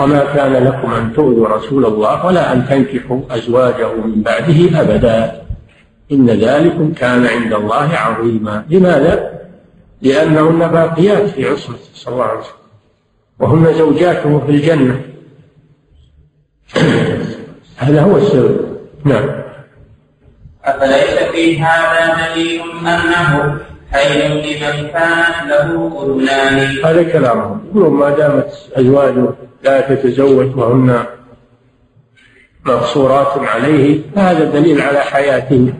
وما 0.00 0.24
كان 0.34 0.52
لكم 0.52 0.92
أن 0.92 1.12
تؤذوا 1.12 1.48
رسول 1.48 1.86
الله 1.86 2.26
ولا 2.26 2.52
أن 2.52 2.66
تنكحوا 2.68 3.20
أزواجه 3.30 3.94
من 3.94 4.22
بعده 4.22 4.80
أبدا. 4.80 5.42
إن 6.12 6.30
ذلكم 6.30 6.92
كان 6.92 7.26
عند 7.26 7.52
الله 7.52 7.90
عظيما. 7.94 8.64
لماذا؟ 8.70 9.40
لأنهن 10.02 10.68
باقيات 10.68 11.26
في 11.26 11.48
عصمته 11.48 11.78
صلى 11.94 12.12
الله 12.12 12.24
عليه 12.24 12.40
وسلم 12.40 12.54
وهن 13.38 13.74
زوجاته 13.74 14.38
في 14.46 14.50
الجنة. 14.52 15.00
هذا 17.76 18.02
هو 18.02 18.16
السبب 18.16 18.78
نعم. 19.04 19.42
أفليس 20.64 21.18
في 21.32 21.60
هذا 21.60 22.34
دليل 22.34 22.60
أنه 22.86 23.58
حي 23.92 24.28
لمن 24.28 24.42
كانت 24.42 25.48
له 25.48 26.02
أذنان 26.02 26.84
هذا 26.84 27.02
كلامهم 27.02 27.60
يقولون 27.70 27.92
ما 27.92 28.10
دامت 28.10 28.52
أزواجه 28.72 29.28
لا 29.64 29.80
تتزوج 29.80 30.56
وهن 30.56 31.04
مقصورات 32.64 33.38
عليه 33.38 34.00
فهذا 34.16 34.44
دليل 34.44 34.80
على 34.80 34.98
حياته 35.00 35.72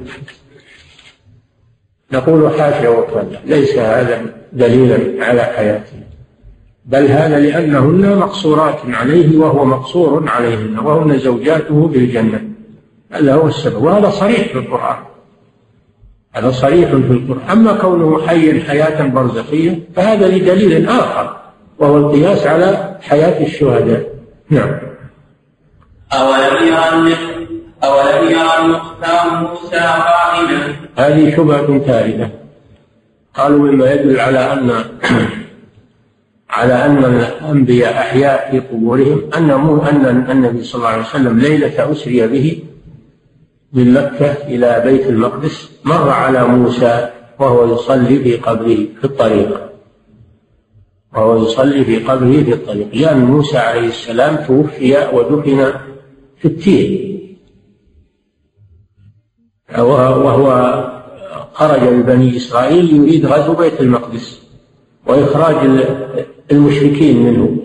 نقول 2.13 2.61
حاشا 2.61 2.89
وكلا 2.89 3.39
ليس 3.47 3.79
هذا 3.79 4.23
دليلا 4.53 5.25
على 5.25 5.43
حياته 5.43 6.03
بل 6.85 7.07
هذا 7.07 7.41
لأنهن 7.41 8.19
مقصورات 8.19 8.81
عليه 8.89 9.39
وهو 9.39 9.65
مقصور 9.65 10.29
عليهن 10.29 10.79
وهن 10.79 11.19
زوجاته 11.19 11.87
بالجنة. 11.87 12.43
هذا 13.13 13.35
هو 13.35 13.47
السبب 13.47 13.83
وهذا 13.83 14.11
صريح 14.11 14.49
في 14.49 14.59
القرآن. 14.59 14.97
هذا 16.33 16.51
صريح 16.51 16.91
في 16.91 16.95
القرآن. 16.95 17.51
أما 17.51 17.73
كونه 17.73 18.27
حيا 18.27 18.65
حياة 18.65 19.07
برزخية 19.07 19.79
فهذا 19.97 20.29
لدليل 20.29 20.89
آخر 20.89 21.37
وهو 21.79 21.97
القياس 21.97 22.47
على 22.47 22.97
حياة 23.01 23.47
الشهداء. 23.47 24.13
نعم. 24.51 24.79
أولم 26.13 26.67
يرى 26.67 27.17
أولم 27.85 28.31
يرى 28.31 28.59
المختار 28.65 29.41
موسى 29.41 29.77
قائما 29.77 30.75
هذه 30.99 31.37
شبهة 31.37 31.79
ثالثة 31.79 32.31
قالوا 33.35 33.59
مما 33.59 33.93
يدل 33.93 34.21
على 34.21 34.53
أن 34.53 34.71
على 36.51 36.87
أن 36.87 37.05
الأنبياء 37.05 37.93
أحياء 37.93 38.51
في 38.51 38.61
قبورهم 38.61 39.23
أن 39.37 39.51
أن 39.51 40.31
النبي 40.31 40.65
صلى 40.65 40.79
الله 40.79 40.89
عليه 40.89 41.03
وسلم 41.03 41.39
ليلة 41.39 41.93
أسري 41.93 42.27
به 42.27 42.63
من 43.73 43.93
مكة 43.93 44.33
إلى 44.33 44.83
بيت 44.85 45.07
المقدس. 45.07 45.72
مر 45.85 46.09
على 46.09 46.45
موسى 46.45 47.11
وهو 47.39 47.75
يصلي 47.75 48.19
في 48.19 48.37
قبره 48.37 48.75
في 49.01 49.05
الطريق. 49.05 49.73
وهو 51.15 51.43
يصلي 51.43 51.85
في 51.85 51.99
قبره 51.99 52.43
في 52.43 52.53
الطريق. 52.53 52.89
لأن 52.95 53.25
موسى 53.25 53.59
عليه 53.59 53.89
السلام 53.89 54.37
توفي 54.47 55.09
ودفن 55.13 55.73
في 56.37 56.49
التين. 56.49 57.37
وهو 59.79 60.49
خرج 61.55 61.81
ببني 61.81 62.37
إسرائيل 62.37 62.97
يريد 62.97 63.27
غزو 63.27 63.55
بيت 63.55 63.81
المقدس 63.81 64.43
وإخراج 65.07 65.57
المشركين 66.53 67.23
منه. 67.23 67.57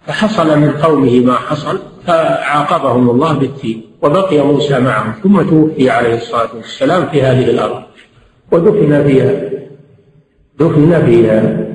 فحصل 0.00 0.58
من 0.58 0.70
قومه 0.70 1.20
ما 1.20 1.34
حصل 1.34 1.78
فعاقبهم 2.06 3.10
الله 3.10 3.32
بالتين. 3.32 3.85
وبقي 4.02 4.38
موسى 4.38 4.80
معهم 4.80 5.12
ثم 5.22 5.42
توفي 5.42 5.90
عليه 5.90 6.14
الصلاة 6.14 6.56
والسلام 6.56 7.06
في 7.06 7.22
هذه 7.22 7.50
الأرض. 7.50 7.82
ودفن 8.52 9.04
فيها 9.06 9.50
دفن 10.60 11.06
فيها. 11.06 11.66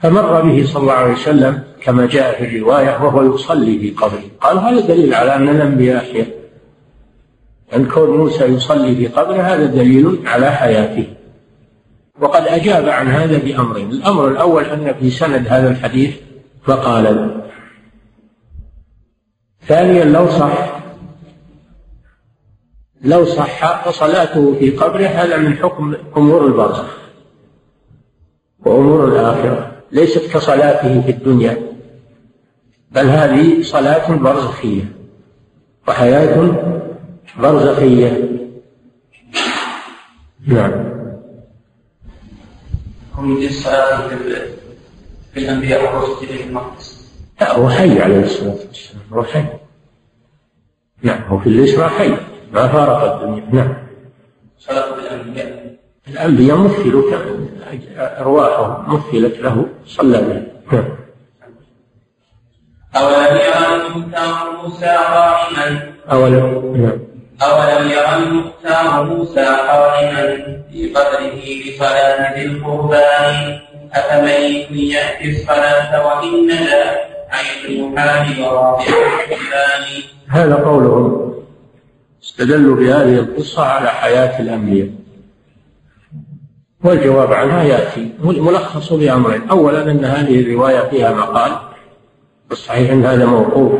فمر 0.00 0.40
به 0.40 0.66
صلى 0.66 0.82
الله 0.82 0.92
عليه 0.92 1.12
وسلم 1.12 1.62
كما 1.82 2.06
جاء 2.06 2.38
في 2.38 2.44
الرواية 2.44 3.04
وهو 3.04 3.34
يصلي 3.34 3.78
في 3.78 3.90
قبره. 3.90 4.22
قال 4.40 4.58
هذا 4.58 4.80
دليل 4.80 5.14
على 5.14 5.36
أن 5.36 5.48
الأنبياء 5.48 5.96
أحياء 5.96 6.26
أن 7.76 7.86
كون 7.86 8.16
موسى 8.16 8.44
يصلي 8.44 8.96
في 8.96 9.06
قبره 9.06 9.42
هذا 9.42 9.66
دليل 9.66 10.18
على 10.26 10.50
حياته. 10.50 11.06
وقد 12.20 12.42
أجاب 12.42 12.88
عن 12.88 13.08
هذا 13.08 13.38
بأمرين. 13.38 13.90
الأمر 13.90 14.28
الأول 14.28 14.64
أن 14.64 14.94
في 15.00 15.10
سند 15.10 15.46
هذا 15.48 15.70
الحديث 15.70 16.14
فقال 16.64 17.36
ثانيا 19.66 20.04
لو 20.04 20.28
صح 20.28 20.71
لو 23.02 23.24
صح 23.24 23.84
فصلاته 23.84 24.54
في 24.58 24.70
قبره 24.70 25.06
هذا 25.06 25.36
من 25.36 25.56
حكم 25.56 25.94
أمور 26.16 26.46
البرزخ 26.46 26.98
وأمور 28.66 29.08
الآخرة 29.08 29.82
ليست 29.92 30.32
كصلاته 30.32 31.00
في 31.00 31.10
الدنيا 31.10 31.72
بل 32.90 33.06
هذه 33.06 33.62
صلاة 33.62 34.16
برزخية 34.16 34.84
وحياة 35.88 36.52
برزخية. 37.38 38.28
نعم. 40.46 40.92
هم 43.14 43.36
الصلاة 43.36 44.08
في 45.34 45.40
الأنبياء 45.40 45.84
والرسل 45.84 46.26
في 46.26 46.44
المقدس. 46.44 47.12
لا 47.40 47.56
هو 47.56 47.68
حي 47.68 48.02
عليه 48.02 48.24
الصلاة 48.24 48.56
والسلام 48.68 49.02
هو 49.12 49.22
حي. 49.22 49.44
نعم 51.02 51.22
هو 51.22 51.38
في 51.38 51.46
الإسراء 51.46 51.88
حي. 51.88 52.31
ما 52.52 52.68
فارق 52.68 53.12
الدنيا. 53.12 53.44
نعم. 53.52 53.74
صلاة 54.58 54.94
الأنبياء. 54.94 55.76
الأنبياء 56.08 56.56
مثلوا 56.56 57.02
أرواحهم 57.98 58.94
مثلت 58.94 59.38
له 59.38 59.66
صلى 59.86 60.18
بها 60.18 60.42
نعم. 60.72 60.88
أولم 62.96 63.36
يرى 63.36 63.76
المختار 63.76 64.62
موسى 64.62 64.86
قائما 64.86 65.92
أولم 66.12 66.76
نعم. 66.76 66.98
أولم 67.42 67.90
يرى 67.90 68.16
المختار 68.16 69.04
موسى 69.04 69.44
قائما 69.44 70.22
في 70.72 70.92
قدره 70.94 71.42
بصلاة 71.66 72.34
ذي 72.38 72.46
القربان؟ 72.46 73.60
أفمن 73.94 74.76
يأتي 74.78 75.30
الصلاة 75.30 76.06
وإننا 76.06 76.96
عين 77.30 77.64
المحال 77.68 78.42
ورابع 78.42 78.84
الإسلام 78.84 80.02
هذا 80.28 80.54
قولهم. 80.54 81.31
استدلوا 82.22 82.76
بهذه 82.76 83.18
القصة 83.18 83.62
على 83.62 83.88
حياة 83.88 84.40
الأنبياء. 84.40 84.88
والجواب 86.84 87.32
عنها 87.32 87.62
يأتي 87.62 88.12
ملخص 88.24 88.92
بأمرين. 88.92 89.48
أولا 89.48 89.90
أن 89.90 90.04
هذه 90.04 90.40
الرواية 90.40 90.88
فيها 90.90 91.12
مقال 91.12 91.52
الصحيح 92.52 92.90
أن 92.90 93.04
هذا 93.04 93.26
موقوف 93.26 93.72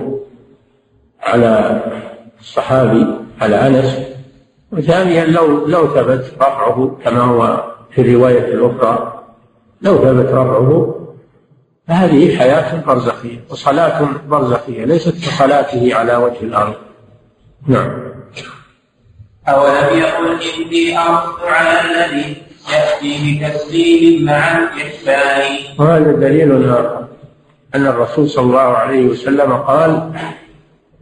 على 1.21 1.83
الصحابي 2.41 3.07
على 3.41 3.67
أنس. 3.67 3.99
وثانيا 4.73 5.25
لو 5.25 5.67
لو 5.67 5.87
ثبت 5.87 6.33
رفعه 6.37 6.99
كما 7.05 7.21
هو 7.21 7.65
في 7.91 8.01
الرواية 8.01 8.55
الأخرى 8.55 9.25
لو 9.83 9.99
ثبت 9.99 10.27
رفعه 10.27 10.99
فهذه 11.89 12.37
حياة 12.39 12.85
برزخية 12.87 13.45
وصلاة 13.51 14.09
برزخية 14.29 14.85
ليست 14.85 15.15
كصلاته 15.15 15.95
على 15.95 16.17
وجه 16.17 16.43
الأرض. 16.43 16.75
نعم. 17.67 18.12
أولم 19.49 19.99
يقل 19.99 20.39
إني 20.43 20.99
أردت 20.99 21.43
على 21.43 21.81
الذي 21.81 22.37
يأتي 22.73 23.41
بتسليم 23.41 24.25
مع 24.25 24.59
الإحسان؟ 24.59 25.57
وهذا 25.79 26.13
دليل 26.13 26.71
آخر. 26.71 27.07
أن 27.75 27.87
الرسول 27.87 28.29
صلى 28.29 28.45
الله 28.45 28.61
عليه 28.61 29.07
وسلم 29.07 29.53
قال 29.53 30.13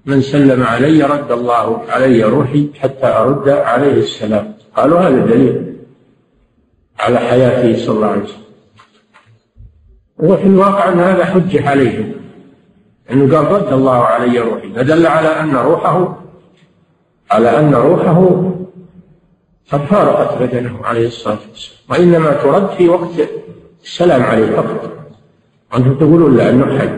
من 0.06 0.23
سلم 0.23 0.62
علي 0.62 1.03
رد 1.03 1.33
الله 1.33 1.83
علي 1.89 2.25
روحي 2.25 2.69
حتى 2.81 3.06
أرد 3.06 3.49
عليه 3.49 3.93
السلام. 3.93 4.55
قالوا 4.77 5.01
هذا 5.01 5.19
دليل 5.19 5.77
على 7.01 7.19
حياته 7.19 7.87
صلى 7.87 7.97
الله 7.97 8.09
عليه 8.09 8.22
وسلم. 8.22 8.41
وفي 10.19 10.47
الواقع 10.47 10.89
أن 10.89 11.01
هذا 11.01 11.25
حجة 11.25 11.69
عليهم. 11.69 12.12
أنه 13.10 13.36
قال 13.36 13.47
رد 13.53 13.72
الله 13.72 14.04
علي 14.04 14.39
روحي. 14.39 14.72
فدل 14.72 15.07
على 15.07 15.28
أن 15.28 15.57
روحه 15.57 16.20
على 17.30 17.59
أن 17.59 17.74
روحه 17.74 18.50
قد 19.72 19.80
فارقت 19.80 20.42
بدنه 20.42 20.84
عليه 20.84 21.06
الصلاة 21.06 21.38
والسلام. 21.50 21.80
وإنما 21.91 22.32
ترد 22.32 22.71
في 22.71 22.88
وقت 22.88 23.10
السلام 23.84 24.22
عليه 24.22 24.56
فقط. 24.56 24.92
وأنتم 25.72 25.94
تقولون 25.94 26.36
لا 26.36 26.50
أنه 26.50 26.78
حي. 26.78 26.88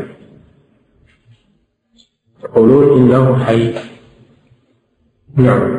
تقولون 2.42 3.02
إنه 3.02 3.44
حي. 3.44 3.74
نعم. 5.36 5.78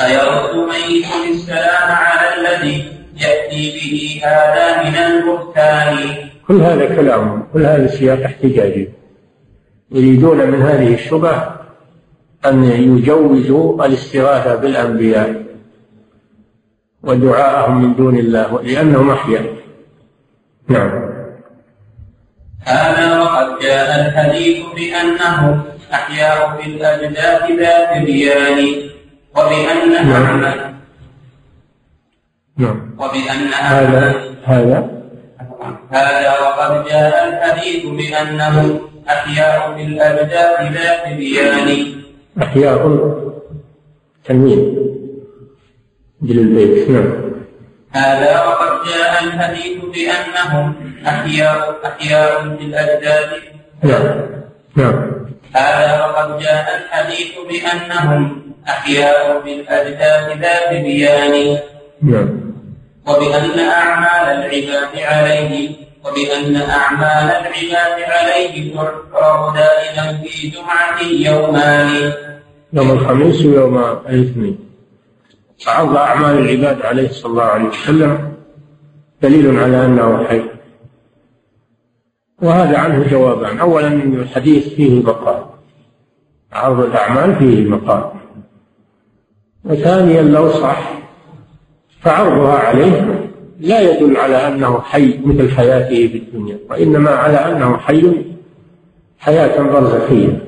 أيرد 0.00 0.56
ميت 0.56 1.06
السلام 1.30 1.92
على 1.92 2.36
الذي 2.40 2.92
يأتي 3.16 3.70
به 3.70 4.20
هذا 4.24 4.82
من 4.82 4.96
البهتان؟ 4.96 5.96
كل 6.48 6.60
هذا 6.60 6.96
كلام 6.96 7.46
كل 7.52 7.66
هذا 7.66 7.86
سياق 7.86 8.20
احتجاجي. 8.24 8.88
يريدون 9.90 10.50
من 10.50 10.62
هذه 10.62 10.94
الشبه 10.94 11.53
أن 12.46 12.64
يجوزوا 12.64 13.86
الاستغاثة 13.86 14.54
بالأنبياء 14.54 15.44
ودعاءهم 17.02 17.82
من 17.82 17.96
دون 17.96 18.18
الله 18.18 18.62
لأنهم 18.62 19.10
أحياء 19.10 19.54
نعم. 20.68 21.14
هذا 22.60 23.20
وقد 23.20 23.58
جاء 23.62 24.06
الحديث 24.06 24.64
بأنه 24.76 25.64
أحياء 25.92 26.60
في 26.60 26.70
الأجداث 26.70 27.50
ذات 27.50 28.02
بيان 28.02 28.90
وبأن 29.36 30.08
نعم. 30.08 30.74
نعم. 32.56 32.96
وبأن 32.98 33.52
هذا 33.54 34.14
هذا. 34.44 34.90
هذا 35.90 36.40
وقد 36.40 36.84
جاء 36.84 37.28
الحديث 37.28 37.86
بأنه 37.86 38.80
أحياء 39.08 39.74
في 39.76 39.82
الأجداث 39.82 40.72
ذات 40.72 41.16
بيان 41.16 42.03
أحياء 42.42 42.80
تنوين. 44.24 44.94
مثل 46.22 46.38
البيت. 46.38 46.90
نعم. 46.90 47.24
هذا 47.90 48.44
وقد 48.44 48.88
جاء 48.88 49.24
الحديث 49.24 49.78
بأنهم 49.94 50.74
أحياء 51.06 51.76
أحياء 51.86 52.56
في 52.56 52.64
الأجداث 52.64 53.30
نعم. 53.82 54.20
نعم. 54.76 55.26
هذا 55.56 56.04
وقد 56.04 56.38
جاء 56.38 56.66
الحديث 56.76 57.32
بأنهم 57.48 58.42
أحياء 58.68 59.42
في 59.44 59.60
الأجداث 59.60 60.38
ذات 60.38 60.70
بيان. 60.70 61.58
نعم. 62.02 62.40
وبأن 63.06 63.58
أعمال 63.60 64.28
العباد 64.28 64.98
عليه 64.98 65.70
وبأن 66.04 66.56
أعمال 66.56 67.30
العباد 67.30 68.02
عليه 68.02 68.74
تعرض 68.74 69.54
دائما 69.54 70.22
في 70.22 70.48
جمعة 70.48 71.00
يومان. 71.02 72.12
يوم 72.74 72.90
الخميس 72.90 73.46
ويوم 73.46 73.78
الاثنين. 74.08 74.58
عرض 75.66 75.96
أعمال 75.96 76.38
العباد 76.38 76.82
عليه 76.82 77.08
صلى 77.08 77.30
الله 77.30 77.42
عليه 77.42 77.68
وسلم 77.68 78.32
دليل 79.22 79.58
على 79.58 79.86
أنه 79.86 80.24
حي. 80.24 80.42
وهذا 82.42 82.78
عنه 82.78 83.08
جوابان. 83.10 83.58
أولا 83.58 83.88
الحديث 83.92 84.68
فيه 84.68 85.02
مقال. 85.02 85.44
عرض 86.52 86.80
الأعمال 86.80 87.36
فيه 87.36 87.68
مقال. 87.68 88.10
وثانيا 89.64 90.22
لو 90.22 90.48
صح 90.50 90.92
فعرضها 92.00 92.58
عليه 92.58 93.30
لا 93.60 93.80
يدل 93.80 94.16
على 94.16 94.48
أنه 94.48 94.80
حي 94.80 95.18
مثل 95.24 95.50
حياته 95.50 96.08
في 96.08 96.18
الدنيا 96.18 96.58
وإنما 96.70 97.10
على 97.10 97.36
أنه 97.36 97.76
حي 97.76 98.24
حياة 99.18 99.62
برزخية 99.62 100.43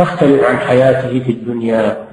تختلف 0.00 0.44
عن 0.44 0.56
حياته 0.56 1.20
في 1.24 1.30
الدنيا. 1.32 2.08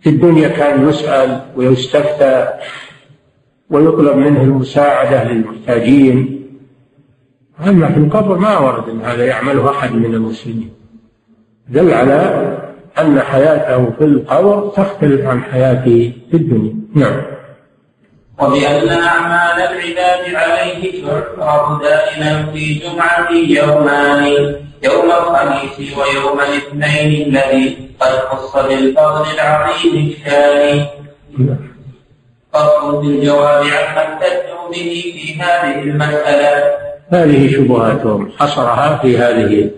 في 0.00 0.08
الدنيا 0.10 0.48
كان 0.48 0.88
يسأل 0.88 1.40
ويستفتى 1.56 2.48
ويطلب 3.70 4.16
منه 4.16 4.42
المساعدة 4.42 5.24
للمحتاجين. 5.24 6.44
أما 7.66 7.88
في 7.88 7.98
القبر 7.98 8.38
ما 8.38 8.58
ورد 8.58 8.88
أن 8.88 9.00
هذا 9.00 9.26
يعمله 9.26 9.70
أحد 9.70 9.92
من 9.92 10.14
المسلمين. 10.14 10.70
دل 11.68 11.94
على 11.94 12.20
أن 12.98 13.20
حياته 13.20 13.90
في 13.98 14.04
القبر 14.04 14.68
تختلف 14.68 15.26
عن 15.26 15.42
حياته 15.42 16.12
في 16.30 16.36
الدنيا. 16.36 16.74
نعم. 16.94 17.22
وبأن 18.38 18.88
أعمال 18.88 19.62
العباد 19.62 20.34
عليه 20.34 21.04
تعرض 21.38 21.82
دائما 21.82 22.52
في 22.52 22.74
جمعة 22.74 23.30
يومان. 23.32 24.56
يوم 24.84 25.10
الخميس 25.10 25.98
ويوم 25.98 26.40
الاثنين 26.40 27.26
الذي 27.26 27.90
قد 28.00 28.08
خص 28.08 28.56
بالفضل 28.56 29.24
العظيم 29.34 30.14
الشان 30.16 30.86
فصل 32.52 33.00
بالجواب 33.00 33.64
عما 33.64 34.02
احتجوا 34.02 34.68
به 34.70 35.14
في 35.16 35.40
هذه 35.40 35.82
المسألة. 35.82 36.74
هذه 37.08 37.52
شبهاتهم 37.52 38.32
حصرها 38.38 38.98
في 39.02 39.18
هذه 39.18 39.70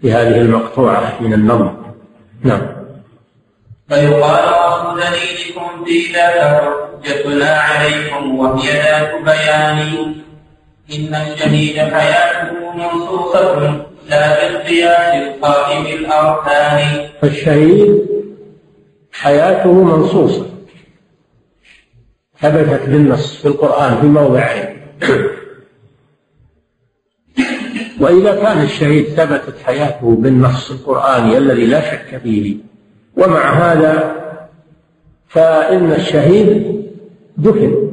في 0.00 0.12
هذه 0.12 0.36
المقطوعة 0.36 1.12
من 1.20 1.32
النظم. 1.32 1.70
نعم. 2.42 2.62
فيقال 3.88 4.44
وصل 4.48 5.00
دليلكم 5.00 5.84
في 5.84 6.12
ذاك 6.12 6.62
حجتنا 7.04 7.50
عليكم 7.50 8.38
وهي 8.38 8.72
ذات 8.72 9.22
بيان. 9.24 10.14
إن 10.96 11.14
الشهيد 11.14 11.78
حياته 11.78 12.72
منصوصة 12.76 13.86
لا 14.08 14.48
بالقياس 14.48 15.14
القائم 15.14 15.86
الأركان. 15.86 17.08
فالشهيد 17.22 18.06
حياته 19.12 19.72
منصوصة. 19.72 20.46
ثبتت 22.40 22.88
بالنص 22.88 23.36
في 23.36 23.48
القرآن 23.48 24.00
في 24.00 24.06
موضعين 24.06 24.80
وإذا 28.00 28.42
كان 28.42 28.62
الشهيد 28.62 29.04
ثبتت 29.04 29.54
حياته 29.64 30.16
بالنص 30.16 30.70
القرآني 30.70 31.38
الذي 31.38 31.66
لا 31.66 31.80
شك 31.80 32.20
فيه 32.22 32.56
ومع 33.16 33.52
هذا 33.52 34.16
فإن 35.28 35.92
الشهيد 35.92 36.80
دفن 37.36 37.90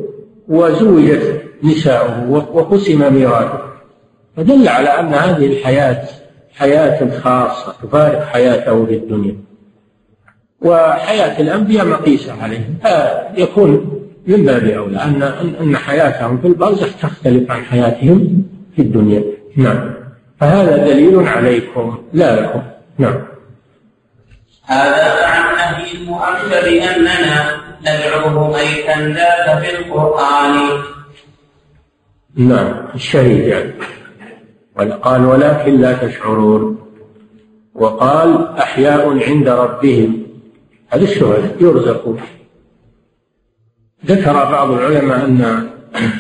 وزوجت 0.48 1.42
نساؤه 1.64 2.30
وقسم 2.30 3.14
ميراثه. 3.14 3.62
فدل 4.38 4.68
على 4.68 4.90
أن 4.90 5.14
هذه 5.14 5.46
الحياة 5.46 6.04
حياة 6.56 7.20
خاصة 7.20 7.74
تفارق 7.84 8.26
حياته 8.26 8.86
في 8.86 8.94
الدنيا. 8.94 9.36
وحياة 10.62 11.42
الأنبياء 11.42 11.86
مقيسة 11.86 12.44
عليهم. 12.44 12.78
فيكون 12.84 14.02
من 14.28 14.46
باب 14.46 14.66
أولى 14.66 15.04
أن 15.04 15.22
أن 15.62 15.78
حياتهم 15.78 16.38
في 16.38 16.48
البرزخ 16.48 16.98
تختلف 17.02 17.52
عن 17.52 17.64
حياتهم 17.64 18.44
في 18.76 18.82
الدنيا. 18.82 19.24
نعم. 19.56 19.94
فهذا 20.40 20.78
دليل 20.78 21.28
عليكم 21.28 21.98
لا 22.14 22.42
لكم. 22.42 22.62
نعم. 22.98 23.18
هذا 24.66 25.14
مع 25.22 25.50
النهي 25.50 25.92
المؤكد 25.94 26.64
بأننا 26.64 27.58
ندعوه 27.82 28.48
ميتا 28.48 29.00
ذاك 29.00 29.64
في 29.64 29.80
القرآن. 29.80 30.54
نعم 32.38 32.88
الشهيد 32.96 33.48
يعني. 33.48 33.74
قال 35.04 35.26
ولكن 35.26 35.82
لا 35.82 36.08
تشعرون. 36.08 36.78
وقال 37.76 38.48
أحياء 38.48 39.30
عند 39.30 39.50
ربهم. 39.50 40.24
هذا 40.90 41.04
الشهداء 41.04 41.56
يرزقون 41.62 42.20
ذكر 44.06 44.34
بعض 44.34 44.72
العلماء 44.72 45.26
أن 45.26 45.70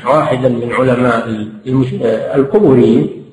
واحدا 0.05 0.49
من 0.49 0.73
علماء 0.73 1.47
القبوريين 2.35 3.23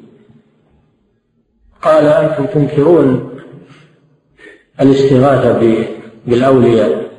قال 1.82 2.06
أنتم 2.06 2.46
تنكرون 2.46 3.30
الاستغاثة 4.80 5.86
بالأولياء. 6.26 7.10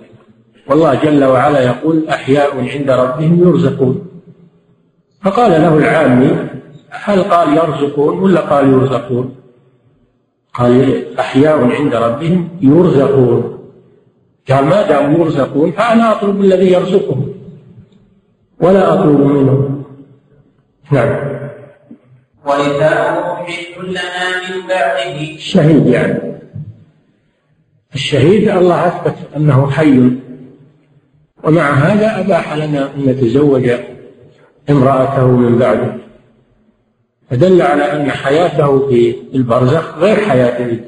والله 0.68 1.04
جل 1.04 1.24
وعلا 1.24 1.60
يقول 1.60 2.08
أحياء 2.10 2.70
عند 2.70 2.90
ربهم 2.90 3.48
يرزقون. 3.48 4.05
فقال 5.25 5.51
له 5.51 5.77
العامي 5.77 6.50
هل 6.89 7.24
قال 7.24 7.58
يرزقون 7.58 8.20
ولا 8.20 8.41
قال 8.41 8.74
يرزقون؟ 8.74 9.36
قال 10.53 11.05
أحياء 11.20 11.63
عند 11.63 11.96
ربهم 11.96 12.50
يرزقون. 12.62 13.60
قال 14.50 14.65
ما 14.65 14.82
دام 14.82 15.13
يرزقون 15.22 15.72
فأنا 15.72 16.12
أطلب 16.12 16.41
الذي 16.41 16.72
يرزقهم 16.72 17.34
ولا 18.60 18.94
أطلب 18.94 19.20
منه 19.20 19.84
نعم. 20.91 21.39
ونساؤه 22.46 23.46
حل 23.46 23.89
لنا 23.89 24.55
من 24.55 24.67
بعده. 24.70 25.22
الشهيد 25.36 25.88
يعني. 25.88 26.41
الشهيد 27.96 28.50
الله 28.50 28.88
أثبت 28.88 29.15
أنه 29.38 29.72
حي. 29.72 30.12
ومع 31.44 31.72
هذا 31.72 32.20
أباح 32.20 32.53
لنا 32.53 32.94
أن 32.96 33.05
نتزوج 33.05 33.72
امرأته 34.70 35.28
من 35.28 35.58
بعده. 35.58 35.98
فدل 37.32 37.62
على 37.62 37.92
أن 37.92 38.12
حياته 38.12 38.88
في 38.88 39.16
البرزخ 39.34 39.98
غير 39.98 40.16
حياته 40.30 40.80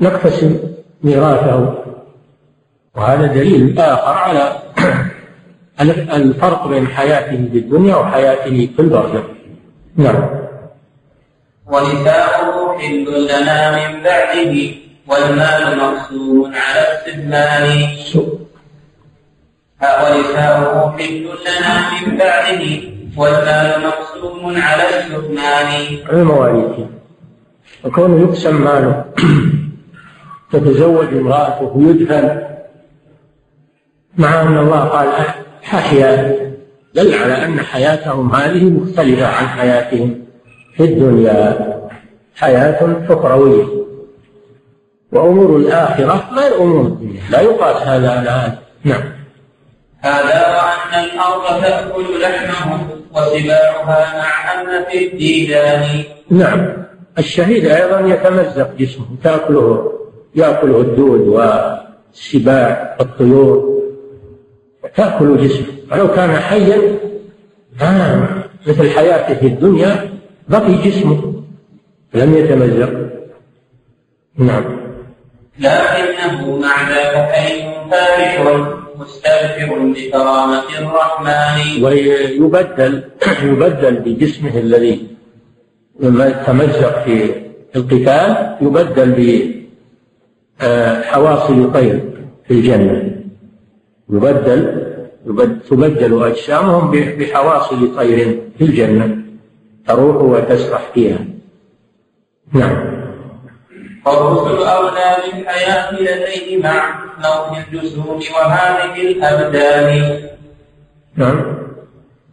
نقتسم 0.00 0.58
ميراثه. 1.02 1.74
وهذا 2.94 3.26
دليل 3.26 3.78
آخر 3.78 4.18
على 4.18 4.52
الفرق 6.16 6.66
بين 6.68 6.86
حياته 6.86 7.48
في 7.52 7.58
الدنيا 7.58 7.96
وحياته 7.96 8.68
في 8.76 8.82
البرزخ. 8.82 9.24
نعم. 9.96 10.46
ونساؤه 11.66 12.78
حل 12.78 13.24
لنا 13.24 13.70
من 13.70 14.02
بعده 14.02 14.74
والمال 15.08 15.78
مقسوم 15.78 16.52
على 16.54 16.80
استثنان 16.80 17.88
ونساؤه 19.82 20.96
حل 20.98 21.28
لنا 21.46 21.90
من 21.90 22.16
بعده 22.16 22.95
والمال 23.16 23.82
مقسوم 23.82 24.56
على 24.56 24.82
السكنان 24.82 25.98
المواريث. 26.12 26.86
وكونه 27.84 28.20
يقسم 28.20 28.64
ماله 28.64 29.04
تتزوج 30.52 31.14
امرأته 31.14 31.72
ويدفن 31.76 32.42
مع 34.18 34.42
أن 34.42 34.58
الله 34.58 34.80
قال 34.84 35.08
أحيا 35.64 36.36
دل 36.94 37.14
على 37.14 37.44
أن 37.44 37.60
حياتهم 37.60 38.34
هذه 38.34 38.64
مختلفة 38.64 39.26
عن 39.26 39.48
حياتهم 39.48 40.24
في 40.76 40.84
الدنيا. 40.84 41.76
حياة 42.36 43.04
أخروية. 43.08 43.64
وأمور 45.12 45.56
الآخرة 45.56 46.30
غير 46.32 46.62
أمور 46.62 46.86
الدنيا. 46.86 47.22
لا 47.30 47.40
يقاس 47.40 47.86
هذا 47.86 48.10
على 48.10 48.30
هذا. 48.30 48.58
نعم. 48.84 49.15
هذا 50.00 50.46
وأن 50.56 51.04
الأرض 51.04 51.62
تأكل 51.62 52.22
لحمه 52.22 52.80
وسباعها 53.14 54.18
مع 54.18 54.52
أن 54.52 54.84
في 54.84 55.12
الديدان. 55.12 56.04
نعم. 56.30 56.86
الشهيد 57.18 57.66
أيضا 57.66 58.00
يتمزق 58.00 58.74
جسمه 58.78 59.06
تأكله 59.24 59.92
يأكله 60.34 60.80
الدود 60.80 61.20
والسباع 61.20 62.96
والطيور 63.00 63.82
تأكل 64.96 65.48
جسمه. 65.48 65.66
ولو 65.92 66.08
كان 66.08 66.36
حيا 66.36 66.98
آه 67.82 68.28
مثل 68.66 68.90
حياته 68.90 69.34
في 69.34 69.46
الدنيا 69.46 70.10
بقي 70.48 70.74
جسمه. 70.74 71.42
لم 72.14 72.36
يتمزق. 72.36 72.92
نعم. 74.38 74.64
لكنه 75.58 76.58
مع 76.58 76.90
ذلك 76.90 77.30
حي 77.30 77.62
فارح 77.90 78.40
مستغفر 79.00 79.78
لكرامة 79.78 80.68
الرحمن. 80.78 81.84
ويبدل 81.84 83.04
يبدل 83.42 83.96
بجسمه 83.96 84.58
الذي 84.58 85.06
تمزق 86.46 87.04
في 87.04 87.30
القتال 87.76 88.56
يبدل 88.60 89.10
بحواصل 90.60 91.72
طير 91.72 92.00
في 92.44 92.50
الجنة. 92.50 93.20
يبدل 94.10 94.86
تبدل 95.70 96.24
أجسامهم 96.24 96.90
بحواصل 96.90 97.96
طير 97.96 98.42
في 98.58 98.64
الجنة. 98.64 99.22
تروح 99.86 100.16
وتسرح 100.16 100.90
فيها. 100.94 101.18
نعم. 102.52 102.95
فالرسل 104.06 104.62
أولى 104.62 105.16
لديه 105.92 106.62
مع 106.62 106.94
نوع 107.24 107.58
الجسوم 107.58 108.20
وهذه 108.34 109.02
الأبدان. 109.02 110.20
نعم. 111.16 111.56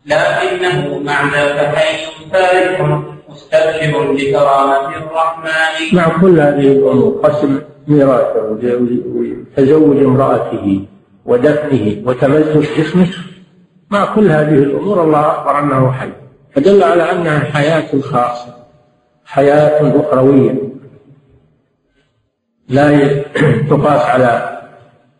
لكنه 0.05 0.99
مع 0.99 1.23
ذاك 1.33 1.75
حي 1.75 2.05
فارح 2.31 3.01
مستبشر 3.29 4.11
بكرامة 4.11 4.87
الرحمن. 4.87 5.97
مع 5.97 6.21
كل 6.21 6.39
هذه 6.39 6.67
الأمور 6.71 7.19
قسم 7.23 7.61
ميراثه 7.87 8.57
وتزوج 9.57 9.97
امرأته 9.97 10.85
ودفنه 11.25 12.01
وتمزق 12.05 12.77
جسمه 12.77 13.07
مع 13.89 14.15
كل 14.15 14.31
هذه 14.31 14.53
الأمور 14.53 15.03
الله 15.03 15.27
أخبر 15.27 15.59
أنه 15.59 15.91
حي. 15.91 16.09
فدل 16.55 16.83
على 16.83 17.11
أنها 17.11 17.39
حياة 17.39 18.01
خاصة 18.01 18.53
حياة 19.25 20.01
أخروية. 20.01 20.72
لا 22.69 23.23
تقاس 23.69 24.01
على 24.01 24.59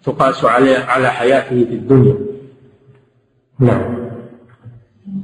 تقاس 0.05 0.45
على 0.45 0.75
على 0.75 1.09
حياته 1.09 1.49
في 1.49 1.73
الدنيا. 1.73 2.15
نعم. 3.59 4.03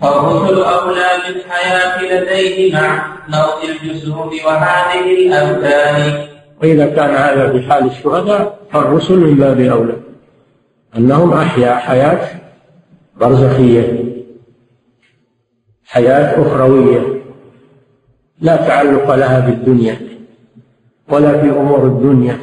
فالرسل 0.02 0.64
أولى 0.64 1.08
بالحياة 1.28 2.04
لديه 2.04 2.74
مع 2.74 3.18
نوع 3.30 3.64
الجسوم 3.64 4.32
وهذه 4.46 5.28
الأبدان 5.28 6.28
وإذا 6.62 6.86
كان 6.86 7.10
هذا 7.10 7.52
في 7.52 7.72
حال 7.72 7.86
الشهداء 7.86 8.60
فالرسل 8.72 9.18
من 9.18 9.36
باب 9.36 9.60
أولى 9.60 9.96
أنهم 10.98 11.34
أحيا 11.34 11.76
حياة 11.76 12.28
برزخية. 13.18 14.06
حياة 15.86 16.42
أخروية. 16.42 17.22
لا 18.42 18.56
تعلق 18.56 19.16
لها 19.16 19.40
بالدنيا. 19.40 20.09
ولا 21.12 21.42
في 21.42 21.50
أمور 21.50 21.86
الدنيا. 21.86 22.38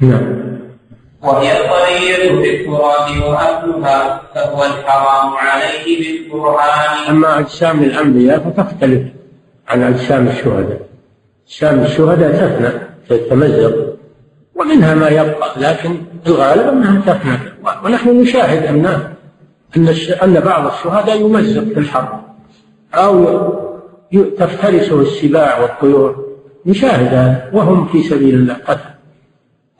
نعم. 0.00 0.50
وهي 1.22 1.52
القرية 1.60 2.42
في 2.42 2.60
التراب 2.60 3.22
وأهلها 3.22 4.22
فهو 4.34 4.64
الحرام 4.64 5.32
عليه 5.34 5.98
بالقرآن. 5.98 7.08
أما 7.08 7.38
أجسام 7.38 7.82
الأنبياء 7.84 8.38
فتختلف 8.38 9.02
عن 9.68 9.82
أجسام 9.82 10.28
الشهداء. 10.28 10.80
أجسام 11.46 11.78
الشهداء 11.78 12.32
تفنى 12.32 12.70
تتمزق 13.08 13.96
ومنها 14.54 14.94
ما 14.94 15.08
يبقى 15.08 15.50
لكن 15.56 15.96
الغالب 16.26 16.68
أنها 16.68 17.00
تفنى. 17.00 17.38
ونحن 17.84 18.20
نشاهد 18.20 18.66
أن 18.66 18.86
أن 19.76 19.88
أن 20.22 20.40
بعض 20.40 20.66
الشهداء 20.66 21.20
يمزق 21.20 21.64
في 21.64 21.78
الحرب 21.78 22.20
أو 22.94 23.24
تفترسه 24.38 25.00
السباع 25.00 25.60
والطيور. 25.60 26.29
نشاهد 26.66 27.14
هذا 27.14 27.50
وهم 27.52 27.86
في 27.86 28.02
سبيل 28.02 28.34
الله 28.34 28.54
قتل. 28.54 28.90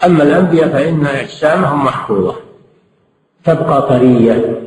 أما 0.04 0.22
الأنبياء 0.22 0.68
فإن 0.68 1.06
أجسامهم 1.06 1.84
محفوظة. 1.84 2.34
تبقى 3.44 3.88
طرية. 3.88 4.60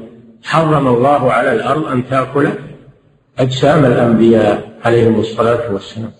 حرم 0.43 0.87
الله 0.87 1.31
على 1.31 1.53
الأرض 1.53 1.87
أن 1.87 2.09
تأكل 2.09 2.47
أجسام 3.39 3.85
الأنبياء 3.85 4.69
عليهم 4.85 5.19
الصلاة 5.19 5.73
والسلام. 5.73 6.11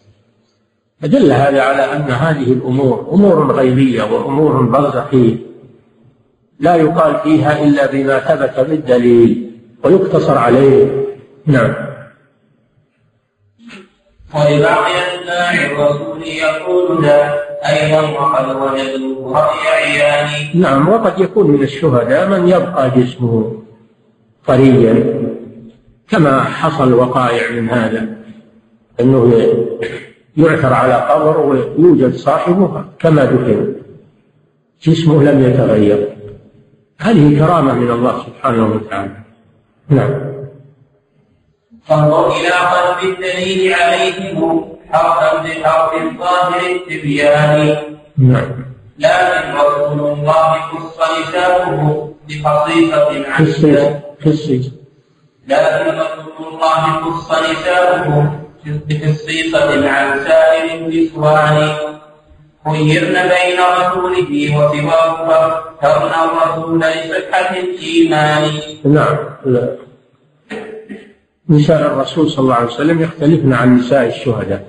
فدل 1.01 1.31
هذا 1.31 1.61
على 1.61 1.95
أن 1.95 2.11
هذه 2.11 2.53
الأمور 2.53 3.07
أمور 3.11 3.51
غيبية 3.51 4.03
وأمور 4.03 4.61
برزخية. 4.61 5.35
لا 6.59 6.75
يقال 6.75 7.19
فيها 7.23 7.63
إلا 7.63 7.91
بما 7.91 8.19
ثبت 8.19 8.69
بالدليل 8.69 9.51
ويقتصر 9.83 10.37
عليه. 10.37 11.05
نعم. 11.45 11.92
ولبعض 14.35 14.91
أتباع 14.91 15.53
الرسول 15.65 16.23
يقول 16.23 17.05
ذا 17.05 17.33
أيضا 17.69 18.01
وقد 18.09 18.55
وجدوا 18.55 19.37
رأي 19.37 19.67
عيان 19.67 20.61
نعم 20.61 20.89
وقد 20.89 21.19
يكون 21.19 21.51
من 21.51 21.63
الشهداء 21.63 22.29
من 22.29 22.47
يبقى 22.47 22.89
جسمه 22.89 23.61
طريا 24.47 25.23
كما 26.09 26.43
حصل 26.43 26.93
وقائع 26.93 27.51
من 27.51 27.69
هذا 27.69 28.07
أنه 28.99 29.47
يعثر 30.37 30.73
على 30.73 30.93
قبر 30.93 31.39
ويوجد 31.39 32.15
صاحبه 32.15 32.85
كما 32.99 33.25
دفن 33.25 33.75
جسمه 34.83 35.23
لم 35.23 35.43
يتغير. 35.43 36.07
هذه 36.99 37.39
كرامة 37.39 37.73
من 37.73 37.91
الله 37.91 38.23
سبحانه 38.25 38.65
وتعالى. 38.65 39.11
نعم. 39.89 40.42
فانظر 41.87 42.31
إلى 42.31 42.49
قلب 42.49 43.09
الدليل 43.09 43.73
عليهم 43.73 44.69
حرفا 44.91 45.43
بحرف 45.43 45.91
ظاهر 46.19 46.61
التبيان. 46.75 47.77
نعم. 48.17 48.65
لكن 48.99 49.53
رسول 49.57 49.99
الله 49.99 50.61
خص 50.61 50.99
لسانه 51.19 52.09
بخصيصة 52.29 53.25
عن 53.27 53.45
لكن 55.47 55.99
رسول 55.99 56.47
الله 56.53 57.01
خص 57.01 57.31
لسانه 57.31 58.39
بخصيصة 58.65 59.89
عن 59.89 60.19
سائر 60.27 60.75
النسوان. 60.75 61.73
خيرن 62.65 63.13
بين 63.13 63.59
رسوله 63.79 64.31
وسواه 64.57 65.27
فاخترنا 65.27 66.25
الرسول 66.25 66.79
لصحة 66.79 67.55
الإيمان 67.57 68.51
نعم 68.85 69.17
لا. 69.45 69.92
نساء 71.49 71.93
الرسول 71.93 72.29
صلى 72.29 72.43
الله 72.43 72.55
عليه 72.55 72.67
وسلم 72.67 73.01
يختلفن 73.01 73.53
عن 73.53 73.77
نساء 73.77 74.07
الشهداء. 74.07 74.67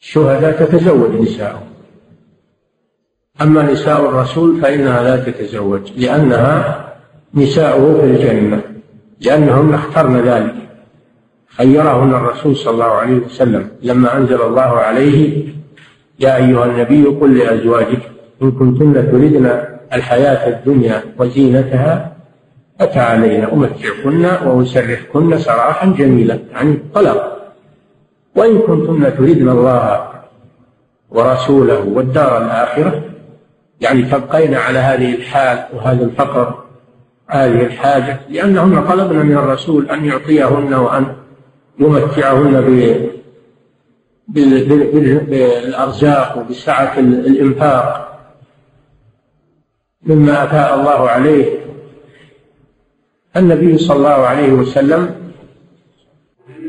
الشهداء 0.00 0.52
تتزوج 0.52 1.10
نساءهم 1.20 1.66
أما 3.42 3.72
نساء 3.72 4.08
الرسول 4.08 4.60
فإنها 4.60 5.02
لا 5.02 5.16
تتزوج 5.24 5.92
لأنها 5.96 6.86
نساؤه 7.34 8.00
في 8.00 8.06
الجنة 8.06 8.62
لأنهن 9.20 9.74
اخترن 9.74 10.16
ذلك. 10.16 10.54
خيرهن 11.48 12.14
الرسول 12.14 12.56
صلى 12.56 12.74
الله 12.74 12.84
عليه 12.84 13.16
وسلم 13.16 13.68
لما 13.82 14.16
أنزل 14.16 14.42
الله 14.42 14.60
عليه 14.60 15.44
يا 16.20 16.36
أيها 16.36 16.64
النبي 16.64 17.04
قل 17.04 17.38
لأزواجك 17.38 18.10
إن 18.42 18.52
كنتن 18.52 18.94
تردن 18.94 19.62
الحياة 19.92 20.48
الدنيا 20.48 21.02
وزينتها 21.18 22.15
فتعالين 22.78 23.44
أمتعكن 23.44 24.24
وأسرحكن 24.46 25.38
سراحا 25.38 25.86
جميلا 25.86 26.38
يعني 26.52 26.70
الطلاق 26.70 27.52
وإن 28.36 28.58
كنتن 28.58 29.16
تردن 29.16 29.48
الله 29.48 30.08
ورسوله 31.10 31.80
والدار 31.88 32.44
الآخرة 32.44 33.02
يعني 33.80 34.02
تبقين 34.02 34.54
على 34.54 34.78
هذه 34.78 35.14
الحال 35.14 35.64
وهذا 35.74 36.04
الفقر 36.04 36.64
هذه 37.28 37.62
الحاجة 37.66 38.20
لأنهن 38.28 38.84
طلبن 38.88 39.16
من 39.16 39.36
الرسول 39.36 39.90
أن 39.90 40.04
يعطيهن 40.04 40.74
وأن 40.74 41.16
يمتعهن 41.78 42.60
بالأرزاق 45.28 46.38
وبسعة 46.38 46.98
الإنفاق 46.98 48.02
مما 50.02 50.44
أفاء 50.44 50.80
الله 50.80 51.10
عليه. 51.10 51.65
النبي 53.36 53.78
صلى 53.78 53.96
الله 53.96 54.08
عليه 54.08 54.52
وسلم 54.52 55.14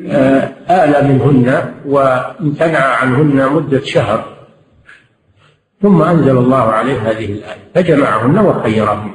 آه، 0.10 0.52
آل 0.70 1.08
منهن 1.08 1.74
وامتنع 1.86 2.80
عنهن 2.80 3.54
مدة 3.54 3.82
شهر. 3.82 4.26
ثم 5.82 6.02
أنزل 6.02 6.38
الله 6.38 6.62
عليه 6.62 7.10
هذه 7.10 7.26
الآية 7.26 7.58
فجمعهن 7.76 8.38
وخيرهن. 8.38 9.12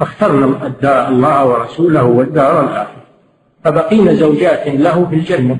فاخترنا 0.00 0.66
الدار 0.66 1.08
الله 1.08 1.46
ورسوله 1.46 2.04
والدار 2.04 2.64
الآخرة. 2.64 3.04
فبقين 3.64 4.16
زوجات 4.16 4.68
له 4.68 5.06
في 5.10 5.16
الجنة. 5.16 5.58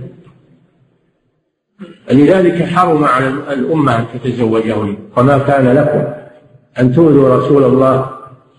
لذلك 2.11 2.65
حرم 2.65 3.05
على 3.05 3.29
الأمة 3.29 3.99
أن 3.99 4.05
تتزوجهن. 4.15 4.97
وما 5.17 5.39
كان 5.39 5.69
لكم 5.69 6.05
أن 6.79 6.95
تؤذوا 6.95 7.37
رسول 7.37 7.65
الله 7.65 8.11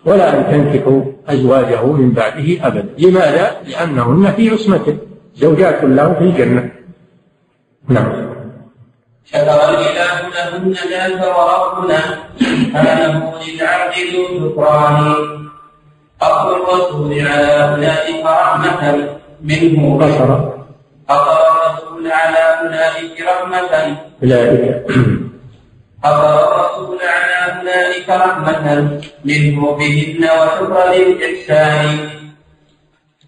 ولا 0.06 0.30
أن 0.30 0.46
تنكحوا 0.52 1.02
أزواجه 1.28 1.86
من 1.86 2.12
بعده 2.12 2.68
أبدا. 2.68 2.90
لماذا؟ 2.98 3.52
لأنهن 3.68 4.34
في 4.36 4.50
عصمته 4.50 4.98
زوجات 5.36 5.84
له 5.84 6.14
في 6.14 6.24
الجنة. 6.24 6.72
نعم. 7.90 8.36
شكر 9.26 9.70
الإله 9.70 10.30
لهن 10.36 10.74
ذاك 10.90 11.22
وربنا. 11.38 12.00
سبحانه 12.40 13.34
للعبد 13.42 13.96
ذو 14.14 14.50
شكران 14.50 15.06
قصر 16.22 16.56
الرسول 16.56 17.28
على 17.28 17.52
أولئك 17.70 18.26
رحمة 18.26 19.08
منه. 19.42 20.00
قصر 20.02 20.30
قصر 21.10 21.40
الرسول 21.52 22.12
على 22.12 22.40
أولئك 22.62 23.22
رحمة. 23.22 23.98
أولئك. 24.24 25.22
الرسول 26.10 27.00
على 27.02 27.36
أولئك 27.60 28.10
رحمة 28.10 29.00
منه 29.26 29.72
بهن 29.72 30.22
وشكر 30.24 30.94
للإحسان؟ 30.94 32.10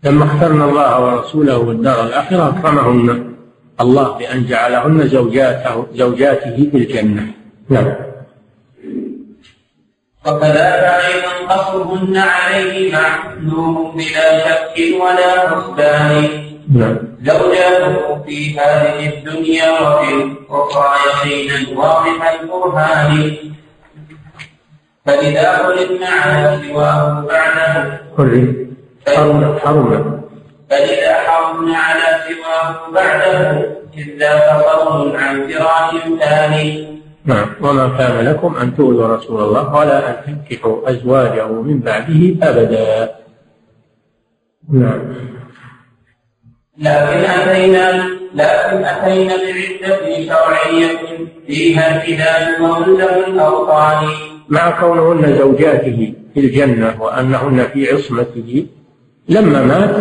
لما 0.03 0.25
اخترنا 0.25 0.65
الله 0.65 0.91
ورسوله 1.03 1.57
والدار 1.57 2.03
الآخرة 2.03 2.59
أكرمهن. 2.59 3.35
الله 3.81 4.17
بأن 4.17 4.45
جعلهن 4.45 5.07
زوجاته 5.07 5.85
زوجاته 5.93 6.55
في 6.71 6.77
الجنة. 6.77 7.27
نعم. 7.69 7.95
وكذاك 10.27 10.83
أيضا 11.05 11.53
قصرهن 11.53 12.17
عليه 12.17 12.93
معلوم 12.93 13.91
بلا 13.97 14.39
شك 14.39 14.75
ولا 15.01 15.49
حسبان 15.49 16.27
نعم. 16.73 16.97
زوجاته 17.21 18.23
في 18.23 18.59
هذه 18.59 19.09
الدنيا 19.13 19.79
وفي 19.79 20.13
الأخرى 20.13 20.95
يقينا 21.07 21.79
واضح 21.79 22.39
البرهان. 22.41 23.37
فإذا 25.05 25.57
خلقن 25.57 26.03
على 26.03 26.59
سواه 26.67 27.21
بعده 27.21 28.01
حرم 29.07 29.59
حرم 29.59 30.21
فإذا 30.69 31.13
حرمن 31.13 31.73
على 31.73 32.07
سواه 32.27 32.91
بعده 32.91 33.77
إذ 33.97 34.19
ذاك 34.19 34.65
صوم 34.71 35.15
عن 35.15 35.47
فراش 35.47 35.91
ثاني. 36.19 36.97
نعم. 37.25 37.49
وما 37.61 37.97
كان 37.97 38.25
لكم 38.25 38.55
أن 38.55 38.75
تؤذوا 38.75 39.15
رسول 39.15 39.41
الله 39.43 39.75
ولا 39.75 40.09
أن 40.09 40.15
تنكحوا 40.25 40.89
أزواجه 40.89 41.47
من 41.47 41.79
بعده 41.79 42.49
أبدا. 42.49 43.15
نعم. 44.73 45.01
لكن 46.79 47.25
أتينا 47.25 48.17
لكن 48.33 48.85
أتينا 48.85 49.35
بعدة 49.35 50.25
شرعية 50.25 50.99
فيها 51.47 51.95
امتداد 51.95 52.61
مولى 52.61 53.27
الأوطان. 53.27 54.07
مع 54.49 54.79
كونهن 54.79 55.37
زوجاته 55.37 56.13
في 56.33 56.39
الجنة 56.39 57.01
وأنهن 57.01 57.67
في 57.73 57.93
عصمته 57.93 58.67
لما 59.29 59.61
مات 59.61 59.95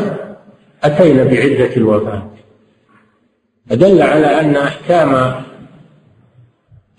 أتينا 0.85 1.25
بعدة 1.25 1.76
الوفاة. 1.76 2.30
فدل 3.71 4.02
على 4.02 4.40
أن 4.40 4.56
أحكام 4.56 5.42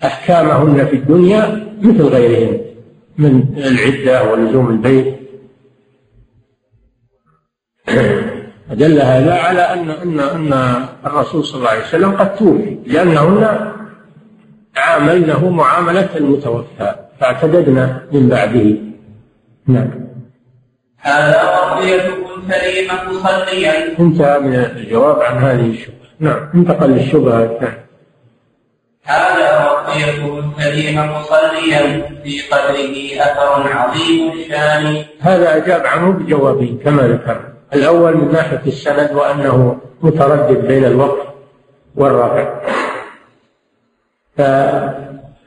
أحكامهن 0.04 0.86
في 0.86 0.96
الدنيا 0.96 1.68
مثل 1.82 2.02
غيرهن 2.02 2.60
من 3.18 3.42
العدة 3.58 4.32
ولزوم 4.32 4.70
البيت. 4.70 5.14
دل 8.70 9.00
هذا 9.00 9.34
على 9.34 9.60
أن 9.60 9.90
أن 9.90 10.20
أن 10.20 10.84
الرسول 11.06 11.44
صلى 11.44 11.58
الله 11.58 11.70
عليه 11.70 11.84
وسلم 11.84 12.12
قد 12.12 12.36
توفي 12.36 12.78
لأنهن 12.86 13.72
عاملنه 14.76 15.48
معاملة 15.50 16.08
المتوفى 16.16 16.94
فاعتددنا 17.20 18.02
من 18.12 18.28
بعده. 18.28 18.76
نعم. 19.66 19.90
هذا 20.98 21.42
وصيته 21.42 22.14
الكريمة 22.36 22.94
مصليا 23.10 23.98
انتهى 24.00 24.38
من 24.38 24.54
الجواب 24.54 25.22
عن 25.22 25.38
هذه 25.38 25.70
الشبهة. 25.70 26.08
نعم 26.20 26.50
انتقل 26.54 26.90
للشبهة. 26.90 27.42
الثانية 27.44 27.88
هذا 29.04 29.70
وصيته 29.70 30.38
الكريمة 30.38 31.18
مصليا 31.18 32.02
في 32.24 32.40
قدره 32.50 33.22
أثر 33.22 33.72
عظيم 33.72 34.32
الشان 34.32 35.04
هذا 35.20 35.56
أجاب 35.56 35.86
عنه 35.86 36.12
بجوابين 36.12 36.78
كما 36.84 37.02
ذكر. 37.02 37.57
الأول 37.74 38.16
من 38.16 38.32
ناحية 38.32 38.62
السند 38.66 39.12
وأنه 39.12 39.80
متردد 40.02 40.66
بين 40.66 40.84
الوقف 40.84 41.26
والرفع 41.96 42.60
ف 44.36 44.42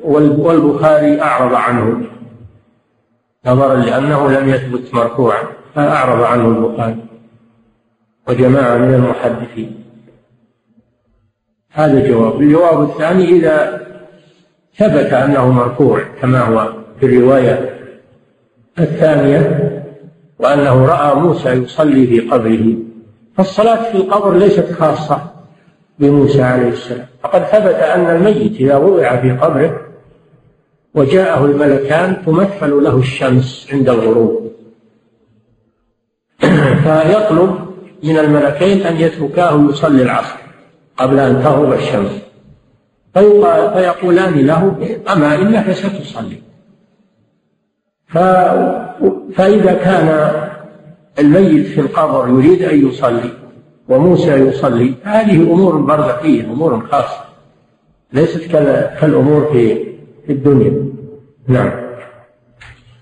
والبخاري 0.04 1.22
أعرض 1.22 1.54
عنه 1.54 2.02
نظرا 3.46 3.76
لأنه 3.76 4.32
لم 4.32 4.50
يثبت 4.50 4.94
مرفوعا 4.94 5.44
فأعرض 5.76 6.24
عنه 6.24 6.48
البخاري. 6.48 7.06
وجماعة 8.28 8.78
من 8.78 8.94
المحدثين. 8.94 9.84
هذا 11.72 11.94
الجواب. 11.94 12.42
الجواب 12.42 12.90
الثاني 12.90 13.30
إذا 13.30 13.82
ثبت 14.78 15.14
أنه 15.14 15.52
مرفوع 15.52 16.04
كما 16.22 16.40
هو 16.40 16.74
في 17.00 17.06
الرواية 17.06 17.80
الثانية 18.80 19.71
وأنه 20.42 20.86
رأى 20.86 21.16
موسى 21.16 21.50
يصلي 21.50 22.08
في 22.08 22.20
قبره. 22.20 22.76
فالصلاة 23.38 23.92
في 23.92 23.98
القبر 23.98 24.38
ليست 24.38 24.72
خاصة 24.72 25.22
بموسى 26.00 26.42
عليه 26.42 26.68
السلام. 26.70 27.06
فقد 27.24 27.44
ثبت 27.44 27.76
أن 27.76 28.16
الميت 28.16 28.56
إذا 28.56 28.78
وضع 28.78 29.22
في 29.22 29.32
قبره 29.32 29.82
وجاءه 30.96 31.46
الملكان 31.46 32.26
تمثل 32.26 32.84
له 32.84 32.98
الشمس 32.98 33.68
عند 33.74 33.90
الغروب. 33.90 34.52
فيطلب 36.84 37.56
من 38.04 38.18
الملكين 38.18 38.82
أن 38.82 38.96
يتركاه 38.96 39.68
يصلي 39.70 40.02
العصر 40.02 40.38
قبل 40.98 41.20
أن 41.20 41.44
تغرب 41.44 41.74
الشمس. 41.74 42.12
فيقولان 43.14 44.46
له 44.46 44.76
أما 45.14 45.36
إنك 45.36 45.72
ستصلي. 45.72 46.51
ف... 48.14 48.18
فإذا 49.36 49.74
كان 49.74 50.32
الميت 51.20 51.68
في 51.68 51.82
القبر 51.82 52.28
يريد 52.30 52.62
أن 52.62 52.88
يصلي 52.90 53.32
وموسى 53.90 54.32
يصلي 54.32 54.94
هذه 55.04 55.36
أمور 55.36 55.76
برزخية 55.78 56.44
أمور 56.44 56.88
خاصة 56.92 57.24
ليست 58.14 58.52
كالأمور 59.00 59.50
في 59.52 59.76
في 60.26 60.32
الدنيا. 60.32 60.86
نعم. 61.48 61.72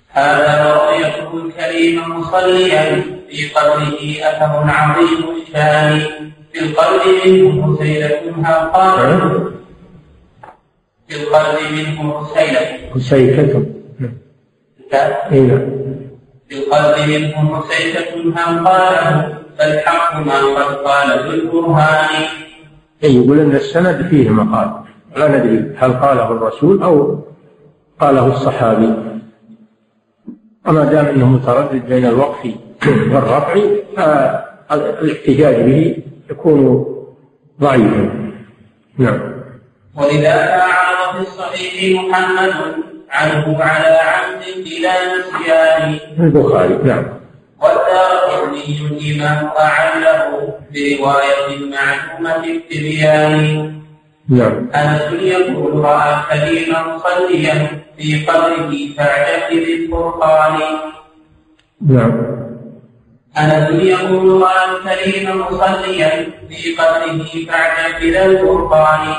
هذا 0.10 0.74
رؤيته 0.74 1.46
الكريم 1.46 2.20
مصليا 2.20 3.04
في 3.30 3.50
قبره 3.50 4.00
أثر 4.22 4.70
عظيم 4.70 5.26
الشان 5.42 6.00
في 6.54 6.60
القلب 6.60 7.02
منه 7.26 7.78
حسيلة 7.78 8.70
قال 8.74 9.30
في 11.08 11.24
القلب 11.24 11.58
منه 11.74 12.24
حسيلة 12.24 12.60
حسيكة 12.96 13.79
في 16.50 16.56
القلب 16.58 17.10
منه 17.10 17.62
حسيلة 17.62 18.34
قال 18.66 19.36
فالحق 19.58 20.16
ما 20.16 20.40
قد 20.40 20.76
قال 20.76 21.24
بالبرهان 21.24 22.26
أي 23.04 23.16
يقول 23.16 23.40
أن 23.40 23.56
السند 23.56 24.08
فيه 24.10 24.30
مقال. 24.30 24.72
لا 25.16 25.28
ندري 25.28 25.76
هل 25.78 25.94
قاله 25.94 26.32
الرسول 26.32 26.84
أو 26.84 27.20
قاله 28.00 28.28
الصحابي. 28.28 28.94
وما 30.66 30.84
دام 30.84 31.06
إنه 31.06 31.26
متردد 31.26 31.86
بين 31.90 32.06
الوقف 32.06 32.46
والرفع 33.14 33.56
فالاحتجاج 33.98 35.56
به 35.56 35.98
يكون 36.30 36.86
ضعيفا 37.62 38.32
نعم. 38.98 39.20
ولذا 39.96 40.62
أعرض 40.62 41.16
في 41.16 41.22
الصحيح 41.22 42.02
محمد 42.02 42.89
عنه 43.12 43.64
على 43.64 44.00
عمد 44.00 44.44
إلى 44.48 44.92
نسيان 45.14 46.00
البخاري 46.20 46.80
نعم. 46.84 47.06
والدار 47.62 48.20
الإمام 48.92 49.50
أعله 49.60 50.54
برواية 50.74 51.50
معلومة 51.72 52.44
التبيان. 52.46 53.74
نعم. 54.30 54.70
أنس 54.76 55.22
يقول 55.22 55.86
رأى 55.86 56.16
الكريم 56.16 56.76
مصليا 56.96 57.68
في 57.98 58.26
قبره 58.26 58.72
فاعجب 58.98 59.66
بالفرقان 59.66 60.60
نعم. 61.88 62.40
أنس 63.38 63.84
يقول 63.84 64.30
وأنت 64.30 64.86
لي 65.06 65.34
مصليا 65.34 66.28
في 66.50 66.76
قبره 66.76 67.46
فاعتقد 67.48 68.04
الفرقان 68.04 69.16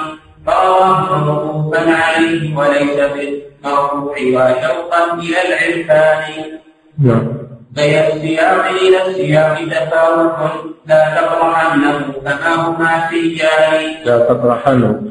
فرواه 0.46 1.24
موقوفا 1.24 1.94
عليه 1.94 2.56
وليس 2.56 2.96
بالمرفوع 2.96 4.16
وشوقا 4.18 5.14
إلى 5.14 5.38
العرفان. 5.48 6.58
نعم. 6.98 7.40
بين 7.70 7.98
السياق 7.98 8.66
إلى 8.66 9.06
السياق 9.06 9.54
تفاوت 9.70 10.32
لا 10.86 11.02
تطرحنه 11.16 12.12
كما 12.24 12.54
هما 12.54 13.10
سيان 13.10 14.04
لا 14.04 14.18
تطرحنه 14.18 15.02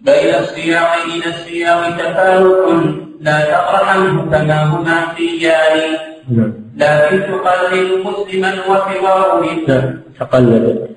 بين 0.00 0.34
السياق 0.34 0.92
إلى 1.04 1.26
السياق 1.26 1.96
تفاوت 1.96 2.84
لا 3.20 3.40
تطرحنه 3.40 4.30
كما 4.30 4.64
هما 4.64 4.98
سيان 5.16 5.78
نعم. 6.30 6.52
لكن 6.76 7.22
تقلد 7.32 8.06
مسلما 8.06 8.52
وحواره 8.68 9.44
لا 9.68 9.98
تقلد. 10.20 10.88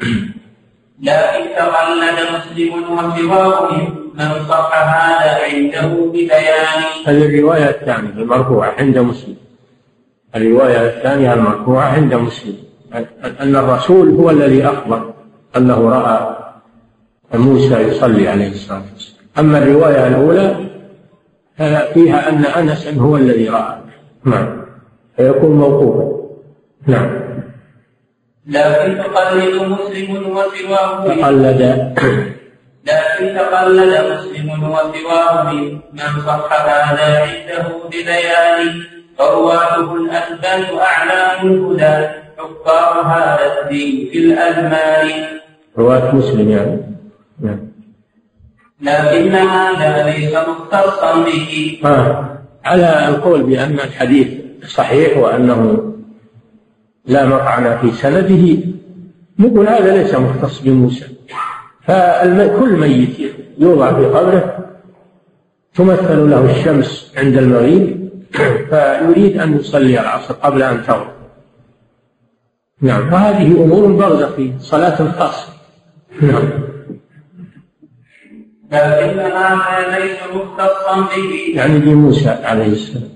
لكن 1.02 1.56
تقلد 1.58 2.18
مسلم 2.36 2.74
وسواه 2.94 3.72
من 4.14 4.46
صح 4.50 4.72
هذا 4.74 5.40
عنده 5.54 5.88
ببيان. 6.06 6.84
هذه 7.06 7.26
الرواية 7.26 7.70
الثانية 7.70 8.10
المرفوعة 8.10 8.74
عند 8.80 8.98
مسلم. 8.98 9.36
الرواية 10.36 10.88
الثانية 10.88 11.34
المرفوعة 11.34 11.86
عند 11.86 12.14
مسلم. 12.14 12.56
أن 13.42 13.56
الرسول 13.56 14.10
هو 14.10 14.30
الذي 14.30 14.66
أخبر 14.66 15.14
أنه 15.58 15.90
رأى 15.90 16.38
موسى 17.34 17.80
يصلي 17.80 18.28
عليه 18.28 18.50
الصلاة 18.50 18.84
والسلام. 18.94 19.20
أما 19.40 19.58
الرواية 19.58 20.08
الأولى 20.08 20.70
فيها 21.94 22.30
أن 22.30 22.46
أنسا 22.46 22.94
هو 22.94 23.18
الذي 23.18 23.50
رأى. 23.50 23.80
نعم. 24.24 24.62
فيكون 25.18 25.52
موقوفا. 25.52 26.30
نعم. 26.88 27.19
لكن 28.50 28.98
تقلد 28.98 29.54
مسلم 29.62 30.38
وسواه 30.38 31.08
تقلد. 31.08 31.62
لكن 32.88 33.38
تقلد 33.38 33.94
مسلم 34.12 34.64
وسواه 34.64 35.54
من 35.94 36.22
صح 36.28 36.50
هذا 36.52 37.20
عنده 37.22 37.68
ببيان. 37.88 38.84
فرواته 39.20 39.96
الأثبات 39.96 40.80
أعلام 40.82 41.48
الهدى 41.48 42.08
حفار 42.38 43.02
هذا 43.06 43.62
الدين 43.62 44.10
في 44.12 44.18
الأزمان 44.18 45.10
رواة 45.78 46.16
مسلم 46.16 46.50
يعني. 46.50 46.78
نعم. 47.42 47.60
لكن 48.82 49.36
هذا 49.36 50.12
ليس 50.12 50.34
مختصا 50.36 51.24
به. 51.24 51.80
آه. 51.86 52.38
على 52.66 53.08
القول 53.08 53.44
بأن 53.44 53.74
الحديث 53.74 54.28
صحيح 54.68 55.18
وأنه 55.18 55.94
لا 57.06 57.26
مطعن 57.26 57.78
في 57.78 57.92
سنده. 57.92 58.58
نقول 59.40 59.68
هذا 59.68 59.98
ليس 59.98 60.16
مختص 60.16 60.60
بموسى. 60.60 61.06
فكل 61.82 62.78
ميت 62.80 63.20
يوضع 63.58 63.94
في 63.94 64.06
قبره 64.06 64.66
تمثل 65.76 66.30
له 66.30 66.52
الشمس 66.52 67.14
عند 67.18 67.38
المغيب 67.38 68.10
فيريد 68.70 69.40
أن 69.40 69.60
يصلي 69.60 70.00
العصر 70.02 70.34
قبل 70.34 70.64
أن 70.64 70.84
تغرب. 70.84 71.12
نعم. 72.82 73.10
فهذه 73.10 73.64
أمور 73.64 73.92
برزخية 73.92 74.52
صلاة 74.60 75.12
خاصة 75.12 75.54
نعم. 76.22 76.50
لكن 78.72 79.20
هذا 79.20 80.00
ليس 80.00 80.18
مختصا 80.34 81.02
به. 81.02 81.56
يعني 81.56 81.80
بموسى 81.80 82.30
عليه 82.30 82.68
السلام. 82.68 83.10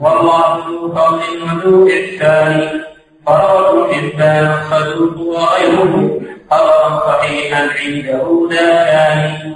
والله 0.00 0.68
ذو 0.68 0.94
فضل 0.94 1.20
وذو 1.42 1.88
إحسان. 1.88 2.80
ابن 3.28 3.94
حبان 3.94 4.54
صدوق 4.70 5.18
وغيره 5.18 6.20
خبرا 6.50 7.00
صحيحا 7.08 7.68
عنده 7.78 8.48
دايان 8.50 9.54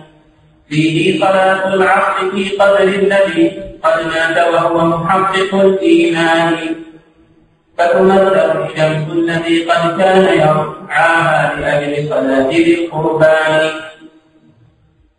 فيه 0.68 1.20
صلاة 1.20 1.74
العصر 1.74 2.30
في 2.30 2.48
قدر 2.48 2.82
الذي 2.82 3.62
قد 3.82 4.06
مات 4.06 4.54
وهو 4.54 4.84
محقق 4.84 5.54
الإيمان 5.54 6.56
فتمثل 7.78 8.64
الشمس 8.64 9.12
الذي 9.12 9.64
قد 9.64 9.98
كان 10.00 10.24
يرعاها 10.24 11.54
لأجل 11.60 12.08
صلاة 12.08 12.50
القربان 12.50 13.70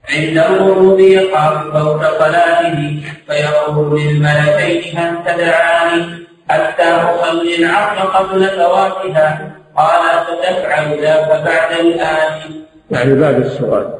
عند 0.09 0.37
الغروب 0.37 0.99
يقع 0.99 1.63
فوق 1.73 2.19
صلاته 2.19 3.01
فيقول 3.27 4.01
للملكين 4.01 4.97
هل 4.97 5.17
تدعاني 5.25 6.22
حتى 6.53 6.83
أصلي 6.83 7.55
العصر 7.59 7.99
قبل 8.07 8.47
فواتها 8.47 9.55
قال 9.75 10.01
ستفعل 10.27 11.01
ذاك 11.01 11.43
بعد 11.45 11.85
الآن؟ 11.85 12.51
يعني 12.91 13.15
بعد 13.15 13.35
السؤال 13.35 13.93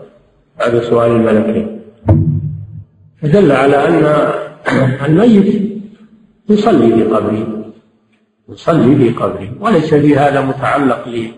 بعد 0.60 0.80
سؤال 0.80 1.12
الملكين. 1.12 1.82
فدل 3.22 3.52
على 3.52 3.88
أن 3.88 4.32
الميت 5.06 5.62
يصلي 6.50 6.96
في 6.96 7.04
قبره 7.04 7.64
يصلي 8.50 8.96
في 8.96 9.10
قبره 9.10 9.50
وليس 9.60 9.94
في 9.94 10.18
هذا 10.18 10.42
متعلق 10.42 11.32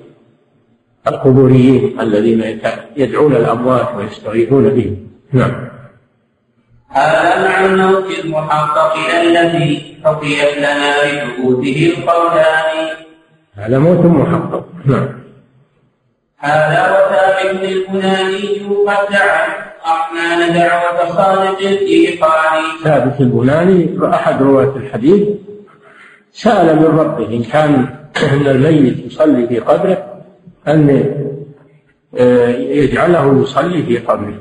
للقبوريين 1.08 1.99
الذين 1.99 2.60
يدعون 2.97 3.36
الأموات 3.36 3.95
ويستغيثون 3.97 4.69
بهم 4.69 4.97
نعم. 5.34 5.74
هذا 6.95 7.47
مع 7.47 7.65
الموت 7.65 8.19
المحقق 8.23 8.95
الذي 9.21 9.97
حكيت 10.05 10.58
لنا 10.58 10.93
بثبوته 11.03 11.93
القولان. 11.97 12.88
هذا 13.55 13.79
موت 13.79 14.05
محقق. 14.05 14.65
نعم. 14.86 15.10
هذا 16.38 16.81
وثابت 16.91 17.63
البناني 17.63 18.60
قد 18.88 19.12
دعا 19.12 19.47
الرحمن 19.86 20.53
دعوة 20.53 21.15
صادق 21.15 21.60
الإيقان. 21.60 22.63
ثابت 22.84 23.21
البناني 23.21 23.99
أحد 24.13 24.41
رواة 24.41 24.75
الحديث 24.75 25.27
سأل 26.31 26.75
من 26.75 26.99
ربه 26.99 27.27
إن 27.27 27.43
كان 27.43 27.73
أن 28.34 28.47
الميت 28.47 29.05
يصلي 29.05 29.47
في 29.47 29.60
قبره 29.60 30.21
أن 30.67 31.12
آه، 32.17 32.49
يجعله 32.49 33.41
يصلي 33.41 33.84
في 33.84 33.97
قبره. 33.97 34.39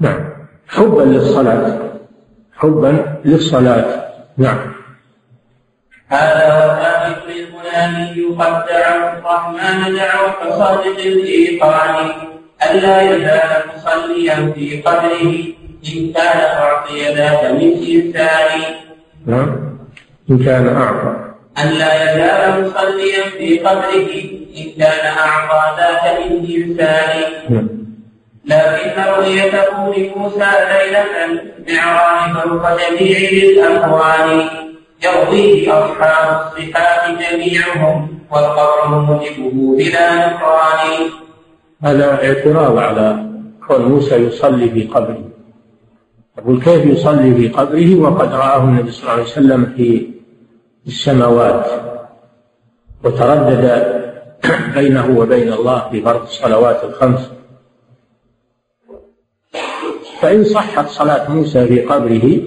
نعم. 0.00 0.37
حبا 0.68 1.02
للصلاة. 1.02 1.78
حبا 2.52 3.20
للصلاة. 3.24 3.84
نعم. 4.36 4.72
هذا 6.08 6.46
وثابت 6.56 7.22
للبناني 7.28 8.24
قد 8.38 8.66
دعا 8.66 9.18
الرحمن 9.18 9.96
دعوة 9.96 10.58
صادق 10.58 10.98
الإيقان. 10.98 12.10
ألا 12.70 13.02
يزال 13.02 13.62
مصليا 13.76 14.52
في 14.52 14.82
قبره 14.82 15.22
إن 15.94 16.12
كان 16.12 16.40
أعطي 16.40 17.14
ذاك 17.14 17.44
من 17.44 17.72
إنسان. 17.94 18.60
نعم. 19.26 19.78
إن 20.30 20.38
كان 20.38 20.76
أعطى. 20.76 21.16
أن 21.58 21.68
لا 21.68 21.92
يزال 22.02 22.64
مصليا 22.64 23.22
في 23.38 23.58
قبره 23.58 24.10
إن 24.58 24.66
كان 24.78 25.06
أعطى 25.16 25.62
ذاك 25.80 26.04
من 26.20 26.46
إنسان. 26.56 27.22
نعم. 27.50 27.87
لكن 28.44 29.02
رؤيته 29.02 29.94
لموسى 29.94 30.50
ليلة 30.70 31.42
معراج 31.68 32.48
فوق 32.48 32.64
جميع 32.80 33.18
الأكوان 33.18 34.48
يرويه 35.04 35.84
أصحاب 35.84 36.40
الصفات 36.46 37.18
جميعهم 37.18 38.18
والقبر 38.30 38.88
موجبه 38.88 39.76
بلا 39.76 40.26
نكران 40.26 41.10
هذا 41.82 42.28
اعتراض 42.28 42.78
على 42.78 43.28
كون 43.68 43.82
موسى 43.82 44.14
يصلي 44.16 44.70
في 44.70 44.82
قبره. 44.82 45.24
يقول 46.38 46.62
كيف 46.62 46.86
يصلي 46.86 47.34
في 47.34 47.48
قبره؟ 47.48 47.96
وقد 47.96 48.34
رآه 48.34 48.64
النبي 48.64 48.90
صلى 48.90 49.02
الله 49.02 49.12
عليه 49.12 49.22
وسلم 49.22 49.74
في 49.76 50.10
السماوات. 50.86 51.66
وتردد 53.04 53.64
بينه 54.74 55.18
وبين 55.18 55.52
الله 55.52 55.88
في 55.90 56.02
فرض 56.02 56.22
الصلوات 56.22 56.84
الخمس. 56.84 57.30
فإن 60.20 60.44
صحت 60.44 60.88
صلاة 60.88 61.30
موسى 61.30 61.66
في 61.66 61.80
قبره 61.80 62.40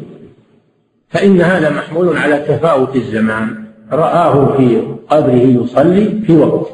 فإن 1.10 1.41
هذا 1.41 1.69
محمول 1.69 2.17
على 2.17 2.38
تفاوت 2.38 2.95
الزمان. 2.95 3.65
رآه 3.91 4.57
في 4.57 4.81
قبره 5.10 5.63
يصلي 5.63 6.21
في 6.27 6.38
وقت 6.38 6.71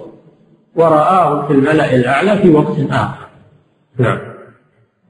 ورآه 0.75 1.47
في 1.47 1.53
الملأ 1.53 1.95
الأعلى 1.95 2.37
في 2.37 2.49
وقت 2.49 2.75
آخر. 2.91 3.27
نعم. 3.97 4.19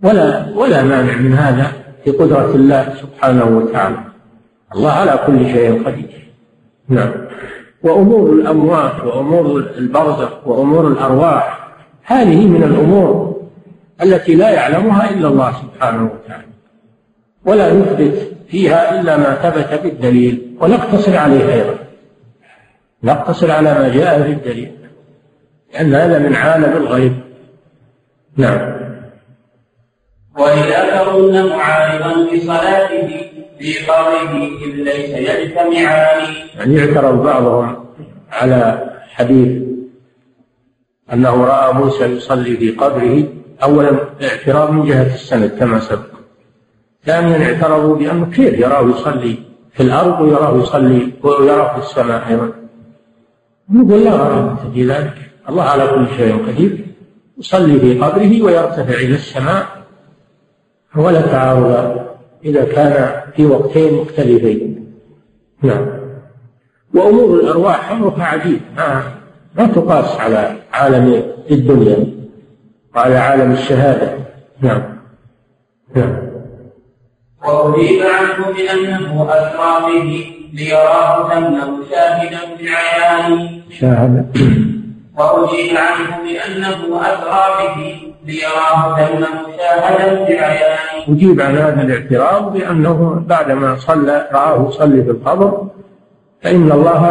ولا 0.03 0.45
ولا 0.55 0.83
مانع 0.83 1.17
من 1.17 1.33
هذا 1.33 1.71
في 2.03 2.11
قدرة 2.11 2.55
الله 2.55 2.93
سبحانه 3.01 3.57
وتعالى. 3.57 3.97
الله 4.75 4.91
على 4.91 5.19
كل 5.27 5.45
شيء 5.45 5.83
قدير. 5.83 6.31
نعم. 6.89 7.11
وأمور 7.83 8.29
الأموات 8.29 9.03
وأمور 9.05 9.65
البرزخ 9.77 10.47
وأمور 10.47 10.87
الأرواح 10.87 11.69
هذه 12.03 12.47
من 12.47 12.63
الأمور 12.63 13.26
التي 14.03 14.35
لا 14.35 14.49
يعلمها 14.49 15.09
إلا 15.09 15.27
الله 15.27 15.51
سبحانه 15.51 16.03
وتعالى. 16.03 16.47
ولا 17.45 17.73
نثبت 17.73 18.31
فيها 18.49 18.99
إلا 18.99 19.17
ما 19.17 19.33
ثبت 19.35 19.83
بالدليل 19.83 20.57
ونقتصر 20.61 21.17
عليه 21.17 21.53
أيضا. 21.53 21.75
نقتصر 23.03 23.51
على 23.51 23.73
ما 23.73 23.89
جاء 23.89 24.21
في 24.21 24.31
الدليل 24.31 24.71
لأن 25.73 25.95
هذا 25.95 26.19
من 26.19 26.35
عالم 26.35 26.77
الغيب 26.77 27.13
نعم. 28.37 28.77
وإذا 30.37 31.03
كن 31.03 31.49
معارضا 31.49 32.33
بصلاته 32.33 33.31
في 33.59 33.85
قبره 33.85 34.49
إذ 34.65 34.75
ليس 34.75 35.09
يجتمعان. 35.09 36.33
يعني 36.57 36.79
اعترض 36.79 37.23
بعضهم 37.23 37.85
على 38.31 38.89
حديث 39.09 39.63
أنه 41.13 41.45
رأى 41.45 41.73
موسى 41.73 42.05
يصلي 42.05 42.57
في 42.57 42.71
قبره 42.71 43.23
أولا 43.63 43.91
اعتراض 44.23 44.71
من 44.71 44.85
جهة 44.85 45.15
السند 45.15 45.51
كما 45.59 45.79
سبق. 45.79 46.17
ثانيا 47.05 47.53
اعترضوا 47.53 47.95
بأنه 47.95 48.25
كيف 48.25 48.59
يراه 48.59 48.89
يصلي 48.89 49.37
في 49.73 49.83
الأرض 49.83 50.21
ويراه 50.21 50.57
يصلي 50.57 51.13
ويراه 51.23 51.73
في 51.73 51.85
السماء 51.85 52.27
أيضا. 52.29 52.51
نقول 53.69 54.03
لا 54.03 54.11
غرابة 54.11 54.71
في 54.73 54.87
ذلك. 54.87 55.13
الله 55.49 55.63
على 55.63 55.87
كل 55.87 56.07
شيء 56.17 56.47
قدير. 56.47 56.85
يصلي 57.37 57.79
في 57.79 57.99
قبره 57.99 58.41
ويرتفع 58.41 58.93
إلى 58.93 59.15
السماء. 59.15 59.65
ولا 60.95 61.21
تعارض 61.21 61.99
إذا 62.45 62.65
كان 62.65 63.21
في 63.35 63.45
وقتين 63.45 63.93
مختلفين. 63.93 64.93
نعم. 65.63 65.87
وأمور 66.93 67.39
الأرواح 67.39 67.91
أمرها 67.91 68.23
عجيب. 68.23 68.59
ما, 68.77 69.03
ما 69.57 69.67
تقاس 69.67 70.19
على 70.19 70.55
عالم 70.73 71.23
الدنيا. 71.51 72.26
وعلى 72.97 73.17
عالم 73.17 73.51
الشهادة. 73.51 74.11
نعم. 74.61 74.81
نعم. 75.95 76.17
وأجيب 77.45 78.01
عنه 78.01 78.53
بأنه 78.57 79.27
أسرى 79.29 79.91
به 79.91 80.33
ليراه 80.53 81.29
ثم 81.29 81.83
شاهدا 81.89 82.39
بعيانه. 82.59 83.61
شاهد. 83.79 84.37
وأجيب 85.17 85.77
عنه 85.77 86.09
بأنه 86.25 87.01
أسرى 87.01 87.45
به 87.57 87.97
ليراه 88.25 88.95
ثم 88.95 89.21
مشاهدا 89.21 90.23
بعيانه. 90.23 91.07
أجيب 91.09 91.41
عن 91.41 91.57
هذا 91.57 91.81
الاعتراض 91.81 92.53
بأنه 92.53 93.23
بعدما 93.27 93.75
صلى 93.75 94.29
رآه 94.33 94.67
يصلي 94.69 95.03
في 95.03 95.11
القبر 95.11 95.67
فإن 96.41 96.71
الله 96.71 97.01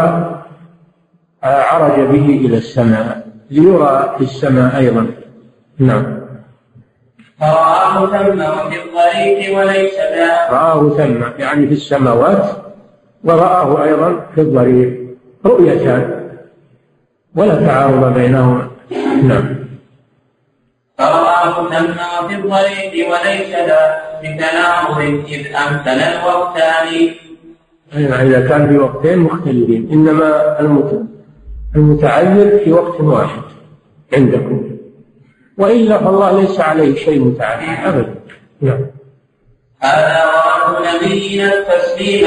عرج 1.43 2.01
به 2.01 2.27
إلى 2.47 2.57
السماء 2.57 3.27
ليرى 3.51 4.15
في 4.19 4.25
السماء 4.25 4.77
أيضا. 4.77 5.07
نعم. 5.79 6.05
فرآه 7.41 8.07
ثم 8.07 8.41
وفي 8.41 8.77
الطريق 8.85 9.59
وليس 9.59 9.95
ذا. 9.95 10.33
رآه 10.51 10.91
ثم 10.97 11.21
يعني 11.39 11.67
في 11.67 11.73
السماوات 11.73 12.47
ورآه 13.25 13.85
أيضا 13.85 14.27
في 14.35 14.41
الضريح 14.41 14.89
رؤيتان. 15.47 16.05
ولا 17.37 17.67
تعارض 17.67 18.15
بينهما. 18.15 18.71
نعم. 19.23 19.47
فرآه 20.99 21.55
ثم 21.71 21.97
وفي 22.25 22.35
الطريق 22.35 22.93
وليس 23.11 23.53
ذا. 23.69 23.83
بتناظر 24.23 25.01
إذ 25.29 25.43
أمثل 25.65 25.99
الوقتان. 26.13 26.89
أي 27.97 28.05
إذا 28.23 28.49
كان 28.49 28.69
في 28.69 28.79
وقتين 28.79 29.19
مختلفين. 29.19 29.89
إنما 29.93 30.31
المتعين 31.77 32.59
في 32.65 32.73
وقت 32.73 33.01
واحد 33.01 33.43
عندكم. 34.15 34.56
وإلا 35.59 35.99
فالله 35.99 36.41
ليس 36.41 36.61
عليه 36.61 36.95
شيء 36.95 37.25
متعين 37.25 37.69
أبدا. 37.69 38.15
نعم. 38.61 38.87
هذا 39.81 40.25
ورد 40.25 41.05
نبينا 41.05 41.53
التسليم 41.59 42.27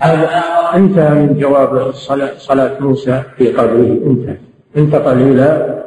هذا 0.00 0.42
انتهى 0.74 1.14
من 1.14 1.38
جواب 1.38 1.76
الصلاة 1.76 2.30
صلاة 2.38 2.80
موسى 2.80 3.22
في 3.36 3.48
قبره. 3.48 4.00
انتهى. 4.06 4.36
انتقل 4.76 5.22
إلى 5.22 5.80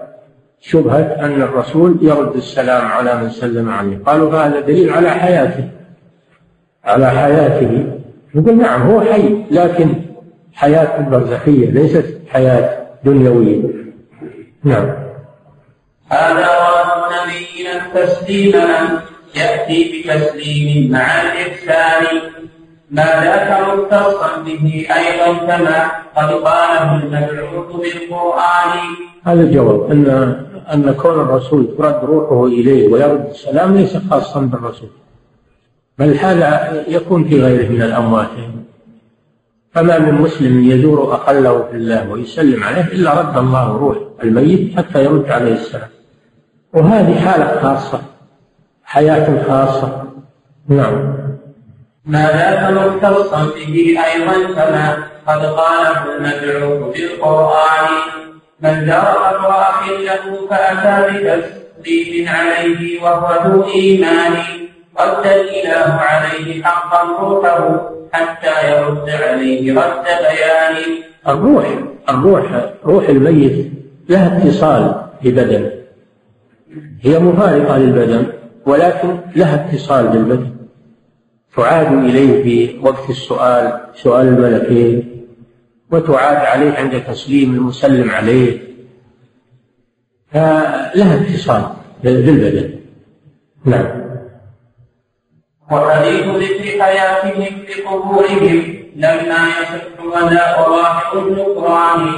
شبهة 0.60 1.26
أن 1.26 1.42
الرسول 1.42 1.98
يرد 2.02 2.36
السلام 2.36 2.86
على 2.86 3.22
من 3.22 3.30
سلم 3.30 3.70
عليه. 3.70 4.00
قالوا 4.06 4.34
هذا 4.34 4.60
دليل 4.60 4.90
على 4.90 5.10
حياته. 5.10 5.70
على 6.86 7.10
حياته. 7.10 8.00
نقول 8.36 8.58
نعم 8.58 8.82
هو 8.82 9.02
حي 9.02 9.44
لكن 9.52 9.96
حياة 10.54 11.10
برزخية 11.10 11.72
ليست 11.72 12.18
حياة 12.28 12.78
دنيوية. 13.06 13.62
نعم. 14.64 15.03
هذا 16.14 16.50
ورد 16.64 16.90
نبينا 17.14 17.74
التسليم 17.82 18.54
يأتي 19.36 19.80
بتسليم 19.92 20.92
مع 20.92 21.22
الإحسان 21.22 22.04
ما 22.92 23.04
ذاك 23.04 23.50
مختصا 23.68 24.30
به 24.46 24.88
أيضا 25.00 25.30
كما 25.48 25.92
قد 26.16 26.30
قاله 26.48 26.90
المبعوث 26.96 27.70
بالقرآن. 27.82 28.72
هذا 29.24 29.42
الجواب 29.42 29.92
أن 29.92 30.06
أن 30.74 30.94
كون 31.02 31.20
الرسول 31.22 31.68
ترد 31.78 32.00
روحه 32.04 32.46
إليه 32.46 32.88
ويرد 32.92 33.26
السلام 33.30 33.78
ليس 33.78 33.98
خاصا 34.10 34.40
بالرسول 34.42 34.90
بل 36.00 36.14
هذا 36.18 36.84
يكون 36.88 37.24
في 37.24 37.42
غيره 37.44 37.70
من 37.70 37.82
الأموات. 37.82 38.28
فما 39.74 40.00
من 40.00 40.14
مسلم 40.14 40.72
يزور 40.72 41.14
أقله 41.14 41.68
في 41.72 41.78
الله 41.78 42.10
ويسلم 42.10 42.64
عليه 42.64 42.82
إلا 42.82 43.20
رد 43.20 43.38
الله 43.38 43.78
روح 43.78 43.98
الميت 44.24 44.78
حتى 44.78 45.04
يرد 45.04 45.30
عليه 45.32 45.54
السلام. 45.54 45.93
وهذه 46.74 47.20
حالة 47.20 47.62
خاصة 47.62 48.02
حياة 48.84 49.44
خاصة. 49.48 50.04
نعم. 50.70 51.14
ما 52.06 52.72
مختصا 52.72 53.44
به 53.44 53.98
أيضا 54.14 54.54
كما 54.54 54.98
قد 55.28 55.46
قاله 55.46 56.04
المبعوث 56.16 56.98
بالقرآن 56.98 57.90
من 58.62 58.86
جرى 58.86 59.16
أخ 59.48 59.90
له 59.90 60.48
فأتى 60.50 61.14
بتسليم 61.14 62.30
عليه 62.30 63.04
وهو 63.04 63.48
ذو 63.48 63.64
إيمان 63.74 64.34
رد 65.00 65.26
الإله 65.26 65.94
عليه 65.94 66.64
حقا 66.64 67.04
روحه 67.22 67.90
حتى 68.14 68.72
يرد 68.72 69.10
عليه 69.10 69.74
رد 69.74 70.04
بيان 70.04 70.76
الروح 71.28 71.66
الروح 72.10 72.44
روح 72.86 73.10
الميت 73.10 73.72
لها 74.10 74.38
اتصال 74.38 75.04
ببدنه. 75.24 75.83
هي 77.02 77.20
مفارقة 77.20 77.78
للبدن 77.78 78.28
ولكن 78.66 79.20
لها 79.36 79.56
اتصال 79.56 80.08
بالبدن. 80.08 80.54
تعاد 81.56 81.94
إليه 81.94 82.44
في 82.44 82.80
وقت 82.80 83.10
السؤال 83.10 83.80
سؤال 83.96 84.28
الملكين 84.28 85.26
وتعاد 85.92 86.38
عليه 86.38 86.72
عند 86.72 87.04
تسليم 87.04 87.54
المسلم 87.54 88.10
عليه. 88.12 88.60
فلها 90.32 91.22
اتصال 91.22 91.64
بالبدن. 92.04 92.80
نعم. 93.66 94.04
وحديث 95.72 96.26
ذكر 96.26 96.84
حياتهم 96.84 97.66
في 97.68 97.82
قبورهم 97.82 98.84
لما 98.96 99.48
يصح 99.62 100.06
ولا 100.06 100.68
واحد 100.68 101.18
النكران 101.18 102.16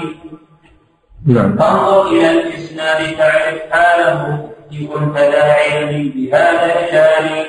نعم. 1.28 1.58
فانظر 1.58 2.08
إلى 2.08 2.32
الإسناد 2.32 3.18
تعرف 3.18 3.72
حاله 3.72 4.50
إن 4.72 4.88
كنت 4.88 5.18
علم 5.18 6.12
بهذا 6.16 6.74
الشان 6.80 7.46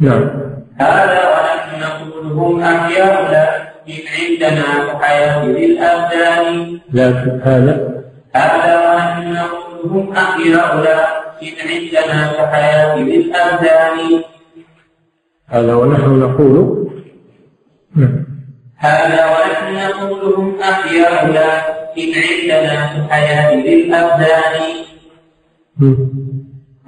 نعم. 0.00 0.30
هذا 0.78 1.20
ونحن 1.28 1.80
نقول 1.80 2.32
هم 2.32 2.62
احياء 2.62 3.22
لكن 3.86 4.02
عندنا 4.18 4.98
حياه 4.98 5.44
للابدان 5.44 6.78
لكن 6.92 7.40
هذا. 7.44 8.02
هذا 8.34 8.90
ونحن 8.90 9.32
نقول 9.32 9.90
هم 9.90 10.12
احياء 10.12 10.76
لكن 10.76 11.54
عندنا 11.68 12.32
كحياه 12.32 12.96
للابدان 12.96 14.22
هذا 15.46 15.74
ونحن 15.74 16.20
نقول. 16.20 16.86
نعم. 17.96 18.26
هذا 18.76 19.26
ونحن 19.26 19.74
نقول 19.74 20.34
هم 20.34 20.56
لكن 21.96 22.12
عندنا 22.12 22.86
في 22.86 22.98
الحياة 22.98 23.54
للأبدان. 23.54 24.60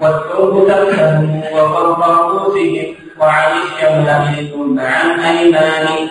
والثوب 0.00 0.68
تحتهم 0.68 1.42
وفوق 1.54 2.06
رؤوسهم 2.08 2.94
وعن 3.20 3.52
الشمال 3.62 4.52
ثم 4.52 4.80
عن 4.80 5.20
أيمان. 5.20 6.08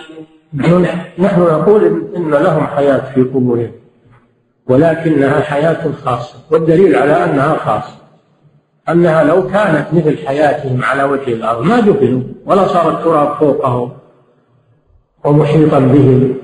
نحن 1.18 1.40
نقول 1.40 2.10
إن 2.16 2.30
لهم 2.30 2.66
حياة 2.66 3.12
في 3.14 3.22
قبورهم 3.22 3.72
ولكنها 4.66 5.40
حياة 5.40 5.92
خاصة 6.04 6.38
والدليل 6.50 6.96
على 6.96 7.24
أنها 7.24 7.56
خاصة. 7.56 7.98
أنها 8.88 9.24
لو 9.24 9.48
كانت 9.48 9.86
مثل 9.92 10.26
حياتهم 10.26 10.84
على 10.84 11.02
وجه 11.02 11.32
الأرض 11.32 11.64
ما 11.64 11.80
دفنوا 11.80 12.22
ولا 12.46 12.66
صار 12.66 12.90
التراب 12.90 13.36
فوقهم 13.40 13.92
ومحيطا 15.24 15.78
بهم. 15.78 16.34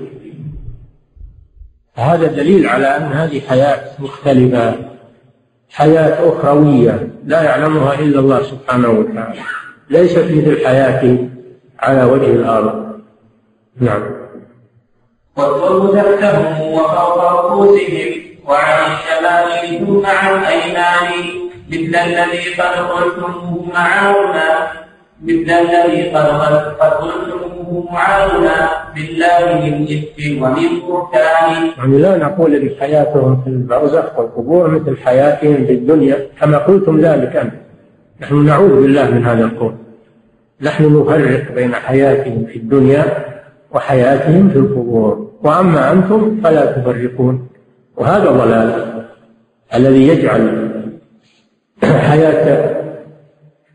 هذا 1.95 2.27
دليل 2.27 2.67
على 2.67 2.97
أن 2.97 3.03
هذه 3.03 3.41
حياة 3.49 3.81
مختلفة 3.99 4.75
حياة 5.69 6.29
أخروية 6.29 7.07
لا 7.25 7.41
يعلمها 7.41 7.93
إلا 7.93 8.19
الله 8.19 8.43
سبحانه 8.43 8.89
وتعالى. 8.89 9.39
ليست 9.89 10.25
مثل 10.31 10.65
حياتهم 10.65 11.29
على 11.79 12.03
وجه 12.03 12.25
الأرض. 12.25 12.99
نعم. 13.81 14.03
والترب 15.37 15.93
تحتهم 15.93 16.61
وفوق 16.71 17.31
رؤوسهم 17.31 18.13
وعن 18.47 18.91
الشمال 18.91 19.85
ثم 19.85 20.05
عن 20.05 20.39
الايمان 20.39 21.11
مثل 21.69 21.95
الذي 21.95 22.53
قد 22.53 22.89
قلتموه 22.89 23.65
مثل 25.23 25.51
الذي 25.51 26.09
قد 26.11 26.93
قلتموه 26.93 27.91
معاونا 27.91 28.69
بالله 28.95 29.61
من 29.63 29.83
إثم 29.83 30.43
ومن 30.43 30.69
بهتان. 30.87 31.71
يعني 31.77 31.97
لا 31.97 32.17
نقول 32.17 32.55
إن 32.55 32.69
حياتهم 32.79 33.41
في 33.43 33.49
البرزخ 33.49 34.19
والقبور 34.19 34.67
مثل 34.67 34.97
حياتهم 34.97 35.65
في 35.65 35.73
الدنيا 35.73 36.27
كما 36.41 36.57
قلتم 36.57 36.99
ذلك 36.99 37.35
انت. 37.35 37.53
نحن 38.21 38.45
نعوذ 38.45 38.81
بالله 38.81 39.09
من 39.09 39.25
هذا 39.25 39.43
القول. 39.45 39.75
نحن 40.61 41.01
نفرق 41.01 41.51
بين 41.51 41.75
حياتهم 41.75 42.45
في 42.45 42.57
الدنيا 42.57 43.05
وحياتهم 43.71 44.49
في 44.49 44.59
القبور 44.59 45.31
وأما 45.43 45.91
أنتم 45.91 46.41
فلا 46.43 46.65
تفرقون 46.65 47.47
وهذا 47.97 48.31
ضلال 48.31 49.03
الذي 49.75 50.07
يجعل 50.07 50.69
حياة 52.09 52.75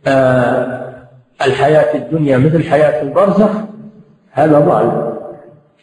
آه 0.07 0.80
الحياة 1.43 1.95
الدنيا 1.95 2.39
مثل 2.39 2.71
حياة 2.71 3.03
البرزخ 3.03 3.51
هذا 4.33 4.59
ضال 4.59 5.13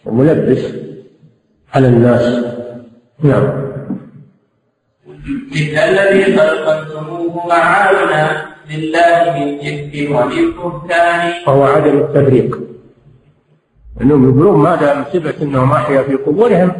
وملبس 0.06 0.74
على 1.74 1.88
الناس. 1.88 2.46
نعم. 3.24 3.68
مثل 5.52 5.78
الذي 5.78 6.38
خلقتموه 6.38 7.48
معانا 7.48 8.46
لله 8.72 9.40
من 9.40 9.58
جد 9.58 10.10
ومن 10.12 10.52
بهتان. 10.52 11.34
وهو 11.48 11.64
عدم 11.64 11.98
التفريق. 11.98 12.60
إنهم 14.02 14.30
يقولون 14.30 14.60
ما 14.60 14.76
دام 14.76 15.04
ثبت 15.04 15.42
انهم 15.42 15.72
احيا 15.72 16.02
في 16.02 16.14
قبورهم؟ 16.14 16.72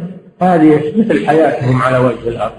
هذه 0.42 0.92
مثل 0.96 1.26
حياتهم 1.26 1.82
على 1.82 1.98
وجه 1.98 2.28
الأرض. 2.28 2.52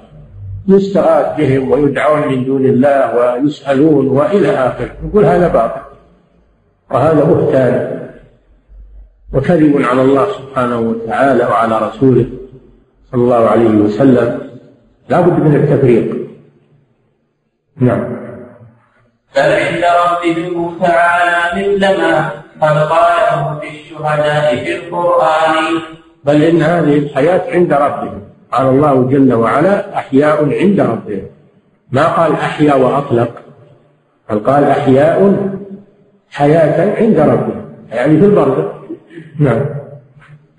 يستغاث 0.68 1.38
بهم 1.38 1.72
ويدعون 1.72 2.28
من 2.28 2.46
دون 2.46 2.66
الله 2.66 3.16
ويسألون 3.16 4.08
وإلى 4.08 4.52
آخره. 4.52 4.92
يقول 5.06 5.26
هذا 5.26 5.48
باطل. 5.48 5.89
وهذا 6.92 7.24
بهتان 7.24 8.00
وكذب 9.34 9.82
على 9.82 10.02
الله 10.02 10.28
سبحانه 10.32 10.80
وتعالى 10.80 11.44
وعلى 11.44 11.78
رسوله 11.88 12.26
صلى 13.12 13.22
الله 13.22 13.50
عليه 13.50 13.70
وسلم. 13.70 14.50
لا 15.10 15.22
بد 15.22 15.40
من 15.40 15.56
التفريق. 15.56 16.28
نعم. 17.78 18.20
بل 19.36 19.42
عند 19.42 19.84
ربهم 20.06 20.78
تعالى 20.82 21.74
مثل 21.76 22.02
ما 22.02 22.30
قد 22.62 22.78
قاله 22.78 23.60
في 23.60 23.68
الشهداء 23.68 24.56
في 24.56 24.76
القرآن. 24.76 25.82
بل 26.24 26.44
إن 26.44 26.62
هذه 26.62 26.98
الحياة 26.98 27.52
عند 27.52 27.74
ربهم. 27.74 28.22
قال 28.52 28.68
الله 28.68 29.10
جل 29.10 29.34
وعلا 29.34 29.98
أحياء 29.98 30.60
عند 30.60 30.80
ربهم. 30.80 31.28
ما 31.92 32.08
قال 32.08 32.34
أحيا 32.34 32.74
وأطلق؟ 32.74 33.32
بل 34.30 34.40
قال 34.40 34.64
أحياء 34.64 35.50
حياة 36.32 36.96
عند 37.02 37.20
ربهم 37.20 37.66
يعني 37.92 38.20
في 38.20 38.26
البرزخ 38.26 38.72
نعم. 39.40 39.66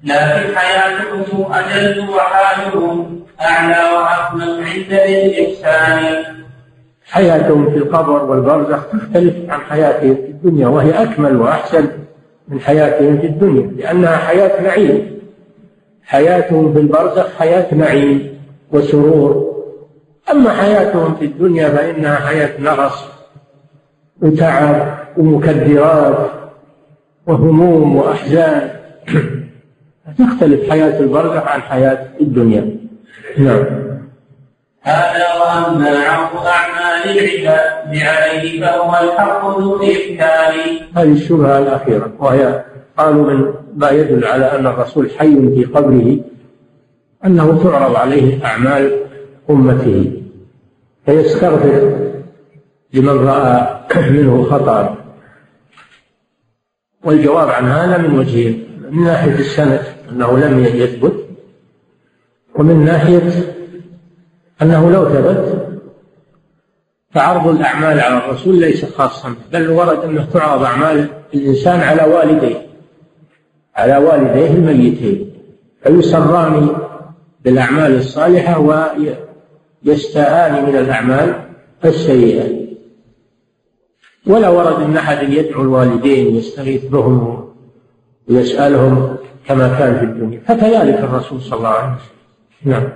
لكن 0.05 0.57
حياتهم 0.57 1.53
أجل 1.53 2.11
وحالهم 2.11 3.21
أعلى 3.41 3.97
وأكمل 3.97 4.65
عند 4.65 4.93
الإحسان 4.93 6.25
حياتهم 7.05 7.71
في 7.71 7.77
القبر 7.77 8.23
والبرزخ 8.25 8.87
تختلف 8.87 9.51
عن 9.51 9.61
حياتهم 9.61 10.15
في 10.15 10.31
الدنيا 10.31 10.69
وهي 10.69 11.03
أكمل 11.03 11.37
وأحسن 11.37 11.89
من 12.49 12.61
حياتهم 12.61 13.19
في 13.19 13.27
الدنيا 13.27 13.67
لأنها 13.77 14.17
حياة 14.17 14.63
نعيم. 14.63 15.21
حياتهم 16.05 16.73
في 16.73 16.81
البرزخ 16.81 17.39
حياة 17.39 17.75
نعيم 17.75 18.41
وسرور. 18.73 19.51
أما 20.31 20.51
حياتهم 20.51 21.15
في 21.15 21.25
الدنيا 21.25 21.69
فإنها 21.69 22.17
حياة 22.17 22.61
نغص 22.61 23.05
وتعب 24.23 25.00
ومكدرات 25.17 26.31
وهموم 27.27 27.97
وأحزان. 27.97 28.71
تختلف 30.19 30.71
حياة 30.71 31.01
البرزخ 31.01 31.47
عن 31.47 31.63
حياة 31.63 32.09
الدنيا. 32.21 32.77
نعم. 33.39 33.65
هذا 34.83 35.27
وأما 35.41 35.99
عرض 35.99 36.47
أعمال 36.47 37.19
العباد 37.19 37.99
عليه 37.99 38.61
فهو 38.61 39.05
الحق 39.05 39.59
ذو 39.59 39.83
الإمكان 39.83 40.55
هذه 40.97 41.13
الشبهة 41.13 41.59
الأخيرة 41.59 42.13
وهي 42.19 42.65
قالوا 42.97 43.31
من 43.31 43.53
ما 43.77 43.91
يدل 43.91 44.25
على 44.25 44.45
أن 44.45 44.67
الرسول 44.67 45.11
حي 45.19 45.35
في 45.35 45.65
قبره 45.65 46.19
أنه 47.25 47.63
تعرض 47.63 47.97
عليه 47.97 48.45
أعمال 48.45 48.97
أمته. 49.51 50.13
فيستغفر 51.07 51.93
لمن 52.95 53.27
رأى 53.27 53.81
منه 54.11 54.45
خطأ. 54.45 54.97
والجواب 57.05 57.49
عن 57.49 57.65
هذا 57.65 57.99
من 57.99 58.19
وجهين 58.19 58.69
من 58.91 59.05
ناحية 59.05 59.35
السند 59.35 59.83
أنه 60.11 60.39
لم 60.39 60.65
يثبت. 60.65 61.27
ومن 62.55 62.85
ناحية 62.85 63.31
أنه 64.63 64.91
لو 64.91 65.09
ثبت 65.09 65.67
فعرض 67.11 67.47
الأعمال 67.49 68.01
على 68.01 68.19
الرسول 68.19 68.61
ليس 68.61 68.85
خاصا 68.85 69.35
بل 69.53 69.71
ورد 69.71 69.99
أنه 70.05 70.25
تعرض 70.25 70.63
أعمال 70.63 71.09
الإنسان 71.35 71.81
على 71.81 72.03
والديه 72.03 72.67
على 73.77 73.97
والديه 73.97 74.51
الميتين. 74.51 75.33
فيسران 75.83 76.69
بالأعمال 77.45 77.97
الصالحة 77.97 78.61
ويستاءان 79.85 80.65
من 80.67 80.77
الأعمال 80.77 81.45
السيئة. 81.85 82.70
ولا 84.27 84.49
ورد 84.49 84.83
أن 84.83 84.97
أحد 84.97 85.33
يدعو 85.33 85.63
الوالدين 85.63 86.37
يستغيث 86.37 86.85
بهم 86.85 87.49
ويسألهم 88.29 89.17
كما 89.49 89.79
كان 89.79 89.99
في 89.99 90.05
الدنيا. 90.05 90.41
فكذلك 90.49 90.99
الرسول 90.99 91.43
صلى 91.43 91.59
الله 91.59 91.69
عليه 91.69 91.95
وسلم. 91.95 92.73
نعم. 92.73 92.89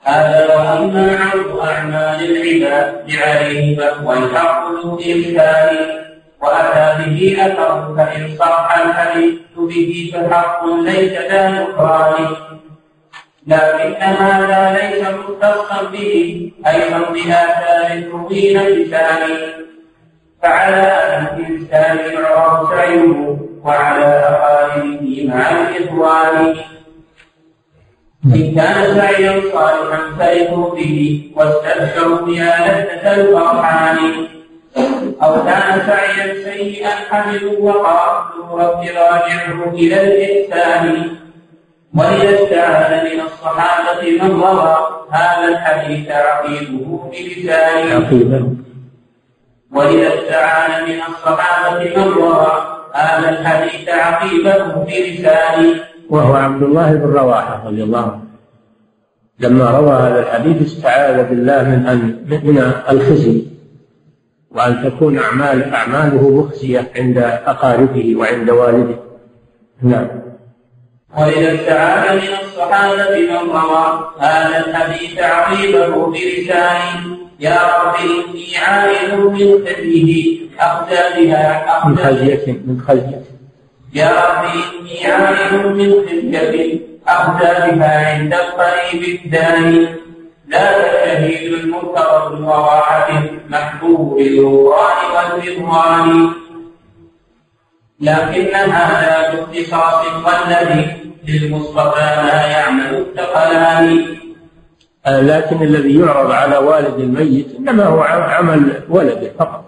هذا 0.00 0.56
وأما 0.56 1.18
عرض 1.18 1.58
أعمال 1.58 2.30
العباد 2.30 3.10
عليه 3.10 3.76
فهو 3.76 4.12
الحق 4.12 4.70
ذو 4.84 4.98
إمكان 4.98 5.76
وأتى 6.42 7.10
به 7.10 7.36
أثر 7.46 7.94
فإن 7.96 8.36
صح 8.38 8.78
الحديث 8.86 9.38
به 9.56 10.10
فحق 10.14 10.66
ليس 10.66 11.12
ذا 11.12 11.50
نكران 11.50 12.26
لكن 13.46 13.94
هذا 14.02 14.78
ليس 14.80 15.08
مختصا 15.08 15.82
به 15.92 16.52
أيضا 16.66 16.98
بآثار 16.98 18.02
طويل 18.10 18.58
لسان 18.58 19.20
فعلى 20.42 20.92
الإنسان 21.36 21.98
يعرف 22.12 22.68
سعيه 22.70 23.38
وعلى 23.64 24.04
أقاربه 24.04 25.28
مع 25.28 25.50
الإخوان. 25.50 26.56
إن 28.24 28.54
كان 28.54 28.94
سعيا 28.94 29.42
صالحا 29.52 30.00
فرحوا 30.18 30.74
به 30.74 31.30
واستبشروا 31.36 32.28
يا 32.28 32.54
لذة 32.66 33.14
الفرحان 33.14 33.98
أو 35.22 35.34
كان 35.44 35.82
سعيا 35.86 36.44
سيئا 36.44 36.90
حملوا 36.90 37.60
وقالوا 37.60 38.62
رب 38.62 38.80
راجعه 38.80 39.70
إلى 39.74 39.96
الإحسان. 40.02 41.16
وليستعان 41.96 43.04
من 43.04 43.20
الصحابة 43.20 44.10
من 44.22 44.40
روى 44.40 44.76
هذا 45.10 45.48
الحديث 45.48 46.08
عقيبه 46.10 47.10
بلسانه 47.12 48.56
ولذا 49.72 50.08
استعان 50.14 50.88
من 50.88 50.98
الصحابة 51.08 51.84
من 51.96 52.12
روى 52.12 52.46
هذا 52.94 53.28
الحديث 53.28 53.88
عقيبه 53.88 54.84
بلسانه 54.84 55.80
وهو 56.10 56.34
عبد 56.34 56.62
الله 56.62 56.92
بن 56.92 57.12
رواحة 57.12 57.66
رضي 57.66 57.82
الله 57.82 58.02
عنه. 58.02 58.26
لما 59.40 59.70
روى 59.70 59.92
هذا 59.92 60.20
الحديث 60.20 60.62
استعاذ 60.62 61.28
بالله 61.28 61.62
من 61.62 61.86
أن 61.86 62.00
من 62.44 62.72
الخزي 62.90 63.42
وأن 64.50 64.84
تكون 64.84 65.18
أعمال 65.18 65.74
أعماله 65.74 66.30
مخزية 66.30 66.90
عند 66.96 67.18
أقاربه 67.46 68.16
وعند 68.16 68.50
والده. 68.50 68.96
نعم. 69.82 70.25
وإذا 71.14 71.54
استعان 71.54 72.16
من 72.16 72.34
الصحابة 72.42 73.18
من 73.18 73.50
روى 73.50 74.10
هذا 74.18 74.66
الحديث 74.66 75.18
عقيبة 75.18 76.06
بلسانه 76.06 77.16
يا 77.40 77.58
رب 77.82 77.94
إني 78.00 78.56
عائد 78.56 79.14
من 79.14 79.66
خزيه 79.66 80.38
أخزى 80.60 81.02
بها 81.16 81.82
من 81.86 81.98
خزية 81.98 82.46
من 82.46 82.80
خزية 82.88 83.22
يا 83.94 84.10
رب 84.10 84.44
إني 84.44 85.06
عائد 85.12 85.66
من 85.66 85.92
خزية 86.08 86.80
أخزى 87.08 87.70
بها 87.70 88.14
عند 88.14 88.34
القريب 88.34 89.20
الداني. 89.24 89.88
لا 90.48 90.72
شهيد 91.04 91.52
المنكر 91.52 92.34
بوراحة 92.34 93.22
محبوب 93.48 94.16
بالغفران 94.16 94.98
والرضوان. 95.14 96.30
لكنها 98.00 99.06
لا 99.06 99.34
باختصاص 99.34 100.04
والذي 100.24 100.96
للمصطفى 101.28 102.22
ما 102.22 102.46
يعمل 102.46 102.96
الثقلان 102.96 104.16
آه، 105.06 105.20
لكن 105.20 105.62
الذي 105.62 105.98
يعرض 105.98 106.30
على 106.30 106.56
والد 106.56 107.00
الميت 107.00 107.46
إنما 107.58 107.84
هو 107.84 108.00
عمل 108.00 108.82
ولده 108.88 109.30
فقط. 109.38 109.64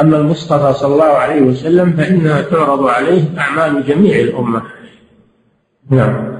أما 0.00 0.16
المصطفى 0.16 0.72
صلى 0.72 0.92
الله 0.92 1.04
عليه 1.04 1.40
وسلم 1.40 1.92
فإنها 1.92 2.42
تعرض 2.42 2.86
عليه 2.86 3.22
أعمال 3.38 3.86
جميع 3.86 4.16
الأمة. 4.16 4.62
نعم. 5.90 6.32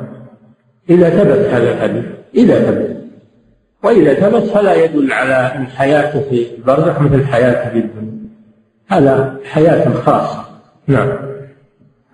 إذا 0.90 1.10
ثبت 1.10 1.48
هذا 1.48 1.72
الحديث 1.72 2.04
إذا 2.34 2.70
ثبت. 2.70 2.96
وإذا 3.82 4.14
ثبت 4.14 4.42
فلا 4.42 4.74
يدل 4.84 5.12
على 5.12 5.34
إن 5.34 5.66
حياته 5.66 6.20
في 6.30 6.46
البرزخ 6.56 7.00
مثل 7.00 7.26
حياته 7.26 7.70
في 7.70 7.78
الدنيا. 7.78 8.12
هذا 8.88 9.36
حياة 9.44 9.94
خاصة. 10.06 10.51
نعم. 10.86 11.08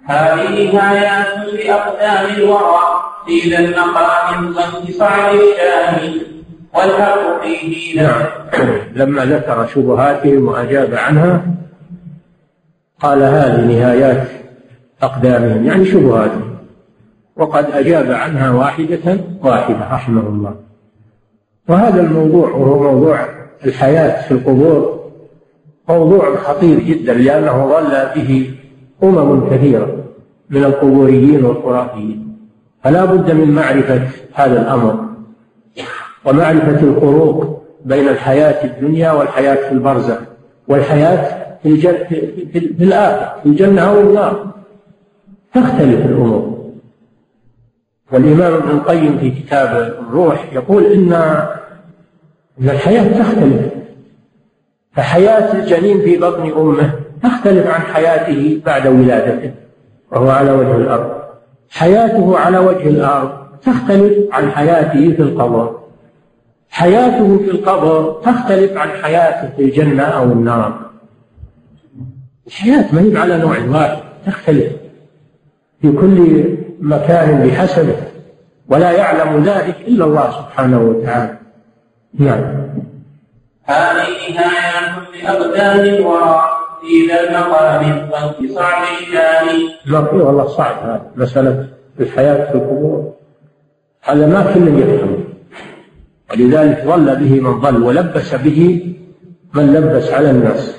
هذه 0.05 0.93
آيات 0.93 1.55
لأقدام 1.55 2.37
الورى 2.37 2.79
في 3.27 3.51
ذا 3.51 3.59
المقام 3.59 4.57
وانتصار 4.57 5.31
الشام 5.31 6.21
والحق 6.75 7.43
فيه 7.43 8.03
نعم. 8.03 8.27
لما 8.95 9.25
ذكر 9.25 9.67
شبهاتهم 9.67 10.49
وأجاب 10.49 10.95
عنها 10.95 11.43
قال 13.01 13.23
هذه 13.23 13.61
نهايات 13.61 14.29
أقدامهم 15.03 15.67
يعني 15.67 15.85
شبهاتهم. 15.85 16.59
وقد 17.37 17.71
أجاب 17.71 18.13
عنها 18.13 18.51
واحدة 18.51 19.19
واحدة 19.43 19.89
رحمه 19.93 20.21
الله. 20.21 20.55
وهذا 21.69 22.01
الموضوع 22.01 22.51
وهو 22.51 22.93
موضوع 22.93 23.29
الحياة 23.65 24.23
في 24.23 24.33
القبور 24.33 24.98
موضوع 25.89 26.37
خطير 26.37 26.81
جدا 26.81 27.15
لأنه 27.15 27.67
ظل 27.67 28.09
به 28.15 28.55
أمم 29.03 29.51
كثيرة 29.51 30.05
من 30.51 30.65
القبوريين 30.65 31.45
والخرافيين 31.45 32.37
فلا 32.85 33.05
بد 33.05 33.31
من 33.31 33.51
معرفة 33.51 34.09
هذا 34.35 34.63
الأمر 34.63 35.09
ومعرفة 36.25 36.81
الفروق 36.81 37.63
بين 37.85 38.09
الحياة 38.09 38.65
الدنيا 38.65 39.13
والحياة 39.13 39.69
في 39.69 39.73
البرزخ 39.73 40.19
والحياة 40.69 41.49
في, 41.63 41.69
الجن... 41.69 41.97
في, 42.09 42.47
في, 42.53 42.85
الآخرة. 42.85 43.41
في 43.43 43.49
الجنة 43.49 43.83
أو 43.83 44.01
النار. 44.01 44.47
تختلف 45.55 46.07
الأمور. 46.07 46.59
والإمام 48.13 48.55
ابن 48.55 48.71
القيم 48.71 49.19
في 49.19 49.31
كتاب 49.31 49.97
الروح 50.09 50.53
يقول 50.53 50.85
إن 50.85 51.13
إن 52.61 52.69
الحياة 52.69 53.23
تختلف. 53.23 53.78
فحياة 54.99 55.53
الجنين 55.53 56.01
في 56.01 56.17
بطن 56.17 56.53
أمه 56.59 56.91
تختلف 57.23 57.67
عن 57.67 57.81
حياته 57.81 58.61
بعد 58.67 58.87
ولادته 58.87 59.51
وهو 60.13 60.31
على 60.31 60.51
وجه 60.51 60.77
الأرض. 60.77 61.11
حياته 61.71 62.39
على 62.39 62.59
وجه 62.59 62.89
الأرض 62.89 63.31
تختلف 63.63 64.13
عن 64.33 64.51
حياته 64.51 65.15
في 65.17 65.23
القبر. 65.23 65.79
حياته 66.71 67.39
في 67.39 67.51
القبر 67.51 68.21
تختلف 68.25 68.77
عن 68.77 68.89
حياته 68.89 69.57
في 69.57 69.63
الجنة 69.63 70.03
أو 70.03 70.25
النار. 70.25 70.79
الحياة 72.47 72.95
ما 72.95 73.01
هي 73.01 73.17
على 73.17 73.39
نوع 73.39 73.57
واحد 73.69 73.99
تختلف 74.27 74.73
في 75.83 75.93
كل 75.93 76.45
مكان 76.81 77.49
بحسبه 77.49 77.97
ولا 78.69 78.91
يعلم 78.91 79.43
ذلك 79.43 79.77
إلا 79.89 80.05
الله 80.05 80.31
سبحانه 80.31 80.81
وتعالى. 80.81 81.39
نعم. 82.19 82.68
هذه 83.69 84.35
نهاية 84.35 84.99
لأقدام 85.23 85.81
الورى 85.81 86.43
في 86.81 87.07
ذا 87.07 87.21
المقام 87.21 88.11
وانتصار 88.13 88.75
الشان 89.01 89.69
لا 89.87 89.99
والله 89.99 90.47
صعب 90.47 90.77
هذا. 90.83 91.03
مسألة 91.17 91.69
الحياة 92.01 92.51
في 92.51 92.55
القبور. 92.55 93.13
هذا 94.03 94.27
ما 94.27 94.53
كل 94.55 94.79
يفهم 94.79 95.25
ولذلك 96.31 96.85
ضل 96.87 97.17
به 97.17 97.41
من 97.41 97.61
ضل 97.61 97.83
ولبس 97.83 98.35
به 98.35 98.95
من 99.55 99.73
لبس 99.73 100.13
على 100.13 100.31
الناس. 100.31 100.79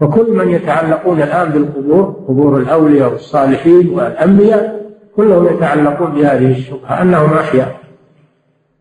وكل 0.00 0.32
من 0.32 0.50
يتعلقون 0.50 1.22
الآن 1.22 1.50
بالقبور 1.50 2.24
قبور 2.28 2.58
الأولياء 2.58 3.12
والصالحين 3.12 3.88
والأنبياء 3.88 4.80
كلهم 5.16 5.46
يتعلقون 5.46 6.10
بهذه 6.10 6.50
الشبهة 6.58 7.02
أنهم 7.02 7.32
أحياء. 7.38 7.80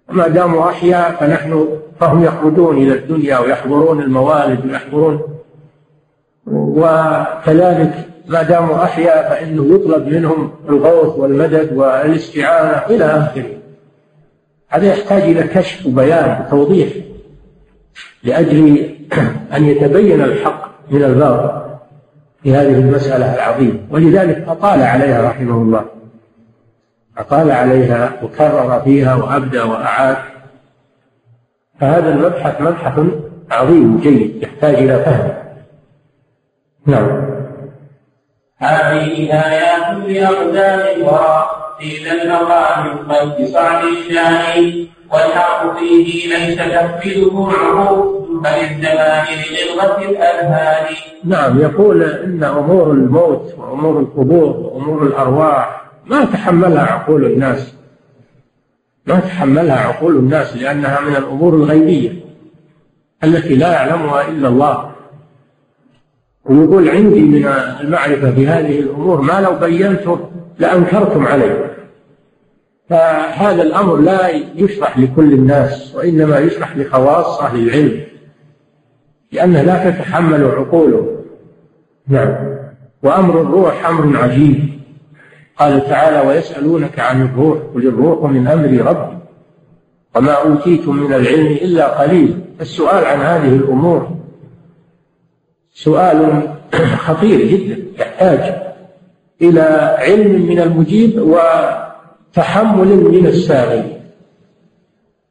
وما 0.10 0.28
داموا 0.28 0.70
أحياء 0.70 1.12
فنحن 1.12 1.79
فهم 2.00 2.24
يخرجون 2.24 2.78
إلى 2.78 2.94
الدنيا 2.94 3.40
ويحضرون 3.40 4.02
الموالد 4.02 4.66
ويحضرون. 4.66 5.22
وكذلك 6.48 8.10
ما 8.28 8.44
داموا 8.44 8.84
أحياء 8.84 9.30
فإنه 9.30 9.76
يطلب 9.76 10.08
منهم 10.08 10.52
الغوث 10.70 11.20
والمدد 11.20 11.74
والاستعانة 11.74 12.96
إلى 12.96 13.06
آخره. 13.06 13.46
هذا 14.70 14.88
يحتاج 14.88 15.22
إلى 15.22 15.44
كشف 15.44 15.86
وبيان 15.86 16.46
وتوضيح 16.46 16.90
لأجل 18.24 18.90
أن 19.56 19.66
يتبين 19.66 20.22
الحق 20.22 20.70
من 20.92 21.04
الباطل 21.04 21.70
في 22.44 22.56
هذه 22.56 22.80
المسألة 22.80 23.36
العظيمة. 23.36 23.80
ولذلك 23.92 24.46
أطال 24.48 24.82
عليها 24.82 25.30
رحمه 25.30 25.56
الله. 25.56 25.86
أطال 27.18 27.52
عليها 27.52 28.14
وكرر 28.24 28.82
فيها 28.82 29.16
وأبدى 29.16 29.60
وأعاد. 29.60 30.18
فهذا 31.80 32.10
المبحث 32.10 32.62
مبحث 32.62 33.00
عظيم 33.52 34.00
جيد 34.00 34.44
يحتاج 34.44 34.76
إلى 34.76 35.04
فهم. 35.04 35.34
نعم. 36.86 37.30
هذه 38.58 39.34
آيات 39.34 40.08
لأقدام 40.08 40.80
الورى 40.80 41.50
في 41.80 42.04
ذا 42.06 42.24
المقام 42.24 43.10
وانتصار 43.10 43.84
الشأن 43.84 44.88
والحق 45.14 45.80
فيه 45.80 46.38
ليس 46.38 46.58
تحفظه 46.58 47.50
العقول 47.50 48.42
بل 48.44 48.48
الزمان 48.48 49.26
لغلظة 49.52 50.10
الأذهان. 50.10 50.96
نعم 51.24 51.60
يقول 51.60 52.04
إن 52.04 52.44
أمور 52.44 52.92
الموت 52.92 53.54
وأمور 53.58 54.00
القبور 54.00 54.58
وأمور 54.58 55.04
الأرواح 55.04 55.82
ما 56.06 56.26
تحملها 56.26 56.84
عقول 56.86 57.26
الناس. 57.26 57.79
ما 59.06 59.20
تحملها 59.20 59.80
عقول 59.80 60.18
الناس 60.18 60.58
لأنها 60.58 61.02
من 61.02 61.16
الأمور 61.16 61.54
الغيبية 61.54 62.12
التي 63.24 63.56
لا 63.56 63.72
يعلمها 63.72 64.28
إلا 64.28 64.48
الله. 64.48 64.92
ويقول 66.46 66.90
عندي 66.90 67.22
من 67.22 67.46
المعرفة 67.82 68.32
في 68.32 68.48
هذه 68.48 68.80
الأمور 68.80 69.22
ما 69.22 69.42
لو 69.42 69.56
بينته 69.56 70.30
لأنكرتم 70.60 71.28
علي 71.28 71.70
فهذا 72.90 73.62
الأمر 73.62 73.96
لا 73.96 74.30
يشرح 74.56 75.00
لكل 75.00 75.34
الناس 75.34 75.96
وإنما 75.96 76.40
يشرح 76.40 76.78
لخواص 76.78 77.42
أهل 77.42 77.60
العلم 77.68 78.02
لأنه 79.32 79.62
لا 79.62 79.90
تتحمل 79.90 80.46
عقوله. 80.46 81.24
نعم. 82.08 82.36
وأمر 83.04 83.42
الروح 83.42 83.90
أمر 83.90 84.18
عجيب. 84.18 84.79
قال 85.60 85.90
تعالى 85.90 86.28
ويسألونك 86.28 87.00
عن 87.00 87.22
الروح 87.22 87.58
قل 87.76 87.88
الروح 87.88 88.32
من 88.32 88.48
أمر 88.48 88.92
ربي 88.92 89.18
وما 90.16 90.32
أوتيتم 90.32 90.96
من 90.96 91.14
العلم 91.14 91.48
إلا 91.48 92.02
قليل. 92.02 92.40
السؤال 92.62 93.06
عن 93.06 93.20
هذه 93.20 93.56
الأمور 93.56 94.10
سؤال 95.74 96.50
خطير 97.08 97.46
جدا 97.46 97.84
يحتاج 98.00 98.56
إلى 99.42 99.96
علم 100.00 100.46
من 100.50 100.60
المجيب 100.60 101.20
وتحمل 101.20 102.88
من 102.88 103.26
السائل 103.26 104.00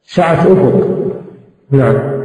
سعة 0.05 0.43
أفق. 0.43 0.99
نعم. 1.71 2.19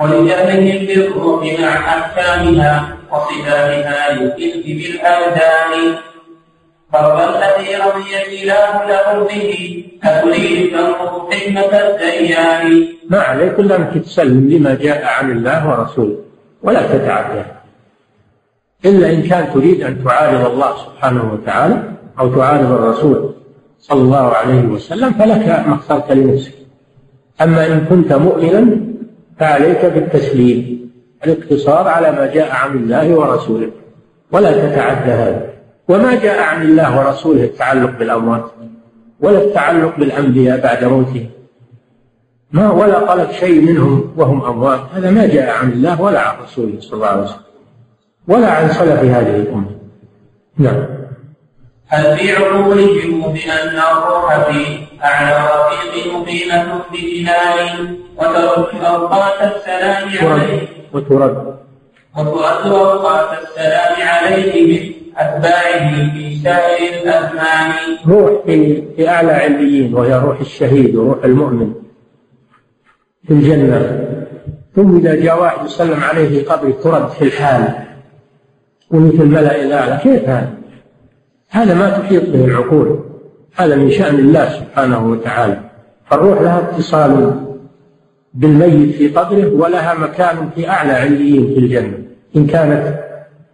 ولجهلهم 0.00 0.86
بالروح 0.86 1.60
مع 1.60 1.68
أحكامها 1.68 2.96
وصفاتها 3.12 4.12
للإذ 4.12 4.62
بالأبدان 4.62 5.96
فرض 6.96 7.20
الذي 7.20 7.76
رضي 7.76 8.12
الإله 8.26 8.72
له 8.92 9.26
به 9.28 9.52
تنظر 10.72 11.30
حكمة 11.30 11.72
الديان. 11.78 12.88
ما 13.10 13.20
عليك 13.20 13.58
إلا 13.58 13.76
أنك 13.76 14.04
تسلم 14.04 14.48
لما 14.50 14.74
جاء 14.74 15.04
عن 15.04 15.30
الله 15.30 15.68
ورسوله 15.68 16.16
ولا 16.62 16.82
تتعدى 16.86 17.42
إلا 18.84 19.10
إن 19.12 19.22
كان 19.22 19.52
تريد 19.54 19.82
أن 19.82 20.04
تعارض 20.04 20.50
الله 20.52 20.76
سبحانه 20.76 21.32
وتعالى 21.32 21.82
أو 22.18 22.34
تعارض 22.34 22.72
الرسول 22.72 23.34
صلى 23.78 24.00
الله 24.00 24.26
عليه 24.40 24.62
وسلم 24.62 25.12
فلك 25.12 25.48
ما 25.48 25.74
اخترت 25.74 26.12
لنفسك. 26.12 26.52
أما 27.42 27.66
إن 27.66 27.86
كنت 27.90 28.12
مؤمنا 28.12 28.80
فعليك 29.38 29.84
بالتسليم 29.84 30.90
الاقتصار 31.24 31.88
على 31.88 32.12
ما 32.12 32.26
جاء 32.26 32.50
عن 32.50 32.76
الله 32.76 33.14
ورسوله 33.14 33.70
ولا 34.32 34.52
تتعدى 34.52 35.10
هذا. 35.10 35.55
وما 35.88 36.14
جاء 36.14 36.42
عن 36.42 36.62
الله 36.62 36.98
ورسوله 36.98 37.44
التعلق 37.44 37.90
بالأموات 37.98 38.44
ولا 39.20 39.38
التعلق 39.38 39.96
بالأنبياء 39.96 40.60
بعد 40.60 40.84
موتهم 40.84 41.30
ما 42.52 42.70
ولا 42.70 42.98
قالت 42.98 43.32
شيء 43.32 43.60
منهم 43.60 44.14
وهم 44.16 44.44
أموات. 44.44 44.80
هذا 44.94 45.10
ما 45.10 45.26
جاء 45.26 45.50
عن 45.50 45.72
الله 45.72 46.02
ولا 46.02 46.20
عن 46.20 46.42
رسوله 46.42 46.80
صلى 46.80 46.94
الله 46.94 47.06
عليه 47.06 47.22
وسلم 47.22 47.40
ولا 48.28 48.50
عن 48.50 48.68
سلف 48.68 49.00
هذه 49.00 49.36
الأمة. 49.36 49.70
نعم. 50.58 50.86
هل 51.88 52.16
في 52.16 52.32
عقولهم 52.32 53.32
بأن 53.32 53.78
الروح 53.78 54.50
في 54.50 54.78
أعلى 55.04 55.48
رفيق 55.70 56.14
مقيمة 56.14 56.80
بجنان 56.92 57.96
وترد 58.16 58.84
أوقات 58.84 59.56
السلام 59.56 60.30
عليه؟ 60.32 60.68
وترد. 60.92 61.56
وترد 62.16 62.66
أوقات 62.66 63.38
السلام 63.42 64.08
عليه 64.08 64.92
أتباعه 65.16 66.12
في 66.14 66.36
سائر 66.36 67.02
الأزمان. 67.02 67.72
روح 68.08 68.44
في, 68.46 68.82
في 68.96 69.08
أعلى 69.08 69.32
عليين 69.32 69.94
وهي 69.94 70.14
روح 70.14 70.40
الشهيد 70.40 70.96
وروح 70.96 71.24
المؤمن 71.24 71.72
في 73.26 73.32
الجنة. 73.32 74.08
ثم 74.76 74.96
إذا 74.96 75.14
جاء 75.14 75.42
واحد 75.42 75.66
يسلم 75.66 76.00
عليه 76.00 76.28
في 76.28 76.40
قبره 76.40 76.70
ترد 76.82 77.08
في 77.08 77.22
الحال 77.22 77.74
ومثل 78.90 79.22
الملأ 79.22 79.62
الأعلى 79.62 80.00
كيف 80.02 80.28
هذا؟ 80.28 80.52
هذا 81.50 81.74
ما 81.74 81.90
تحيط 81.90 82.30
به 82.30 82.44
العقول. 82.44 83.00
هذا 83.56 83.76
من 83.76 83.90
شأن 83.90 84.14
الله 84.14 84.48
سبحانه 84.48 85.10
وتعالى. 85.10 85.60
فالروح 86.10 86.40
لها 86.40 86.58
اتصال 86.58 87.40
بالميت 88.34 88.94
في 88.96 89.08
قبره 89.08 89.54
ولها 89.54 89.94
مكان 89.94 90.50
في 90.54 90.68
أعلى 90.68 90.92
عليين 90.92 91.46
في 91.54 91.58
الجنة 91.58 91.98
إن 92.36 92.46
كانت 92.46 92.98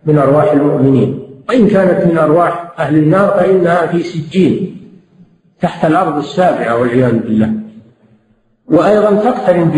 من 0.07 0.19
أرواح 0.19 0.53
المؤمنين. 0.53 1.32
وإن 1.53 1.69
كانت 1.69 2.07
من 2.07 2.19
أرواح 2.19 2.73
أهل 2.79 2.97
النار 2.97 3.29
فإنها 3.29 3.87
في 3.87 4.03
سجين 4.03 4.77
تحت 5.61 5.85
الأرض 5.85 6.17
السابعة 6.17 6.81
والعياذ 6.81 7.19
بالله. 7.19 7.53
وأيضا 8.69 9.31
تقترن 9.31 9.71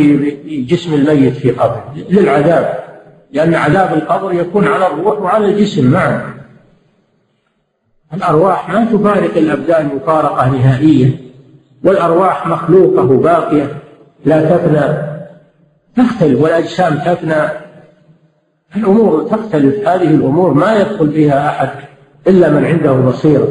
بجسم 0.46 0.94
الميت 0.94 1.32
في 1.32 1.50
قبره 1.50 1.94
للعذاب 2.10 2.84
لأن 3.32 3.54
عذاب 3.54 3.92
القبر 3.92 4.32
يكون 4.32 4.68
على 4.68 4.86
الروح 4.86 5.20
وعلى 5.20 5.46
الجسم 5.46 5.90
معا. 5.90 6.34
الأرواح 8.14 8.68
ما 8.68 8.84
تفارق 8.84 9.36
الأبدان 9.36 9.90
مفارقة 9.96 10.50
نهائية 10.50 11.10
والأرواح 11.84 12.46
مخلوقة 12.46 13.06
باقية 13.06 13.76
لا 14.24 14.56
تفنى. 14.56 15.14
تختلف 15.96 16.40
والأجسام 16.40 16.94
تفنى. 16.94 17.63
الأمور 18.76 19.28
تختلف. 19.30 19.88
هذه 19.88 20.10
الأمور 20.14 20.54
ما 20.54 20.80
يدخل 20.80 21.12
فيها 21.12 21.48
أحد 21.48 21.68
إلا 22.26 22.48
من 22.48 22.64
عنده 22.64 22.92
بصيرة. 22.92 23.48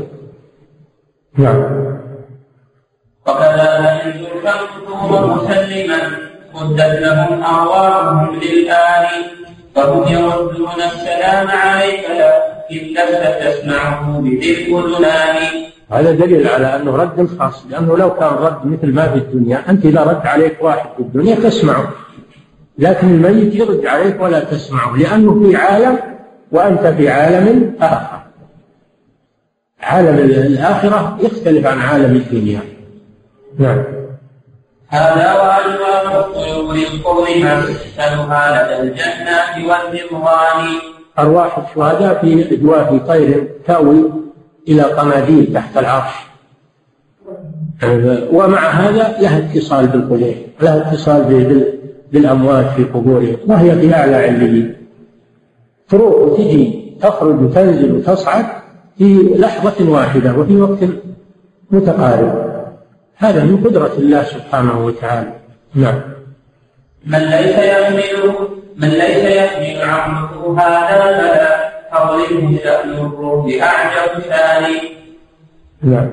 نعم. 1.38 1.64
وكذا 3.28 4.02
ينزل 4.06 4.28
الكفر 4.36 5.28
مسلما 5.28 5.98
مدت 6.54 7.00
لهم 7.02 7.44
أرواحهم 7.44 8.36
للآن. 8.36 9.06
فهم 9.76 10.14
يردون 10.14 10.82
السلام 10.86 11.48
عليك 11.48 12.06
لكن 12.10 12.86
لست 12.94 13.44
تسمعه 13.44 14.20
بذي 14.20 14.76
الأذنان. 14.76 15.64
هذا 15.92 16.12
دليل 16.12 16.48
على 16.48 16.76
أنه 16.76 16.96
رد 16.96 17.30
خاص 17.40 17.66
لأنه 17.70 17.98
لو 17.98 18.14
كان 18.14 18.34
رد 18.34 18.66
مثل 18.66 18.94
ما 18.94 19.08
في 19.08 19.18
الدنيا 19.18 19.62
أنت 19.70 19.86
إذا 19.86 20.04
رد 20.04 20.28
عليك 20.28 20.58
واحد 20.62 20.90
في 20.98 21.00
الدنيا 21.00 21.36
تسمعه. 21.36 21.88
لكن 22.78 23.08
الميت 23.08 23.56
يرد 23.56 23.86
عليك 23.86 24.22
ولا 24.22 24.40
تسمعه 24.40 24.98
لأنه 24.98 25.44
في 25.44 25.56
عالم 25.56 26.00
وأنت 26.52 26.88
في 26.88 27.10
عالم 27.10 27.76
آخر. 27.82 28.24
عالم 29.82 30.18
الآخرة 30.18 31.18
يختلف 31.22 31.68
عن 31.68 31.80
عالم 31.80 32.16
الدنيا. 32.16 32.60
نعم. 33.60 33.84
هذا 34.88 35.34
وأنواع 35.34 36.20
الطيور 36.20 36.76
القرمة 36.76 37.66
تسألها 37.66 38.64
لدى 38.64 38.90
الجنات 38.90 39.58
والرضوان 39.58 40.66
أرواح 41.20 41.58
الشهداء 41.58 42.22
في 42.22 42.54
أجواف 42.54 43.08
طير 43.08 43.48
تأوي 43.68 44.12
إلى 44.68 44.82
قناديل 44.82 45.54
تحت 45.54 45.78
العرش. 45.78 46.14
ومع 48.32 48.60
هذا 48.60 49.18
لها 49.20 49.38
اتصال 49.38 49.88
بالقبور 49.88 50.36
لها 50.62 50.92
اتصال 50.92 51.24
بالأموات 52.14 52.66
في 52.66 52.84
قبورهم 52.84 53.38
وهي 53.48 53.76
في 53.80 53.96
أعلى 53.96 54.16
عليين 54.16 54.76
تروح 55.90 56.16
وتجي 56.16 56.84
تخرج 57.02 57.42
وتنزل 57.42 57.96
وتصعد 57.96 58.46
في 58.98 59.36
لحظة 59.38 59.90
واحدة 59.92 60.34
وفي 60.38 60.58
وقت 60.58 60.80
متقارب. 61.72 62.54
هذا 63.18 63.44
من 63.44 63.58
قدرة 63.64 63.94
الله 63.98 64.24
سبحانه 64.24 64.86
وتعالى. 64.86 65.34
نعم. 65.76 66.02
من 67.06 67.20
ليس 67.20 67.58
يحمل 67.58 68.34
من 68.78 68.88
ليس 68.88 69.26
يحمل 69.36 69.82
عقله 69.90 70.60
هذا 70.60 71.18
فلا 71.18 71.74
تظلمه 71.94 72.58
شأن 72.64 72.90
الروح 72.90 73.46
أعجب 73.64 74.20
ثاني 74.20 74.82
نعم. 75.82 76.10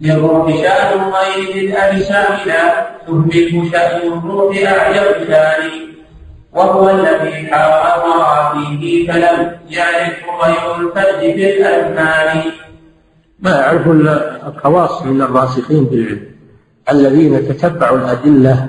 للروح 0.00 0.56
شأن 0.56 1.00
غير 1.00 1.68
الأجسام 1.68 2.46
لا 2.46 2.86
تهمله 3.06 3.70
شأن 3.72 4.12
الروح 4.12 4.56
أعجب 4.56 5.24
ثاني 5.24 5.84
وهو 6.52 6.90
الذي 6.90 7.46
حار 7.46 8.02
فيه 8.54 9.12
فلم 9.12 9.52
يعرف 9.70 10.16
غير 10.44 10.76
الفرد 10.80 11.20
في 11.20 11.56
الأزمان. 11.56 12.42
ما 13.40 13.50
يعرف 13.50 13.86
إلا 13.86 14.48
الخواص 14.48 15.02
من 15.02 15.22
الراسخين 15.22 15.86
في 15.86 15.94
العلم 15.94 16.20
الذين 16.90 17.48
تتبعوا 17.48 17.98
الأدلة 17.98 18.68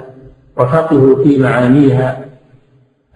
وفقهوا 0.57 1.23
في 1.23 1.37
معانيها. 1.37 2.25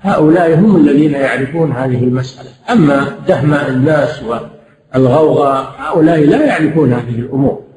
هؤلاء 0.02 0.56
هم 0.56 0.76
الذين 0.76 1.12
يعرفون 1.12 1.72
هذه 1.72 2.04
المسألة. 2.04 2.50
أما 2.70 3.16
دهماء 3.28 3.70
الناس 3.70 4.24
والغوغاء 4.94 5.76
هؤلاء 5.80 6.26
لا 6.26 6.46
يعرفون 6.46 6.94
هذه 6.94 7.20
الأمور. 7.20 7.69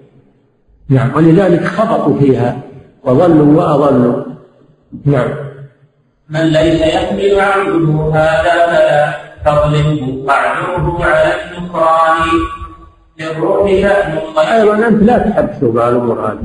نعم. 0.92 1.14
ولذلك 1.14 1.64
خبطوا 1.64 2.18
فيها 2.18 2.56
وضلوا 3.04 3.56
وأضلوا 3.56 4.24
نعم. 5.04 5.28
من 6.28 6.40
ليس 6.40 6.80
يحمل 6.80 7.40
عبده 7.40 8.10
هذا 8.14 8.66
فلا 8.66 9.14
تظلمه 9.44 10.26
قعده 10.26 11.04
على 11.04 11.34
النكران. 11.34 12.28
للروح 13.20 13.70
شأن 13.70 14.18
أيضا 14.52 14.88
أنت 14.88 15.02
لا 15.02 15.18
تحدثوا 15.18 15.72
بهالأمور 15.72 16.20
هذه 16.26 16.44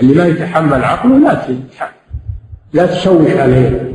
اللي 0.00 0.14
ما 0.14 0.26
يتحمل 0.26 0.84
عقله 0.84 1.18
لا 1.18 1.38
لا 2.72 2.86
تشوش 2.86 3.30
عليه. 3.30 3.92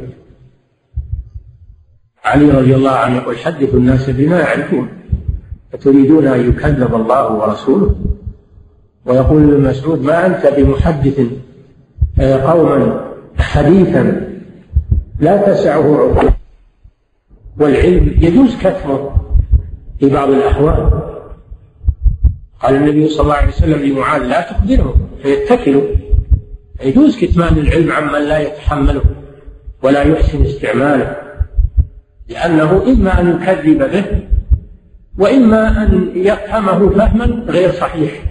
علي 2.25 2.51
رضي 2.51 2.75
الله 2.75 2.91
عنه 2.91 3.17
يقول 3.17 3.37
حدثوا 3.37 3.79
الناس 3.79 4.09
بما 4.09 4.39
يعرفون. 4.39 4.89
أتريدون 5.73 6.27
أن 6.27 6.49
يكذب 6.49 6.95
الله 6.95 7.33
ورسوله؟ 7.33 7.95
ويقول 9.05 9.43
ابن 9.43 9.69
مسعود 9.69 10.01
ما 10.01 10.25
أنت 10.25 10.53
بمحدث 10.57 11.21
آه، 12.19 12.51
قوما 12.51 13.11
حديثا 13.37 14.31
لا 15.19 15.37
تسعه 15.37 15.97
عقول 15.97 16.31
والعلم 17.59 18.15
يجوز 18.21 18.55
كتمه 18.55 19.11
في 19.99 20.09
بعض 20.09 20.29
الأحوال. 20.29 21.01
قال 22.63 22.75
النبي 22.75 23.07
صلى 23.07 23.23
الله 23.23 23.35
عليه 23.35 23.47
وسلم 23.47 23.79
لمعاذ 23.79 24.21
لا 24.21 24.41
تخبره 24.41 24.95
فيتكلوا 25.21 25.81
يجوز 26.83 27.17
كتمان 27.17 27.57
العلم 27.57 27.91
عمن 27.91 28.21
لا 28.21 28.39
يتحمله 28.39 29.01
ولا 29.83 30.01
يحسن 30.01 30.41
استعماله 30.45 31.15
لأنه 32.29 32.83
إما 32.87 33.21
أن 33.21 33.29
يكذب 33.29 33.91
به 33.91 34.05
وإما 35.17 35.83
أن 35.83 36.11
يفهمه 36.15 36.89
فهما 36.89 37.25
غير 37.25 37.71
صحيح. 37.71 38.30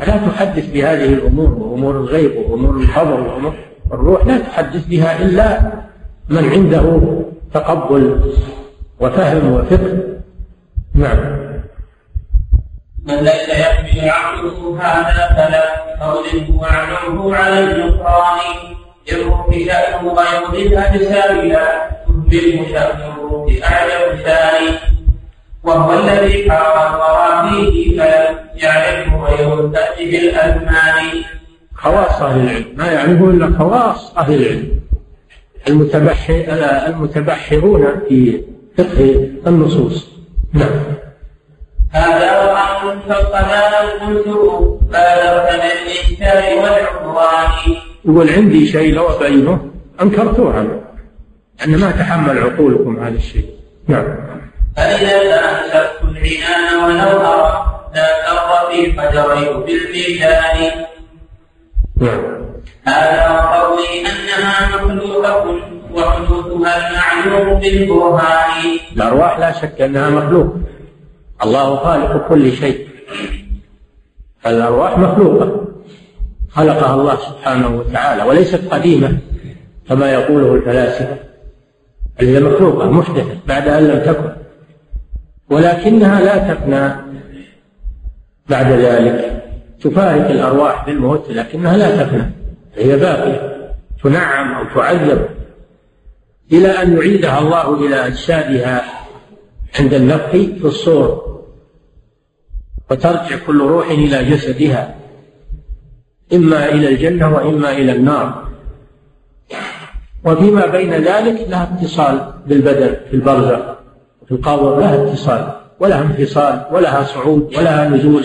فلا 0.00 0.16
تحدث 0.16 0.66
بهذه 0.70 1.04
الأمور 1.04 1.50
وأمور 1.50 1.96
الغيب 1.96 2.36
وأمور 2.36 2.76
الخبر 2.76 3.20
وأمور 3.20 3.54
الروح 3.92 4.26
لا 4.26 4.38
تحدث 4.38 4.86
بها 4.86 5.22
إلا 5.22 5.72
من 6.28 6.50
عنده 6.50 7.00
تقبل 7.54 8.34
وفهم 9.00 9.52
وفقه. 9.52 10.02
نعم. 10.94 11.18
من 13.06 13.14
ليس 13.14 13.48
يحمل 13.48 14.10
عقله 14.10 14.78
هذا 14.80 15.28
فلا 15.36 15.64
تغلبه 16.00 16.60
وعمله 16.60 17.36
على 17.36 17.58
النكران 17.58 18.38
يروح 19.12 19.50
شأنه 19.50 20.12
غير 20.52 20.66
الأجسام 20.66 21.38
لا 21.40 21.90
تهمله 22.06 22.66
شأن 22.72 23.12
الروح 23.12 23.52
أعلم 23.72 24.16
ثاني 24.24 24.89
وهو 25.64 25.92
الذي 25.92 26.52
الورى 26.52 27.50
فيه 27.50 28.00
فلم 28.00 28.38
يعرفه 28.54 29.24
غير 29.24 29.60
الفأس 29.60 29.98
بالأزمان 29.98 31.04
خواص 31.74 32.22
أهل 32.22 32.40
العلم. 32.40 32.64
ما 32.76 32.92
يعرفه 32.92 33.30
إلا 33.30 33.58
خواص 33.58 34.16
أهل 34.18 34.34
العلم. 34.34 34.80
المتبحر 35.68 36.44
المتبحرون 36.86 38.00
في 38.08 38.42
فقه 38.78 39.28
النصوص. 39.46 40.08
نعم. 40.52 40.70
هذا 41.90 42.52
وأن 42.52 43.00
فالقناة 43.08 44.06
قلته 44.06 44.80
بالغت 44.90 45.52
من 45.52 45.60
الإنكار 45.60 46.62
والعدوان. 46.62 47.76
يقول 48.04 48.30
عندي 48.30 48.66
شيء 48.66 48.94
لو 48.94 49.06
أبينه 49.06 49.70
أنكرتوه 50.02 50.56
عنه 50.56 50.80
أن 51.64 51.80
ما 51.80 51.90
تحمل 51.90 52.38
عقولكم 52.38 53.04
هذا 53.04 53.16
الشيء. 53.16 53.46
نعم. 53.88 54.39
فإذا 54.76 55.18
تأنست 55.18 56.02
العنان 56.02 56.84
ولو 56.84 57.20
أرى 57.20 57.70
لا 57.94 58.08
تر 58.26 58.70
في 58.70 58.92
فجريت 58.92 59.56
بالميزان 59.56 60.86
نعم. 61.96 62.40
هذا 62.84 63.40
قولي 63.40 64.00
أنها 64.00 64.76
مخلوقة 64.76 65.60
وحدوثها 65.94 66.90
المعلوم 66.90 67.60
بالبرهان. 67.60 68.78
الأرواح 68.96 69.38
لا 69.38 69.52
شك 69.52 69.80
أنها 69.80 70.10
مخلوقة 70.10 70.60
الله 71.44 71.76
خالق 71.76 72.28
كل 72.28 72.52
شيء. 72.52 72.88
الأرواح 74.46 74.98
مخلوقة. 74.98 75.66
خلقها 76.50 76.94
الله 76.94 77.16
سبحانه 77.16 77.76
وتعالى 77.76 78.22
وليست 78.22 78.60
قديمة 78.70 79.18
كما 79.88 80.12
يقوله 80.12 80.54
الفلاسفة. 80.54 81.16
هي 82.20 82.40
مخلوقة 82.40 82.90
محدثة 82.90 83.38
بعد 83.46 83.68
أن 83.68 83.88
لم 83.88 84.00
تكن. 84.00 84.39
ولكنها 85.50 86.20
لا 86.20 86.54
تفنى 86.54 86.94
بعد 88.48 88.72
ذلك. 88.72 89.42
تفارق 89.80 90.30
الأرواح 90.30 90.86
بالموت 90.86 91.30
لكنها 91.30 91.76
لا 91.76 92.04
تفنى 92.04 92.30
هي 92.76 92.96
باقية. 92.96 93.72
تنعم 94.02 94.54
أو 94.54 94.74
تعذب 94.74 95.28
إلى 96.52 96.68
أن 96.68 96.96
يعيدها 96.96 97.38
الله 97.38 97.86
إلى 97.86 98.06
أجسادها 98.06 98.84
عند 99.80 99.94
النفخ 99.94 100.30
في 100.30 100.64
الصور. 100.64 101.30
وترجع 102.90 103.36
كل 103.46 103.60
روح 103.60 103.90
إلى 103.90 104.24
جسدها 104.24 104.94
إما 106.32 106.68
إلى 106.68 106.88
الجنة 106.88 107.34
وإما 107.34 107.72
إلى 107.72 107.92
النار. 107.92 108.48
وفيما 110.24 110.66
بين 110.66 110.92
ذلك 110.92 111.48
لها 111.48 111.78
اتصال 111.80 112.32
بالبدن 112.46 112.96
في 113.10 113.16
البرزخ. 113.16 113.79
القبر 114.30 114.80
لها 114.80 114.94
اتصال 114.94 115.60
ولها 115.80 116.02
انفصال 116.02 116.66
ولها 116.72 117.02
صعود 117.04 117.54
ولها 117.56 117.88
نزول. 117.88 118.24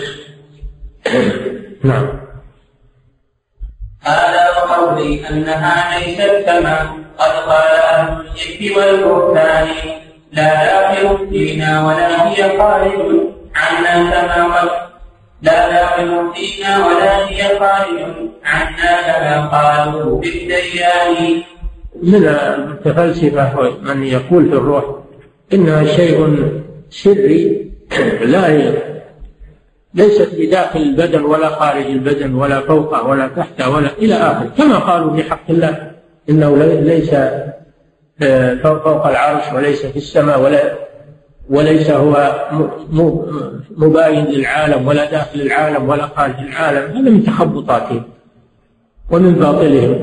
نعم. 1.84 2.06
هذا 4.02 4.48
وقولي 4.50 5.28
أنها 5.30 5.98
ليست 5.98 6.44
كما 6.46 6.78
قد 7.18 7.30
قال 7.30 7.76
أهل 7.76 8.20
الإفك 8.20 8.76
والبهتان 8.76 9.66
لا 10.32 10.64
داخل 10.64 11.28
فينا 11.30 11.86
ولا 11.86 12.28
هي 12.28 12.58
خارج 12.58 12.92
عنا 13.54 14.20
كما 14.34 14.60
قد 14.60 14.68
لا 15.42 15.70
داخل 15.70 16.32
فينا 16.34 16.86
ولا 16.86 17.28
هي 17.28 17.58
خارج 17.58 18.14
عنا 18.44 19.02
كما 19.06 19.46
قالوا 19.46 20.20
بالديان. 20.20 21.42
من 22.02 22.28
المتفلسفة 22.28 23.70
من 23.82 24.04
يقول 24.04 24.48
في 24.48 24.54
الروح 24.54 24.84
إنها 25.52 25.84
شيء 25.84 26.36
سري 26.90 27.70
لا 28.24 28.72
ليست 29.94 30.30
بداخل 30.38 30.80
البدن 30.80 31.24
ولا 31.24 31.48
خارج 31.48 31.86
البدن 31.86 32.34
ولا 32.34 32.60
فوقه 32.60 33.06
ولا 33.06 33.28
تحته 33.28 33.70
ولا 33.70 33.90
إلى 33.98 34.14
آخره 34.14 34.50
كما 34.58 34.78
قالوا 34.78 35.16
في 35.16 35.30
حق 35.30 35.50
الله 35.50 35.90
إنه 36.30 36.56
ليس 36.64 37.14
آه، 38.22 38.54
فوق 38.54 39.06
العرش 39.06 39.52
وليس 39.54 39.86
في 39.86 39.96
السماء 39.96 40.40
ولا 40.40 40.72
وليس 41.50 41.90
هو 41.90 42.34
مباين 43.76 44.24
للعالم 44.24 44.88
ولا 44.88 45.10
داخل 45.10 45.40
العالم 45.40 45.88
ولا 45.88 46.06
خارج 46.06 46.34
العالم. 46.38 46.96
هذا 46.96 47.10
من 47.10 47.24
تخبطاتهم 47.24 48.02
ومن 49.10 49.32
باطلهم. 49.32 49.98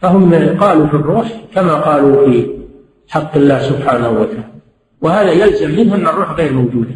فهم 0.00 0.58
قالوا 0.60 0.86
في 0.86 0.94
الروح 0.94 1.28
كما 1.54 1.74
قالوا 1.74 2.26
في 2.26 2.56
حق 3.08 3.36
الله 3.36 3.62
سبحانه 3.62 4.10
وتعالى. 4.10 4.44
وهذا 5.00 5.32
يلزم 5.32 5.70
منه 5.70 5.94
أن 5.94 6.06
الروح 6.06 6.32
غير 6.32 6.52
موجودة. 6.52 6.94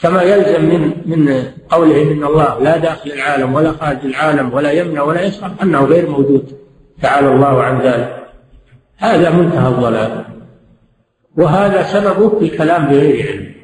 كما 0.00 0.22
يلزم 0.22 0.64
من 0.64 0.92
من 1.06 1.44
قوله 1.70 2.02
إن 2.02 2.24
الله 2.24 2.58
لا 2.60 2.76
داخل 2.76 3.12
العالم 3.12 3.54
ولا 3.54 3.72
خارج 3.72 4.04
العالم 4.04 4.54
ولا 4.54 4.72
يمنع 4.72 5.02
ولا 5.02 5.22
يسرع 5.22 5.50
أنه 5.62 5.84
غير 5.84 6.10
موجود. 6.10 6.52
تعالى 7.02 7.34
الله 7.34 7.62
عن 7.62 7.80
ذلك. 7.80 8.26
هذا 8.96 9.30
منتهى 9.30 9.68
الضلال. 9.68 10.24
وهذا 11.36 11.82
سببه 11.82 12.38
في 12.38 12.44
الكلام 12.44 12.86
بغير 12.86 13.26
علم. 13.28 13.54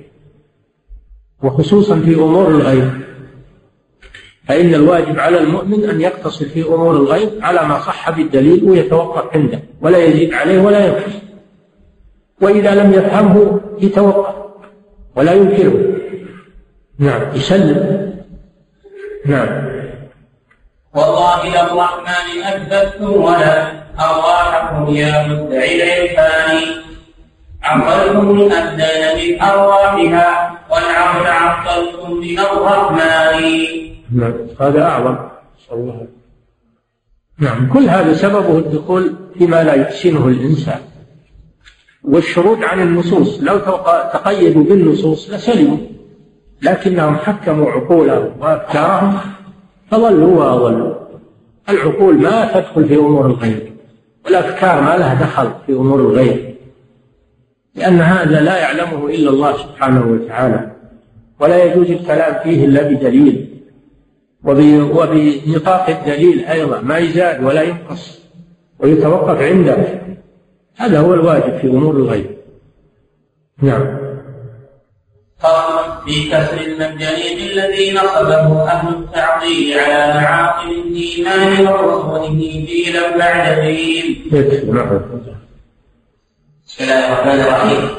وخصوصا 1.42 1.98
في 2.00 2.14
أمور 2.14 2.48
الغيب. 2.48 2.90
فإن 4.48 4.74
الواجب 4.74 5.18
على 5.18 5.38
المؤمن 5.38 5.84
أن 5.84 6.00
يقتصر 6.00 6.44
في 6.44 6.62
أمور 6.62 6.96
الغيب 6.96 7.28
على 7.40 7.68
ما 7.68 7.78
صح 7.78 8.10
بالدليل 8.10 8.64
ويتوقف 8.64 9.36
عنده 9.36 9.60
ولا 9.80 9.98
يزيد 9.98 10.34
عليه 10.34 10.62
ولا 10.62 10.86
ينقص. 10.86 11.27
وإذا 12.40 12.74
لم 12.74 12.92
يفهمه 12.92 13.60
يتوقف 13.80 14.34
ولا 15.16 15.32
ينكره. 15.32 15.98
نعم. 16.98 17.22
يسلم. 17.34 18.12
نعم. 19.26 19.48
والله 20.94 21.46
للرحمن 21.46 22.42
أثبتتم 22.44 23.12
ولا 23.12 23.72
أرواحكم 24.00 24.94
يا 24.94 25.26
مدعي 25.28 25.82
العرفان. 25.82 26.58
عقلتم 27.62 28.30
الأبدان 28.30 29.16
من 29.18 29.42
أرواحها 29.42 30.58
والعرش 30.70 31.26
عطلتم 31.26 32.12
من 32.12 32.38
الرحمن. 32.38 33.42
نعم. 34.12 34.34
هذا 34.60 34.82
أعظم. 34.82 35.16
الله 35.72 36.06
نعم. 37.38 37.72
كل 37.72 37.88
هذا 37.88 38.12
سببه 38.14 38.58
الدخول 38.58 39.14
فيما 39.38 39.62
لا 39.64 39.74
يحسنه 39.74 40.28
الإنسان. 40.28 40.80
والشروط 42.04 42.58
عن 42.58 42.82
النصوص. 42.82 43.42
لو 43.42 43.58
تقيدوا 44.12 44.64
بالنصوص 44.64 45.30
لسلموا. 45.30 45.78
لكنهم 46.62 47.16
حكموا 47.16 47.70
عقولهم 47.70 48.30
وأفكارهم 48.40 49.18
فضلوا 49.90 50.38
وأضلوا 50.38 50.94
العقول 51.68 52.14
ما 52.18 52.52
تدخل 52.54 52.88
في 52.88 52.96
أمور 52.96 53.26
الغيب 53.26 53.72
والأفكار 54.24 54.82
ما 54.82 54.96
لها 54.96 55.14
دخل 55.14 55.50
في 55.66 55.72
أمور 55.72 56.00
الغيب. 56.00 56.54
لأن 57.74 58.00
هذا 58.00 58.40
لا 58.40 58.56
يعلمه 58.56 59.06
إلا 59.06 59.30
الله 59.30 59.56
سبحانه 59.56 60.06
وتعالى. 60.06 60.70
ولا 61.40 61.64
يجوز 61.64 61.90
الكلام 61.90 62.42
فيه 62.42 62.64
إلا 62.64 62.82
بدليل. 62.82 63.48
وبنطاق 64.44 65.88
الدليل 65.88 66.44
أيضا 66.44 66.80
ما 66.80 66.98
يزاد 66.98 67.44
ولا 67.44 67.62
ينقص 67.62 68.20
ويتوقف 68.78 69.42
عنده 69.42 69.76
هذا 70.78 70.98
هو 71.00 71.14
الواجب 71.14 71.58
في 71.58 71.66
أمور 71.66 71.96
الغيب 71.96 72.38
نعم 73.62 73.98
قال 75.42 75.84
في 76.06 76.30
كسر 76.30 76.60
المنجنيق 76.60 77.38
الذي 77.52 77.92
نصبه 77.92 78.62
أهل 78.62 78.88
التعطيل 78.94 79.78
على 79.78 80.14
معاقل 80.14 80.70
الإيمان 80.70 81.66
ورسوله 81.66 82.28
جيلا 82.68 83.18
بعد 83.18 83.60
جيل. 83.60 84.22
بسم 86.66 86.84
الله 86.84 87.06
الرحمن 87.08 87.40
الرحيم. 87.40 87.90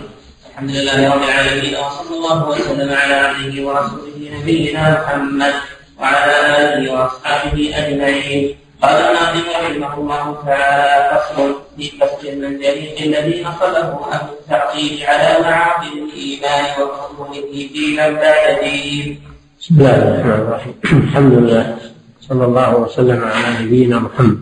الحمد 0.50 0.72
لله 0.72 1.14
رب 1.16 1.24
العالمين 1.24 1.76
وصلى 1.76 2.16
الله 2.18 2.50
وسلم 2.50 2.90
على 2.90 3.14
عبده 3.14 3.68
ورسوله 3.68 4.40
نبينا 4.40 5.02
محمد 5.02 5.54
وعلى 6.00 6.36
آله 6.58 6.94
وأصحابه 6.94 7.72
أجمعين. 7.76 8.56
قال 8.82 8.96
الناظم 8.96 9.84
رحمه 9.84 9.94
الله 9.98 10.44
تعالى 10.46 11.20
فصل 11.20 11.56
في 11.78 11.92
فصل 12.00 12.28
المنزلين 12.28 13.14
الذي 13.14 13.44
نصبه 13.44 14.12
أهل 14.12 14.30
التعطيل 14.40 15.04
على 15.04 15.44
معاقل 15.44 15.88
الإيمان 15.98 16.66
وفصوله 16.82 17.70
دينا 17.74 18.10
بعد 18.10 18.60
دين. 18.64 19.22
بسم 19.60 19.76
الله 19.76 19.96
الرحمن 19.96 20.32
الرحيم 20.32 20.74
الحمد 20.86 21.34
لله 21.34 21.78
صلى 22.22 22.46
الله 22.46 22.76
وسلم 22.76 23.24
على 23.24 23.66
نبينا 23.66 24.00
محمد 24.00 24.40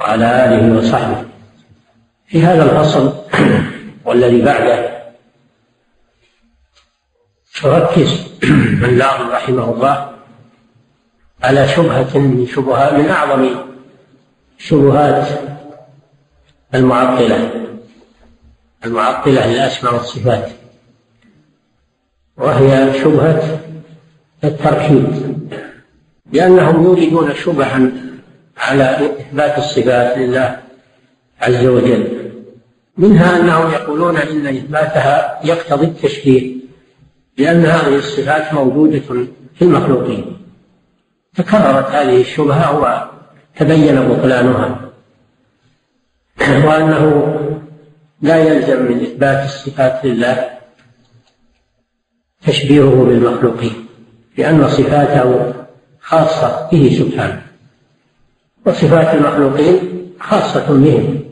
وعلى 0.00 0.44
آله 0.44 0.78
وصحبه 0.78 1.24
في 2.28 2.42
هذا 2.42 2.62
الفصل 2.62 3.12
والذي 4.04 4.42
بعده 4.42 4.96
يركز 7.64 8.26
الناظم 8.84 9.28
رحمه 9.30 9.70
الله 9.74 10.15
على 11.46 11.68
شبهة 11.68 12.18
من 12.18 12.46
شبهات 12.46 12.92
من 12.92 13.08
أعظم 13.08 13.48
شبهات 14.58 15.28
المعطلة 16.74 17.50
المعطلة 18.84 19.46
للأسماء 19.46 19.94
والصفات 19.94 20.48
وهي 22.36 22.92
شبهة 23.00 23.60
التركيب 24.44 25.06
لأنهم 26.32 26.84
يوجدون 26.84 27.34
شبها 27.34 27.90
على 28.58 29.10
إثبات 29.20 29.58
الصفات 29.58 30.18
لله 30.18 30.58
عز 31.40 31.66
وجل 31.66 32.30
منها 32.98 33.40
أنهم 33.40 33.72
يقولون 33.72 34.16
إن 34.16 34.46
إثباتها 34.46 35.40
يقتضي 35.44 35.86
التشبيه 35.86 36.56
لأن 37.38 37.66
هذه 37.66 37.96
الصفات 37.96 38.54
موجودة 38.54 38.98
في 39.54 39.62
المخلوقين. 39.62 40.45
تكررت 41.36 41.90
هذه 41.90 42.20
الشبهة 42.20 42.66
وتبين 43.56 44.08
بطلانها. 44.08 44.80
وأنه 46.40 47.36
لا 48.22 48.36
يلزم 48.36 48.82
من 48.82 49.02
إثبات 49.02 49.44
الصفات 49.44 50.04
لله 50.04 50.50
تشبيهه 52.46 53.04
بالمخلوقين 53.04 53.86
لأن 54.38 54.68
صفاته 54.68 55.54
خاصة 56.00 56.68
به 56.72 56.96
سبحانه. 56.98 57.42
وصفات 58.66 59.14
المخلوقين 59.14 59.78
خاصة 60.20 60.66
بهم. 60.66 61.24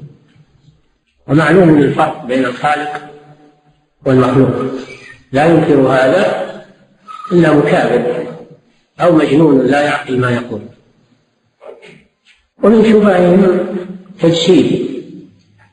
ومعلوم 1.29 1.79
الفرق 1.79 2.25
بين 2.27 2.45
الخالق 2.45 3.11
والمخلوق. 4.07 4.51
لا 5.33 5.47
ينكر 5.47 5.75
هذا 5.75 6.45
إلا 7.33 7.53
مكابر 7.53 8.24
أو 9.01 9.16
مجنون 9.16 9.66
لا 9.66 9.80
يعقل 9.80 10.18
ما 10.18 10.30
يقول. 10.30 10.61
ومن 12.62 12.84
شبههم 12.84 13.66
تجسيد 14.20 14.95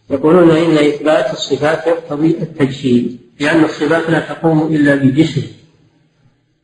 يقولون 0.10 0.52
إن 0.52 0.78
إثبات 0.78 1.34
الصفات 1.34 1.88
يقتضي 1.88 2.28
التجسيد 2.28 3.20
لأن 3.40 3.64
الصفات 3.64 4.10
لا 4.10 4.20
تقوم 4.20 4.76
إلا 4.76 4.96
بجسم 4.96 5.44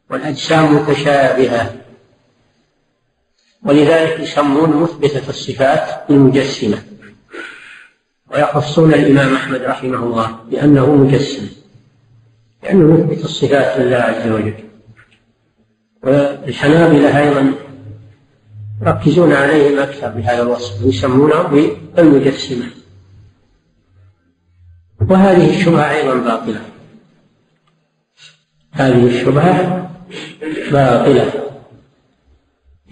والأجسام 0.10 0.76
متشابهة. 0.76 1.76
ولذلك 3.64 4.20
يسمون 4.20 4.70
مثبتة 4.84 5.30
الصفات 5.30 6.10
المجسمة. 6.10 6.84
ويخصون 8.34 8.94
الإمام 8.94 9.36
أحمد 9.36 9.62
رحمه 9.62 10.04
الله 10.04 10.40
بأنه 10.52 10.96
مجسم 10.96 11.48
لأنه 12.64 12.94
مثبت 12.94 13.26
الصفات 13.26 13.80
لله 13.80 13.98
عز 13.98 14.32
وجل. 14.32 14.54
والحنابلة 16.04 17.20
أيضا 17.20 17.54
يركزون 18.82 19.34
عليهم 19.34 19.80
أكثر 19.80 20.08
بهذا 20.08 20.42
الوصف 20.42 20.82
يسمونه 20.82 21.44
بالمجسمة. 21.44 22.66
وهذه 25.10 25.60
الشبهة 25.60 25.92
أيضا 25.92 26.14
باطلة. 26.16 26.62
هذه 28.72 29.08
الشبهة 29.08 29.90
باطلة 30.72 31.32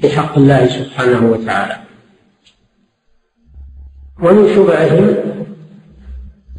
في 0.02 0.10
حق 0.10 0.38
الله 0.38 0.68
سبحانه 0.68 1.32
وتعالى. 1.32 1.78
ومن 4.20 4.56
شبههم 4.56 5.16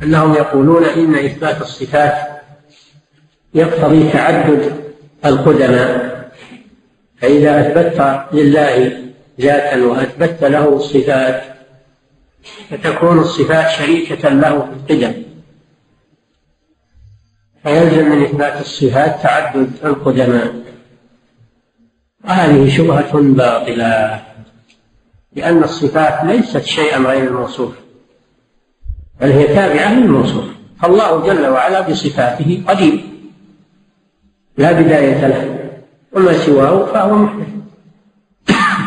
أنهم 0.02 0.34
يقولون 0.34 0.84
إن 0.84 1.14
إثبات 1.14 1.60
الصفات 1.60 2.42
يقتضي 3.54 4.10
تعدد 4.10 4.92
القدماء. 5.24 6.15
فإذا 7.20 7.60
أثبتت 7.60 8.34
لله 8.34 9.02
ذاتا 9.40 9.84
وأثبتت 9.84 10.44
له 10.44 10.76
الصفات 10.76 11.42
فتكون 12.70 13.18
الصفات 13.18 13.70
شريكة 13.70 14.28
له 14.28 14.60
في 14.60 14.94
القدم. 14.94 15.22
فيلزم 17.62 18.10
من 18.10 18.22
إثبات 18.22 18.60
الصفات 18.60 19.22
تعدد 19.22 19.70
القدماء 19.84 20.54
وهذه 22.24 22.76
شبهة 22.76 23.20
باطلة 23.20 24.22
لأن 25.32 25.62
الصفات 25.64 26.24
ليست 26.24 26.64
شيئا 26.64 26.98
غير 26.98 27.22
الموصوف 27.28 27.74
بل 29.20 29.30
هي 29.30 29.46
تابعة 29.46 29.94
للموصوف. 29.94 30.44
فالله 30.82 31.26
جل 31.26 31.46
وعلا 31.46 31.80
بصفاته 31.80 32.62
قديم 32.68 33.02
لا 34.58 34.72
بداية 34.72 35.26
له. 35.26 35.55
وما 36.16 36.38
سواه 36.38 36.86
فهو 36.86 37.16
محدث. 37.16 37.46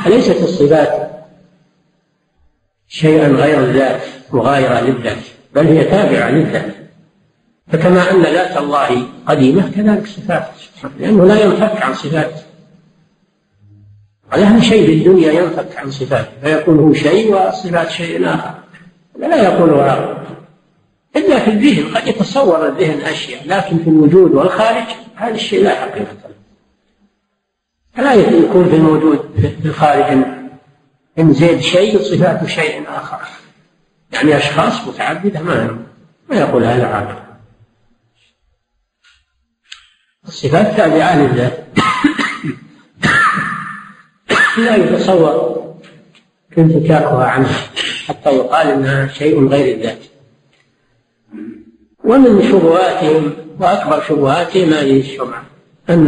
فليست 0.05 0.43
الصفات 0.43 1.09
شيئا 2.87 3.27
غير 3.27 3.59
الذات 3.59 4.01
مغايرة 4.33 4.79
للذات 4.81 5.23
بل 5.55 5.67
هي 5.67 5.83
تابعة 5.83 6.29
للذات. 6.29 6.75
فكما 7.67 8.11
أن 8.11 8.21
ذات 8.21 8.57
الله 8.57 9.07
قديمة 9.27 9.71
كذلك 9.75 10.07
صفاته 10.07 10.47
لأنه 10.99 11.25
لا 11.25 11.43
ينفك 11.43 11.81
عن 11.81 11.93
صفاته 11.93 12.41
على 14.31 14.61
شيء 14.61 14.85
في 14.85 14.93
الدنيا 14.93 15.31
ينفك 15.31 15.77
عن 15.77 15.91
صفاته 15.91 16.29
فيكون 16.43 16.79
هو 16.79 16.93
شيء 16.93 17.33
والصفات 17.33 17.89
شيء 17.89 18.29
آخر. 18.29 18.53
لا 19.19 19.43
يقولها 19.43 20.25
إلا 21.15 21.39
في 21.39 21.51
الذهن 21.51 21.97
قد 21.97 22.07
يتصور 22.07 22.67
الذهن 22.67 23.01
أشياء 23.01 23.47
لكن 23.47 23.77
في 23.77 23.89
الوجود 23.89 24.31
والخارج 24.31 24.85
هذا 25.15 25.33
الشيء 25.33 25.63
لا 25.63 25.75
حقيقة. 25.75 26.28
فلا 27.93 28.13
يكون 28.13 28.69
في 28.69 28.75
الموجود 28.75 29.19
في 29.61 29.67
الخارج 29.67 30.23
إن 31.19 31.33
زيد 31.33 31.59
شيء 31.59 31.99
صفات 31.99 32.45
شيء 32.45 32.83
آخر. 32.89 33.19
يعني 34.13 34.37
أشخاص 34.37 34.87
متعددة 34.87 35.41
ما 35.41 35.77
ما 36.29 36.35
يقول 36.35 36.63
هذا 36.63 36.87
عاقل 36.87 37.19
الصفات 40.27 40.77
تابعة 40.77 41.17
لله. 41.17 41.63
لا 44.65 44.75
يتصور 44.75 45.59
انفكاكها 46.57 47.25
عنه 47.25 47.49
حتى 48.07 48.29
يقال 48.29 48.67
إنها 48.67 49.07
شيء 49.07 49.47
غير 49.47 49.75
الذات 49.75 49.99
ومن 52.03 52.49
شبهاتهم 52.49 53.33
وأكبر 53.59 54.03
شبهاتهم 54.03 54.73
هذه 54.73 54.99
الشبهة 54.99 55.43
أن 55.89 56.07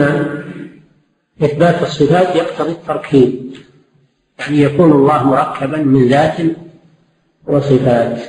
إثبات 1.43 1.81
الصفات 1.81 2.35
يقتضي 2.35 2.71
التركيب 2.71 3.55
يعني 4.39 4.61
يكون 4.61 4.91
الله 4.91 5.23
مركبا 5.23 5.77
من 5.77 6.07
ذات 6.07 6.37
وصفات 7.47 8.21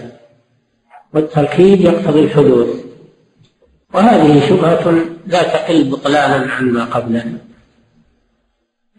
والتركيب 1.14 1.80
يقتضي 1.80 2.24
الحدوث. 2.24 2.82
وهذه 3.94 4.48
شبهة 4.48 5.04
لا 5.26 5.42
تقل 5.42 5.84
بطلانا 5.84 6.52
عما 6.52 6.84
قبلها 6.84 7.32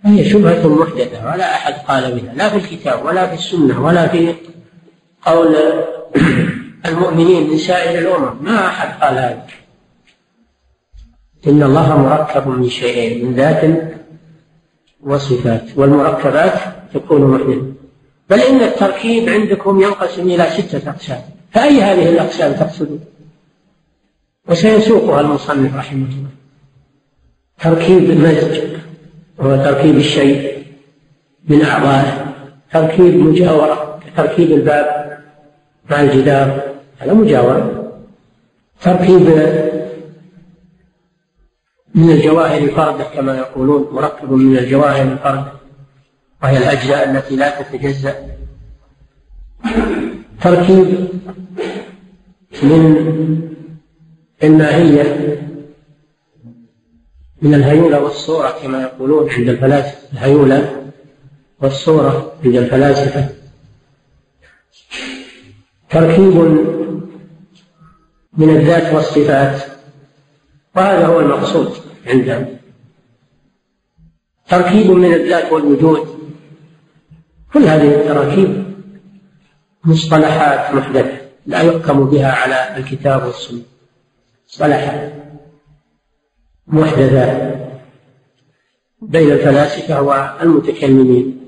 هي 0.05 0.29
شبهة 0.29 0.67
محدثة 0.67 1.31
ولا 1.31 1.55
أحد 1.55 1.73
قال 1.73 2.19
بها 2.19 2.33
لا 2.33 2.49
في 2.49 2.57
الكتاب 2.57 3.05
ولا 3.05 3.27
في 3.27 3.33
السنة 3.33 3.85
ولا 3.85 4.07
في 4.07 4.35
قول 5.25 5.55
المؤمنين 6.85 7.49
من 7.49 7.57
سائر 7.57 7.99
الأمم 7.99 8.43
ما 8.43 8.67
أحد 8.67 9.03
قال 9.03 9.17
هذا. 9.17 9.47
إن 11.47 11.63
الله 11.63 11.97
مركب 11.97 12.47
من 12.47 12.69
شيئين 12.69 13.25
من 13.25 13.33
ذات 13.33 13.63
وصفات 15.05 15.63
والمركبات 15.75 16.53
تكون 16.93 17.21
محدثة 17.21 17.73
بل 18.29 18.39
إن 18.39 18.61
التركيب 18.61 19.29
عندكم 19.29 19.81
ينقسم 19.81 20.21
إلى 20.21 20.49
ستة 20.49 20.89
أقسام. 20.89 21.21
فأي 21.51 21.81
هذه 21.81 22.09
الأقسام 22.09 22.53
تقصدون؟ 22.53 22.99
وسيسوقها 24.49 25.21
المصنف 25.21 25.75
رحمه 25.75 26.05
الله. 26.05 26.29
تركيب 27.61 28.09
المزج 28.09 28.61
وهو 29.37 29.63
تركيب 29.63 29.97
الشيء 29.97 30.63
من 31.49 31.61
أعضائه. 31.61 32.33
تركيب 32.73 33.15
مجاورة 33.15 33.99
كتركيب 34.07 34.51
الباب 34.51 35.17
مع 35.89 36.01
الجدار 36.01 36.61
هذا 36.97 37.13
مجاورة. 37.13 37.93
تركيب 38.81 39.27
من 41.95 42.11
الجواهر 42.11 42.71
فردة 42.71 43.03
كما 43.03 43.37
يقولون 43.37 43.87
مركب 43.91 44.31
من 44.31 44.57
الجواهر 44.57 45.11
الفردة 45.11 45.53
وهي 46.43 46.57
الأجزاء 46.57 47.11
التي 47.11 47.35
لا 47.35 47.61
تتجزأ. 47.61 48.15
تركيب 50.41 51.07
من 52.63 53.51
الماهية 54.43 55.37
من 57.41 57.53
الهيولة 57.53 57.99
والصورة 58.03 58.55
كما 58.63 58.81
يقولون 58.81 59.29
عند 59.29 59.49
الفلاسفة 59.49 60.11
الهيولة 60.13 60.91
والصورة 61.61 62.31
عند 62.45 62.55
الفلاسفة. 62.55 63.29
تركيب 65.89 66.35
من 68.37 68.49
الذات 68.49 68.93
والصفات. 68.93 69.72
وهذا 70.75 71.05
هو 71.05 71.19
المقصود 71.19 71.73
عندهم 72.07 72.57
تركيب 74.49 74.91
من 74.91 75.13
الذات 75.13 75.51
والوجود. 75.51 76.07
كل 77.53 77.63
هذه 77.63 77.95
التراكيب 77.95 78.63
مصطلحات 79.85 80.75
محدثة 80.75 81.17
لا 81.45 81.61
يحكم 81.61 82.05
بها 82.09 82.31
على 82.31 82.77
الكتاب 82.77 83.23
والسنة. 83.25 83.61
مصطلحات 84.47 85.13
محدثات 86.67 87.53
بين 89.01 89.31
الفلاسفة 89.31 90.01
والمتكلمين. 90.01 91.39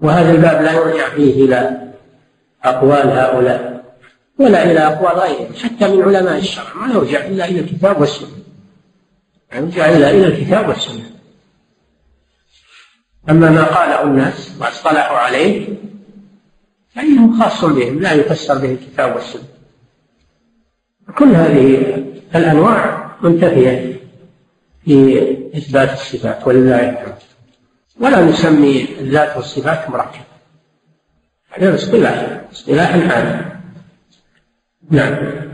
وهذا 0.00 0.32
الباب 0.32 0.62
لا 0.62 0.72
يرجع 0.72 1.08
فيه 1.08 1.44
إلى 1.44 1.90
أقوال 2.64 3.08
هؤلاء 3.10 3.84
ولا 4.38 4.70
إلى 4.70 4.80
أقوال 4.80 5.18
غيرهم 5.18 5.54
حتى 5.54 5.96
من 5.96 6.02
علماء 6.02 6.38
الشرع 6.38 6.74
ما 6.74 6.94
يرجع 6.94 7.26
إلا 7.26 7.48
إلى 7.48 7.60
الكتاب 7.60 8.00
والسنة. 8.00 8.43
يرجع 9.54 9.88
إلا 9.88 10.10
إلى 10.10 10.26
الكتاب 10.26 10.68
والسنة. 10.68 11.10
أما 13.30 13.50
ما 13.50 13.64
قاله 13.64 14.02
الناس 14.02 14.56
واصطلحوا 14.60 15.18
عليه 15.18 15.68
فإنه 16.94 17.40
خاص 17.40 17.64
بهم 17.64 18.00
لا 18.00 18.12
يفسر 18.12 18.58
به 18.58 18.70
الكتاب 18.72 19.14
والسنة. 19.14 19.48
كل 21.18 21.28
هذه 21.34 21.96
الأنواع 22.34 23.10
منتفية 23.22 24.00
في 24.84 25.20
إثبات 25.56 25.92
الصفات 25.92 26.46
ولله 26.46 26.90
الحمد. 26.90 27.18
ولا 28.00 28.24
نسمي 28.24 28.82
الذات 29.00 29.36
والصفات 29.36 29.90
مركبة. 29.90 30.24
هذا 31.50 31.74
اصطلاح 31.74 32.40
اصطلاح 32.52 32.94
عام. 32.94 33.60
نعم. 34.90 35.44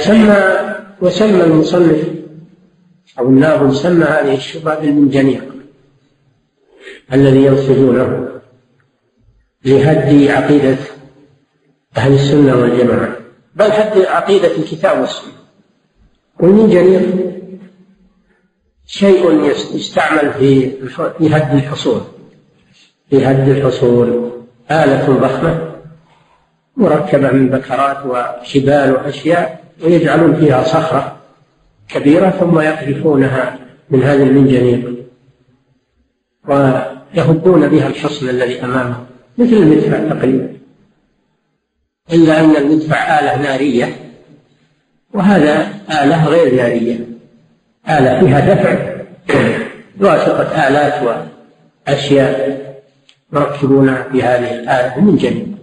سمى 0.00 0.73
وسمى 1.02 1.44
المصنف 1.44 2.08
أو 3.18 3.28
الناظم 3.28 3.72
سمى 3.72 4.04
هذه 4.04 4.34
الشبهة 4.34 4.80
بالمنجنيق 4.80 5.44
الذي 7.12 7.44
ينصبونه 7.44 8.28
لهد 9.64 10.30
عقيدة 10.30 10.76
أهل 11.96 12.12
السنة 12.12 12.56
والجماعة 12.56 13.16
بل 13.54 13.64
هد 13.64 13.98
عقيدة 14.06 14.56
الكتاب 14.56 15.00
والسنة. 15.00 15.32
والمنجنيق 16.40 17.02
شيء 18.86 19.50
يستعمل 19.74 20.32
في 20.32 20.70
في 21.18 21.34
هد 21.34 21.54
الحصول 21.54 22.00
في 23.10 23.26
هد 23.26 23.48
الحصول. 23.48 24.30
آلة 24.70 25.18
ضخمة 25.20 25.74
مركبة 26.76 27.30
من 27.30 27.48
بكرات 27.48 28.06
وشبال 28.06 28.92
وأشياء. 28.92 29.63
ويجعلون 29.82 30.36
فيها 30.36 30.62
صخرة 30.62 31.16
كبيرة 31.88 32.30
ثم 32.30 32.60
يقذفونها 32.60 33.58
من 33.90 34.02
هذا 34.02 34.22
المنجنيق 34.22 34.94
ويهدون 36.48 37.68
بها 37.68 37.86
الحصن 37.86 38.28
الذي 38.28 38.64
أمامهم 38.64 39.06
مثل 39.38 39.52
المدفع 39.52 39.98
تقريبا. 39.98 40.56
إلا 42.12 42.40
أن 42.40 42.56
المدفع 42.56 43.20
آلة 43.20 43.42
نارية 43.42 43.96
وهذا 45.14 45.68
آلة 45.90 46.28
غير 46.28 46.54
نارية. 46.54 46.98
آلة 47.88 48.20
فيها 48.20 48.54
دفع 48.54 48.94
بواسطة 49.96 50.68
آلات 50.68 51.26
وأشياء 51.88 52.64
يركبون 53.32 53.94
في 54.12 54.22
هذه 54.22 54.54
الآلة 54.54 55.00
من 55.00 55.16
جميع 55.16 55.53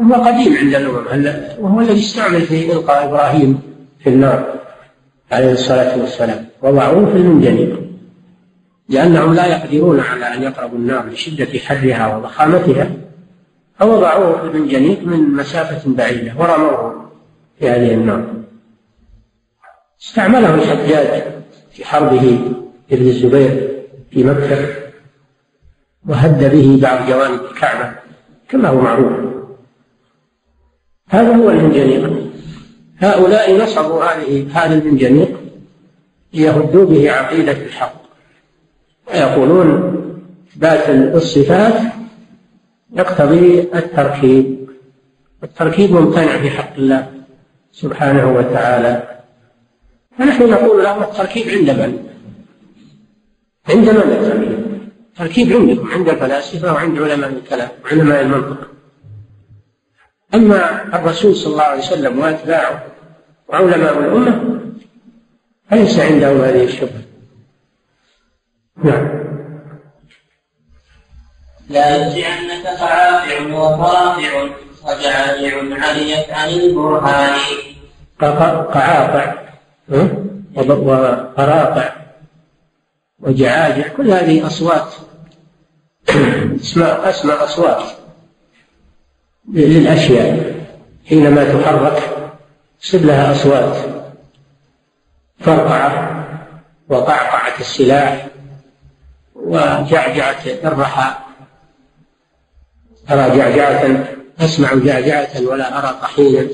وهو 0.00 0.14
قديم 0.14 0.56
عند 0.56 0.74
الأمم 0.74 1.34
وهو 1.58 1.80
الذي 1.80 2.00
استعمل 2.00 2.40
في 2.40 2.72
إلقاء 2.72 3.08
إبراهيم 3.08 3.60
في 3.98 4.10
النار 4.10 4.54
عليه 5.32 5.52
الصلاة 5.52 6.00
والسلام. 6.00 6.46
وضعوه 6.62 7.06
في 7.12 7.16
المنجنيق 7.16 7.80
لأنهم 8.88 9.34
لا 9.34 9.46
يقدرون 9.46 10.00
على 10.00 10.34
أن 10.34 10.42
يقربوا 10.42 10.78
النار 10.78 11.06
لشدة 11.06 11.58
حرها 11.58 12.16
وضخامتها 12.16 12.90
فوضعوه 13.78 14.40
في 14.40 14.56
المنجنيق 14.56 15.06
من 15.06 15.32
مسافة 15.32 15.90
بعيدة 15.90 16.32
ورموه 16.38 17.10
في 17.58 17.70
هذه 17.70 17.94
النار. 17.94 18.24
استعمله 20.02 20.54
الحجاج 20.54 21.22
في 21.72 21.84
حربه 21.84 22.38
ابن 22.92 23.06
الزبير 23.06 23.68
في 24.10 24.24
مكة 24.24 24.68
وهد 26.08 26.50
به 26.50 26.78
بعض 26.82 27.08
جوانب 27.08 27.40
الكعبة 27.50 27.94
كما 28.48 28.68
هو 28.68 28.80
معروف. 28.80 29.33
هذا 31.14 31.36
هو 31.36 31.50
المنجنيق. 31.50 32.30
هؤلاء 32.98 33.62
نصبوا 33.62 34.04
هذه 34.04 34.46
هذا 34.52 34.74
المنجنيق 34.74 35.40
ليهدوا 36.32 36.84
به 36.84 37.10
عقيدة 37.10 37.52
الحق. 37.52 37.94
ويقولون 39.08 39.68
إثبات 40.48 40.88
الصفات 40.90 41.74
يقتضي 42.92 43.60
التركيب. 43.60 44.68
التركيب 45.44 45.92
ممتنع 45.92 46.38
في 46.38 46.50
حق 46.50 46.74
الله 46.78 47.10
سبحانه 47.72 48.32
وتعالى. 48.32 49.20
فنحن 50.18 50.50
نقول 50.50 50.84
له 50.84 51.04
التركيب 51.04 51.48
عند 51.48 51.70
من؟ 51.70 51.98
عند 53.68 53.88
من 53.88 53.96
التركيب؟ 53.96 54.64
التركيب 55.12 55.52
عندكم 55.52 55.88
عند 55.88 56.08
الفلاسفة 56.08 56.72
وعند 56.72 56.98
علماء 56.98 57.30
الكلام 57.30 57.68
وعلماء 57.84 58.22
المنطق. 58.22 58.73
أما 60.34 60.84
الرسول 60.98 61.36
صلى 61.36 61.52
الله 61.52 61.62
عليه 61.62 61.82
وسلم 61.82 62.18
وأتباعه 62.18 62.84
وعلماء 63.48 63.98
الأمة 63.98 64.60
فليس 65.70 65.98
عندهم 65.98 66.40
هذه 66.40 66.64
الشبهة؟ 66.64 67.02
نعم. 68.84 69.24
لا 71.68 71.96
يرجعنك 71.96 72.66
قعافع 72.66 73.54
وطافع 73.54 74.48
وجعاجع 74.84 75.84
عليت 75.84 76.30
عن 76.30 76.48
البرهان. 76.48 77.38
قعافع 78.20 79.34
وقراطع 80.68 81.92
وجعاجع 83.20 83.88
كل 83.88 84.10
هذه 84.10 84.46
أصوات. 84.46 84.94
اسماء 86.60 87.10
أسماء 87.10 87.44
أصوات. 87.44 88.03
للأشياء. 89.52 90.54
حينما 91.08 91.44
تحرك 91.44 92.02
تصير 92.80 93.00
لها 93.00 93.32
أصوات. 93.32 93.76
فرقعة 95.40 96.24
وقعقعة 96.88 97.60
السلاح 97.60 98.26
وجعجعة 99.34 100.44
الرحى. 100.46 101.14
أرى 103.10 103.36
جعجعة 103.36 104.04
أسمع 104.40 104.74
جعجعة 104.74 105.40
ولا 105.40 105.78
أرى 105.78 105.98
طحينا. 106.02 106.48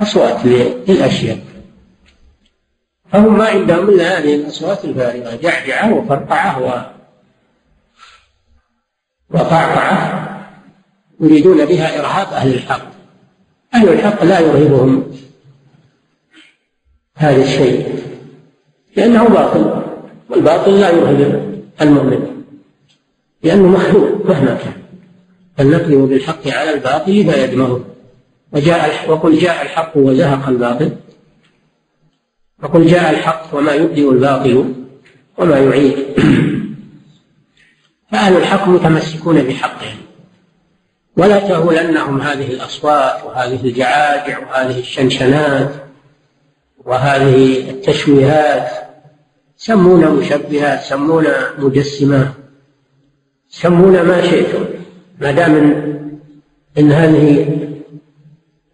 أصوات 0.00 0.44
للأشياء. 0.88 1.38
فهم 3.12 3.38
ما 3.38 3.48
عندهم 3.48 3.88
إلا 3.88 4.18
هذه 4.18 4.34
الأصوات 4.34 4.84
الفارغة. 4.84 5.36
جعجعة 5.36 5.94
وفرقعة 5.94 6.62
و 6.62 6.98
وقعقعة 9.30 10.37
يريدون 11.20 11.64
بها 11.64 12.00
إرهاب 12.00 12.32
أهل 12.32 12.54
الحق. 12.54 12.82
أهل 13.74 13.88
الحق 13.88 14.24
لا 14.24 14.40
يرهبهم 14.40 15.12
هذا 17.14 17.42
الشيء 17.42 18.02
لأنه 18.96 19.28
باطل 19.28 19.82
والباطل 20.30 20.80
لا 20.80 20.90
يرهب 20.90 21.62
المؤمن 21.80 22.42
لأنه 23.42 23.68
مخلوق 23.68 24.26
مهما 24.26 24.54
كان. 24.54 24.72
بل 25.58 25.70
نقلب 25.70 26.08
بالحق 26.08 26.48
على 26.48 26.74
الباطل 26.74 27.32
فيدمغه 27.32 27.84
وجاء 28.52 29.10
وقل 29.10 29.38
جاء 29.38 29.62
الحق 29.62 29.96
وزهق 29.96 30.48
الباطل. 30.48 30.96
وقل 32.62 32.86
جاء 32.86 33.10
الحق 33.10 33.54
وما 33.54 33.72
يبدئ 33.72 34.10
الباطل 34.10 34.74
وما 35.38 35.58
يعيد. 35.58 35.94
فأهل 38.10 38.36
الحق 38.36 38.68
متمسكون 38.68 39.42
بحقهم. 39.42 40.07
ولا 41.18 41.38
تهولنهم 41.38 42.20
هذه 42.20 42.50
الأصوات 42.50 43.24
وهذه 43.24 43.60
الجعاجع 43.64 44.38
وهذه 44.38 44.78
الشنشنات 44.78 45.70
وهذه 46.84 47.70
التشويهات. 47.70 48.68
سمونا 49.56 50.10
مشبهات 50.10 50.80
سمونا 50.82 51.54
مجسمات 51.58 52.28
سمونا 53.48 54.02
ما 54.02 54.22
شئتم. 54.22 54.64
ما 55.20 55.30
دام 55.30 55.54
إن 56.78 56.92
هذه 56.92 57.58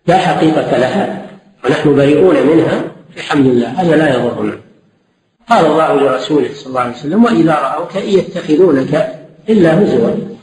لا 0.07 0.19
حقيقة 0.19 0.79
لها 0.79 1.27
ونحن 1.65 1.95
بريئون 1.97 2.47
منها 2.47 2.85
الحمد 3.17 3.47
لله 3.47 3.69
هذا 3.69 3.97
لا 3.97 4.15
يضرنا. 4.15 4.57
قال 5.49 5.67
الله 5.67 5.95
لرسوله 5.95 6.49
صلى 6.55 6.67
الله 6.67 6.81
عليه 6.81 6.93
وسلم 6.93 7.25
وإذا 7.25 7.53
رأوك 7.53 7.97
إن 7.97 8.09
يتخذونك 8.09 9.21
إلا 9.49 9.83
هزوا. 9.83 10.34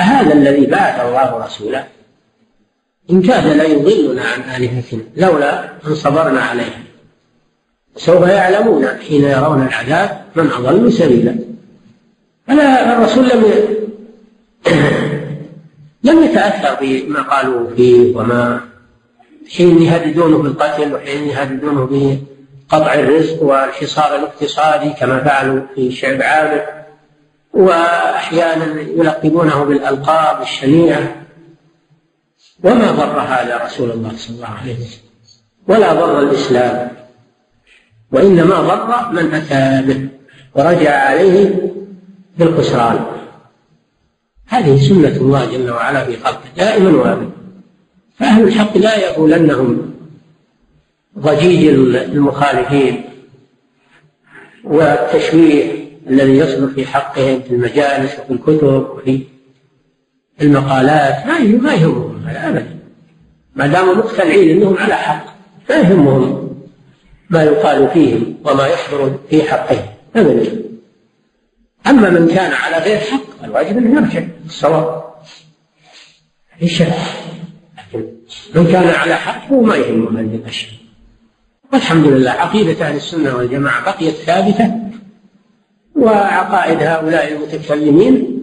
أهذا 0.00 0.32
الذي 0.32 0.66
بعث 0.66 1.00
الله 1.00 1.44
رسوله؟ 1.44 1.84
إن 3.10 3.22
كاد 3.22 3.46
ليضلنا 3.46 4.22
عن 4.22 4.40
آلهتنا 4.56 5.02
لولا 5.16 5.64
أن 5.86 5.94
صبرنا 5.94 6.40
عليها 6.40 6.82
سوف 7.96 8.28
يعلمون 8.28 8.86
حين 8.86 9.24
يرون 9.24 9.62
العذاب 9.62 10.22
من 10.36 10.50
أضل 10.50 10.92
سبيلا. 10.92 11.36
أنا 12.48 12.96
الرسول 12.96 13.28
لم 13.28 13.44
لم 16.08 16.24
يتأثر 16.24 16.76
بما 16.80 17.22
قالوا 17.22 17.70
فيه 17.76 18.16
وما 18.16 18.60
حين 19.56 19.82
يهددونه 19.82 20.38
بالقتل 20.38 20.94
وحين 20.94 21.28
يهددونه 21.28 21.88
بقطع 22.70 22.94
الرزق 22.94 23.42
والحصار 23.42 24.16
الاقتصادي 24.16 24.90
كما 24.90 25.24
فعلوا 25.24 25.62
في 25.74 25.92
شعب 25.92 26.22
عامر 26.22 26.62
وأحيانا 27.60 28.80
يلقبونه 28.80 29.64
بالألقاب 29.64 30.42
الشنيعة. 30.42 31.16
وما 32.64 32.90
ضر 32.90 33.20
هذا 33.20 33.64
رسول 33.64 33.90
الله 33.90 34.12
صلى 34.16 34.36
الله 34.36 34.48
عليه 34.48 34.74
وسلم. 34.74 35.10
ولا 35.68 35.92
ضر 35.92 36.20
الإسلام. 36.20 36.90
وإنما 38.12 38.60
ضر 38.60 39.12
من 39.12 39.34
أتى 39.34 39.86
به 39.86 40.08
ورجع 40.54 40.94
عليه 40.98 41.72
بالخسران. 42.38 43.06
هذه 44.46 44.88
سنة 44.88 45.16
الله 45.16 45.44
جل 45.52 45.70
وعلا 45.70 46.04
في 46.04 46.16
خلقه 46.16 46.48
دائما 46.56 46.98
وأبدا. 46.98 47.30
فأهل 48.18 48.42
الحق 48.42 48.76
لا 48.76 48.96
يقولنهم 48.96 49.94
ضجيج 51.18 51.68
المخالفين 51.94 53.04
والتشويه 54.64 55.79
الذي 56.10 56.36
يصدر 56.36 56.68
في 56.68 56.86
حقهم 56.86 57.42
في 57.42 57.50
المجالس 57.50 58.12
وفي 58.18 58.32
الكتب 58.32 58.62
وفي 58.64 59.22
المقالات 60.42 61.26
ما 61.26 61.38
ما 61.38 61.74
يهمهم 61.74 62.26
هذا 62.26 62.48
ابدا. 62.48 62.78
ما 63.56 63.66
داموا 63.66 63.94
مقتنعين 63.94 64.50
أنهم 64.50 64.76
على 64.78 64.94
حق 64.94 65.24
ما 65.70 65.76
يهمهم 65.76 66.50
ما 67.30 67.42
يقال 67.42 67.88
فيهم 67.90 68.34
وما 68.44 68.66
يصدر 68.66 69.18
في 69.30 69.42
حقهم. 69.42 69.86
ابدا. 70.16 70.62
أما 71.86 72.10
من 72.10 72.28
كان 72.28 72.52
على 72.52 72.78
غير 72.78 72.98
حق 72.98 73.44
الواجب 73.44 73.78
أنه 73.78 74.00
يرجع 74.00 74.22
الصواب 74.46 75.04
إيش 76.62 76.82
من 78.54 78.66
كان 78.66 78.88
على 78.88 79.14
حق 79.14 79.48
هو 79.52 79.62
ما 79.62 79.76
يهمه 79.76 80.20
هذه 80.20 80.34
الأشياء. 80.34 80.72
والحمد 81.72 82.06
لله 82.06 82.30
عقيدة 82.30 82.86
أهل 82.86 82.96
السنة 82.96 83.36
والجماعة 83.36 83.84
بقيت 83.84 84.14
ثابتة. 84.14 84.89
وعقائد 86.00 86.82
هؤلاء 86.82 87.32
المتكلمين 87.32 88.40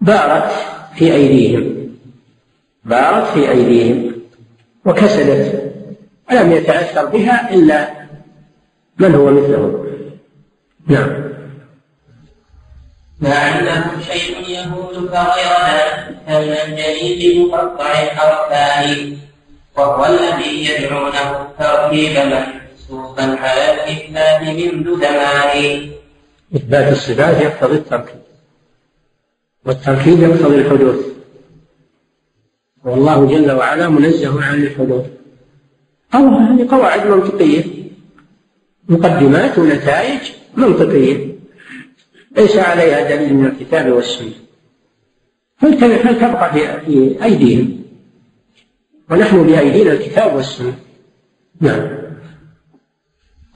بارت 0.00 0.52
في 0.96 1.12
أيديهم. 1.12 1.96
بارت 2.84 3.26
في 3.26 3.50
أيديهم 3.50 4.12
وكسدت. 4.84 5.72
ولم 6.30 6.52
يتأثر 6.52 7.06
بها 7.06 7.54
إلا 7.54 7.90
من 8.98 9.14
هو 9.14 9.30
مثلهم 9.30 9.86
نعم. 10.86 11.30
ما 13.20 13.34
عندهم 13.34 14.00
شيء 14.12 14.48
يهود 14.48 14.94
كغيرنا 14.94 16.10
كالمنجنيق 16.28 17.36
مقطع 17.36 17.90
الحرفان 17.90 19.16
وهو 19.76 20.06
الذي 20.06 20.64
يدعونه 20.64 21.48
تركيب 21.58 22.18
منسوبا 22.18 23.38
على 23.40 23.74
الإثبات 23.74 24.42
منذ 24.42 25.00
زمان 25.00 25.90
إثبات 26.54 26.92
الصفات 26.92 27.42
يقتضي 27.42 27.76
التركيب. 27.76 28.20
والتركيب 29.66 30.18
يقتضي 30.20 30.56
الحدوث 30.56 31.06
والله 32.84 33.26
جل 33.26 33.50
وعلا 33.52 33.88
منزه 33.88 34.42
عن 34.44 34.62
الحدوث 34.62 35.06
أو 36.14 36.28
هذه 36.28 36.68
قواعد 36.70 37.06
منطقية. 37.06 37.64
مقدمات 38.88 39.58
ونتائج 39.58 40.20
منطقية. 40.56 41.34
ليس 42.36 42.56
عليها 42.56 43.16
دليل 43.16 43.34
من 43.34 43.46
الكتاب 43.46 43.92
والسنة. 43.92 44.32
فلتبقى 45.58 46.52
في 46.86 47.24
أيديهم؟ 47.24 47.82
ونحن 49.10 49.42
بأيدينا 49.46 49.92
الكتاب 49.92 50.34
والسنة. 50.36 50.74
نعم. 51.60 51.99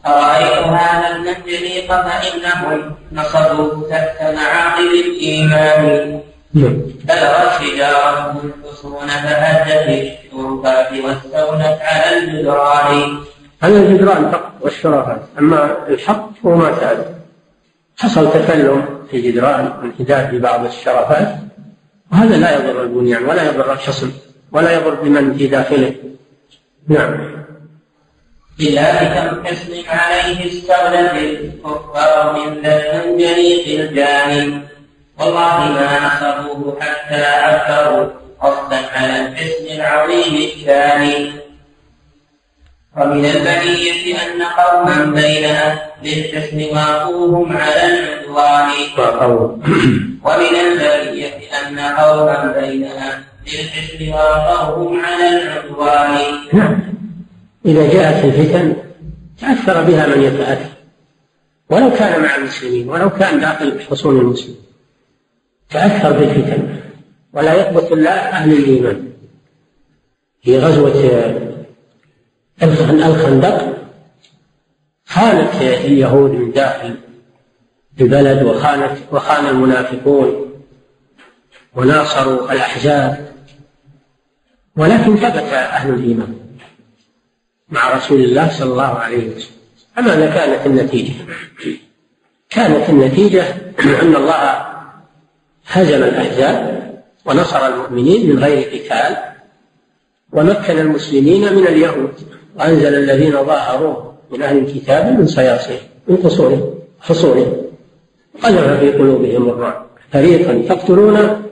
أرأيت 0.06 0.66
هذا 0.66 1.16
المنجنيق 1.16 1.86
فإنهم 1.86 2.94
نصبوا 3.12 3.88
تحت 3.90 4.22
معاقل 4.22 4.90
الإيمان. 5.06 6.20
نعم. 6.54 6.76
بلغت 7.04 7.62
شجارتهم 7.62 8.52
الحصون 8.64 9.06
فهدت 9.06 10.18
الشرفات 10.32 11.00
واستولت 11.00 11.78
على 11.82 12.18
الجدران. 12.18 13.18
على 13.62 13.76
الجدران 13.76 14.30
فقط 14.30 14.52
والشرفات 14.60 15.22
أما 15.38 15.88
الحق 15.88 16.30
هو 16.46 16.54
ما 16.56 16.74
سأل. 16.80 17.04
حصل 17.98 18.32
تكلم 18.32 18.84
في 19.10 19.16
الجدران 19.16 19.72
وانحداد 19.82 20.30
في 20.30 20.38
بعض 20.38 20.64
الشرفات 20.64 21.36
وهذا 22.12 22.36
لا 22.36 22.54
يضر 22.54 22.82
البنيان 22.82 23.24
ولا 23.24 23.42
يضر 23.42 23.72
الحصن 23.72 24.10
ولا 24.52 24.72
يضر 24.72 24.94
بمن 24.94 25.34
في 25.34 25.46
داخله. 25.46 25.94
نعم. 26.88 27.44
بذلك 28.58 29.14
الحصن 29.32 29.72
عليه 29.88 30.46
استولت 30.46 31.12
الكفار 31.14 32.32
من 32.32 32.62
ذا 32.62 33.02
المنجنيق 33.02 33.80
الجاني 33.80 34.60
والله 35.18 35.58
ما 35.58 36.00
نصروه 36.06 36.80
حتى 36.80 37.24
عثروا 37.24 38.08
قصدا 38.40 38.80
على 38.94 39.26
الحصن 39.26 39.66
العظيم 39.70 40.34
الثاني 40.34 41.32
ومن 42.96 43.24
البنية 43.24 44.14
أن 44.14 44.42
قوما 44.42 45.04
بين 45.04 45.44
أهل 45.44 45.78
الحصن 46.06 46.76
واقوهم 46.76 47.56
على 47.56 47.84
العدوان. 47.86 48.70
ومن 50.24 50.54
البنية 50.60 51.40
أن 51.60 51.78
قوما 51.78 52.54
بين 52.60 52.84
أهل 52.84 53.22
الحصن 53.46 54.12
واقوهم 54.12 55.04
على 55.04 55.28
العدوان. 55.28 56.93
إذا 57.64 57.92
جاءت 57.92 58.24
الفتن 58.24 58.76
تأثر 59.40 59.82
بها 59.82 60.06
من 60.06 60.22
يتأثر. 60.22 60.70
ولو 61.70 61.90
كان 61.90 62.22
مع 62.22 62.36
المسلمين 62.36 62.88
ولو 62.88 63.10
كان 63.10 63.40
داخل 63.40 63.80
حصون 63.80 64.20
المسلمين 64.20 64.60
تأثر 65.70 66.12
بالفتن. 66.12 66.80
ولا 67.32 67.54
يثبت 67.54 67.92
إلا 67.92 68.32
أهل 68.32 68.52
الإيمان. 68.52 69.12
في 70.42 70.58
غزوة 70.58 70.94
الخندق 72.62 73.74
خانت 75.06 75.54
اليهود 75.62 76.30
من 76.30 76.52
داخل 76.52 76.96
البلد 78.00 78.42
وخانت 78.42 78.96
وخان 79.12 79.46
المنافقون 79.46 80.50
وناصروا 81.74 82.52
الأحزاب. 82.52 83.34
ولكن 84.76 85.16
ثبت 85.16 85.52
أهل 85.52 85.94
الإيمان. 85.94 86.43
مع 87.74 87.96
رسول 87.96 88.20
الله 88.20 88.48
صلى 88.58 88.70
الله 88.72 88.82
عليه 88.82 89.28
وسلم. 89.36 89.54
فماذا 89.96 90.26
كانت 90.26 90.66
النتيجة؟ 90.66 91.12
كانت 92.50 92.88
النتيجة 92.88 93.44
أن 94.02 94.16
الله 94.16 94.66
هزم 95.66 96.02
الأحزاب 96.02 96.84
ونصر 97.26 97.66
المؤمنين 97.66 98.30
من 98.30 98.38
غير 98.38 98.58
قتال 98.68 99.16
ومكن 100.32 100.78
المسلمين 100.78 101.54
من 101.54 101.66
اليهود 101.66 102.14
وأنزل 102.56 102.94
الذين 102.94 103.32
ظاهروه 103.32 104.14
من 104.30 104.42
أهل 104.42 104.58
الكتاب 104.58 105.18
من 105.18 105.26
صياصيه 105.26 105.80
من 106.08 106.16
قصورهم 106.16 106.74
حصولهم 107.00 107.52
قذف 108.42 108.80
في 108.80 108.92
قلوبهم 108.92 109.48
الرعب. 109.48 109.86
فريقا 110.12 110.62
تقتلون 110.68 111.42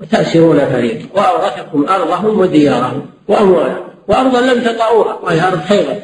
وتأسرون 0.00 0.58
فريقا. 0.58 1.06
وأورثكم 1.14 1.86
أرضهم 1.88 2.38
وديارهم 2.40 3.06
وأموالهم. 3.28 3.89
وأرضا 4.10 4.40
لم 4.40 4.64
تطعوها. 4.64 5.14
وهي 5.14 5.40
أرض 5.40 5.60
خيبر 5.60 5.96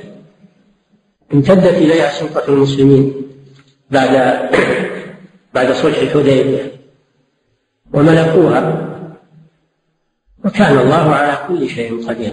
امتدت 1.35 1.75
إليها 1.75 2.11
سلطة 2.11 2.45
المسلمين 2.49 3.15
بعد 3.91 4.11
بعد 5.55 5.73
صلح 5.73 5.99
الحديبية. 5.99 6.73
وملكوها. 7.95 8.89
وكان 10.45 10.79
الله 10.79 11.15
على 11.15 11.39
كل 11.49 11.69
شيء 11.69 12.09
قدير. 12.09 12.33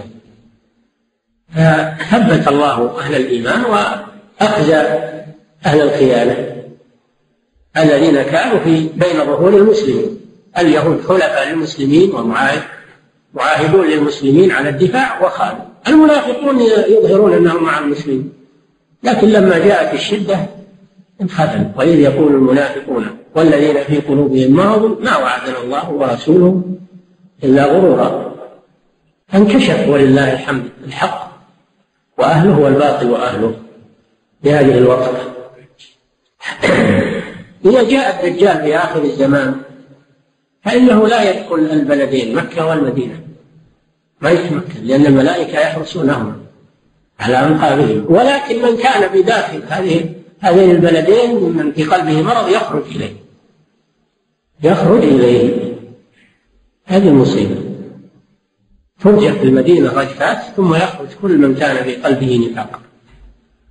فثبت 1.54 2.48
الله 2.48 2.98
أهل 3.00 3.14
الإيمان 3.14 3.64
وأخزى 3.64 4.76
أهل 5.66 5.82
الخيانة 5.82 6.64
الذين 7.76 8.22
كانوا 8.22 8.58
في 8.58 8.88
بين 8.88 9.24
ظهور 9.24 9.56
المسلمين. 9.56 10.20
اليهود 10.58 11.00
حلفاء 11.08 11.48
للمسلمين 11.48 12.14
ومعاهدون 13.34 13.86
للمسلمين 13.86 14.50
على 14.50 14.68
الدفاع 14.68 15.24
وخانوا 15.26 15.64
المنافقون 15.88 16.60
يظهرون 16.88 17.32
أنهم 17.32 17.64
مع 17.64 17.78
المسلمين. 17.78 18.32
لكن 19.02 19.28
لما 19.28 19.58
جاءت 19.58 19.94
الشدة 19.94 20.46
انخذلوا 21.20 21.68
وإذ 21.76 21.98
يقول 22.00 22.34
المنافقون 22.34 23.06
والذين 23.34 23.82
في 23.84 24.00
قلوبهم 24.00 24.52
مرض 24.52 25.00
ما 25.00 25.16
وعدنا 25.16 25.58
الله 25.64 25.90
ورسوله 25.90 26.62
إلا 27.44 27.64
غرورا 27.64 28.34
فانكشف 29.28 29.88
ولله 29.88 30.32
الحمد 30.32 30.64
الحق 30.86 31.32
وأهله 32.18 32.58
والباطل 32.58 33.10
وأهله 33.10 33.54
في 34.42 34.52
هذه 34.52 34.78
إذا 37.64 37.82
جاء 37.82 38.26
الدجال 38.26 38.62
في 38.62 38.76
آخر 38.76 39.02
الزمان 39.02 39.60
فإنه 40.64 41.08
لا 41.08 41.30
يدخل 41.30 41.54
البلدين 41.54 42.34
مكة 42.34 42.66
والمدينة. 42.66 43.23
ما 44.24 44.30
يتمكن 44.30 44.84
لأن 44.84 45.06
الملائكة 45.06 45.60
يحرسونهم 45.60 46.36
على 47.20 47.38
أنقابهم. 47.38 48.06
ولكن 48.08 48.62
من 48.62 48.76
كان 48.76 49.22
بداخل 49.22 49.62
هذه 49.68 50.14
هذين 50.40 50.70
البلدين 50.70 51.36
ممن 51.36 51.72
في 51.72 51.84
قلبه 51.84 52.22
مرض 52.22 52.48
يخرج 52.48 52.82
إليه. 52.86 53.16
يخرج 54.62 55.02
إليه. 55.02 55.74
هذه 56.84 57.08
المصيبة 57.08 57.56
ترجع 59.00 59.32
في 59.32 59.42
المدينة 59.42 59.92
رجفات 59.92 60.38
ثم 60.56 60.74
يخرج 60.74 61.08
كل 61.22 61.38
من 61.38 61.54
كان 61.54 61.84
في 61.84 61.96
قلبه 61.96 62.50
نفاق. 62.50 62.80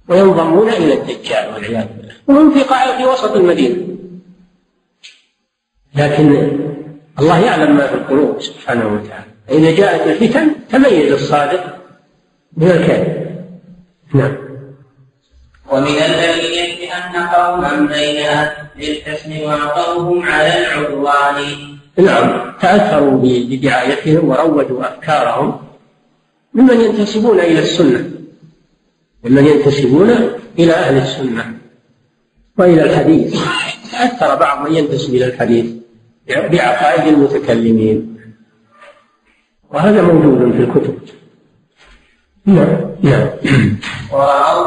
وينضمون 0.08 0.70
إلى 0.70 0.94
الدجال 0.94 1.54
والعياذ 1.54 1.88
بالله. 1.98 2.14
وهم 2.28 2.54
في 2.54 2.64
قاعدة 2.64 2.98
في 2.98 3.06
وسط 3.06 3.36
المدينة. 3.36 3.88
لكن 5.96 6.58
الله 7.20 7.46
يعلم 7.46 7.76
ما 7.76 7.88
في 7.88 7.96
القلوب 7.96 8.42
سبحانه 8.42 8.88
وتعالى. 8.88 9.33
إذا 9.50 9.72
جاءت 9.72 10.08
الفتن 10.08 10.48
تميز 10.72 11.12
الصادق 11.12 11.76
من 12.58 12.72
الكاذب. 12.72 13.44
نعم. 14.14 14.38
ومن 15.72 15.88
البلية 15.88 16.94
أن 16.94 17.28
قوما 17.28 17.76
بين 17.76 18.26
أهل 18.26 18.68
الحسن 18.80 19.42
وعطوهم 19.44 20.24
على 20.24 20.58
العدوان. 20.58 21.36
نعم. 21.98 22.54
تأثروا 22.62 23.20
بدعايتهم 23.24 24.30
وروجوا 24.30 24.82
أفكارهم 24.82 25.60
ممن 26.54 26.82
ينتسبون 26.82 27.40
إلى 27.40 27.60
السنة. 27.60 28.12
ممن 29.24 29.46
ينتسبون 29.46 30.10
إلى 30.60 30.74
أهل 30.74 30.98
السنة 30.98 31.54
وإلى 32.58 32.84
الحديث. 32.84 33.44
تأثر 33.92 34.36
بعض 34.36 34.70
من 34.70 34.76
ينتسب 34.76 35.16
إلى 35.16 35.26
الحديث 35.26 35.66
بعقائد 36.28 37.14
المتكلمين. 37.14 38.13
وهذا 39.74 40.02
موجود 40.02 40.52
في 40.52 40.64
الكتب. 40.64 41.00
نعم 42.46 42.78
نعم. 43.02 43.30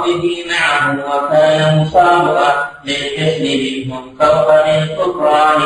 به 0.07 0.45
معهم 0.51 0.99
وكان 0.99 1.79
مصابا 1.79 2.71
للحسن 2.85 3.45
منهم 3.45 4.17
فوق 4.19 4.53
الكفران. 4.53 5.63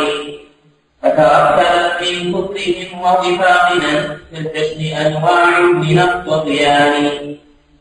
فتأثرت 1.02 2.00
من 2.12 2.32
كفرهم 2.32 3.00
ووفاقنا 3.00 4.16
في 4.30 4.38
الحسن 4.38 4.80
أنواع 5.06 5.60
من 5.60 5.98
الطغيان. 5.98 7.36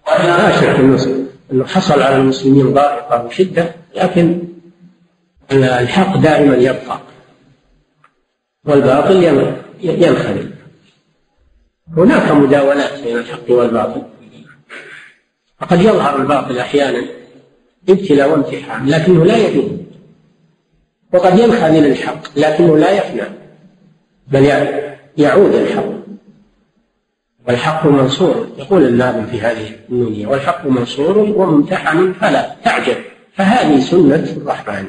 لا 0.07 0.61
شك 0.61 0.79
أنه 1.51 1.65
حصل 1.65 2.01
على 2.01 2.15
المسلمين 2.15 2.73
ضائقة 2.73 3.25
وشدة 3.25 3.75
لكن 3.95 4.39
الحق 5.51 6.17
دائما 6.17 6.55
يبقى. 6.55 6.99
والباطل 8.65 9.23
ينخرم 9.83 10.58
هناك 11.97 12.31
مداولات 12.31 13.03
بين 13.03 13.17
الحق 13.17 13.51
والباطل. 13.51 14.01
فقد 15.59 15.81
يظهر 15.81 16.21
الباطل 16.21 16.57
أحيانا 16.57 17.01
ابتلاء 17.89 18.31
وامتحان 18.31 18.89
لكنه 18.89 19.25
لا 19.25 19.37
يدوم 19.37 19.85
وقد 21.13 21.39
ينخذل 21.39 21.85
الحق 21.85 22.37
لكنه 22.37 22.77
لا 22.77 22.91
يفنى 22.91 23.23
بل 24.27 24.45
يعود 25.17 25.53
الحق. 25.53 25.99
والحق 27.47 27.85
منصور 27.85 28.47
يقول 28.57 28.85
الناظم 28.85 29.25
في 29.25 29.41
هذه 29.41 29.75
النونية 29.89 30.27
والحق 30.27 30.65
منصور 30.65 31.17
وممتحن 31.17 32.13
فلا 32.13 32.55
تعجب 32.63 32.97
فهذه 33.33 33.79
سنة 33.79 34.35
الرحمن. 34.37 34.85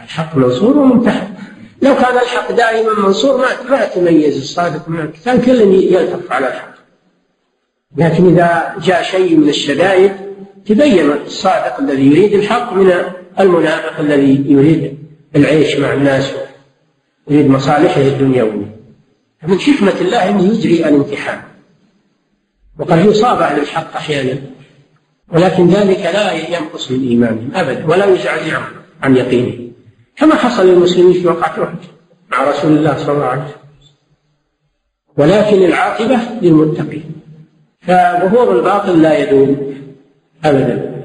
الحق 0.00 0.36
منصور 0.36 0.78
وممتحن 0.78 1.34
لو 1.82 1.94
كان 1.94 2.18
الحق 2.18 2.52
دائما 2.52 2.94
منصور 2.94 3.36
ما 3.36 3.70
ما 3.70 3.84
تميز 3.84 4.36
الصادق 4.36 4.88
من 4.88 5.00
الكتاب 5.00 5.40
كل 5.40 5.60
يلتف 5.60 6.32
على 6.32 6.48
الحق. 6.48 6.74
لكن 7.96 8.26
إذا 8.26 8.74
جاء 8.82 9.02
شيء 9.02 9.36
من 9.36 9.48
الشدائد 9.48 10.12
تبين 10.66 11.10
الصادق 11.10 11.78
الذي 11.80 12.06
يريد 12.06 12.34
الحق 12.34 12.72
من 12.72 12.92
المنافق 13.40 14.00
الذي 14.00 14.44
يريد 14.46 14.98
العيش 15.36 15.76
مع 15.76 15.92
الناس 15.92 16.32
يريد 17.28 17.50
مصالحه 17.50 18.00
الدنيوية 18.00 18.76
من 19.42 19.60
حكمة 19.60 20.00
الله 20.00 20.30
أنه 20.30 20.42
يجري 20.42 20.88
الامتحان. 20.88 21.40
وقد 22.78 23.06
يصاب 23.06 23.42
أهل 23.42 23.60
الحق 23.60 23.96
أحيانا. 23.96 24.40
ولكن 25.32 25.68
ذلك 25.68 26.00
لا 26.00 26.32
ينقص 26.32 26.90
من 26.90 27.08
إيمانهم 27.08 27.50
أبدا 27.54 27.86
ولا 27.86 28.04
يزعزعهم 28.04 28.64
عن 29.02 29.16
يقينه. 29.16 29.68
كما 30.18 30.34
حصل 30.34 30.66
للمسلمين 30.66 31.12
في 31.12 31.26
وقعة 31.26 31.64
أحد 31.64 31.78
مع 32.30 32.44
رسول 32.50 32.72
الله 32.72 32.96
صلى 32.96 33.14
الله 33.14 33.26
عليه 33.26 33.42
وسلم. 33.42 33.58
ولكن 35.16 35.62
العاقبة 35.62 36.18
للمتقين. 36.42 37.12
فظهور 37.80 38.56
الباطل 38.56 39.02
لا 39.02 39.18
يدوم 39.18 39.74
أبدا. 40.44 41.04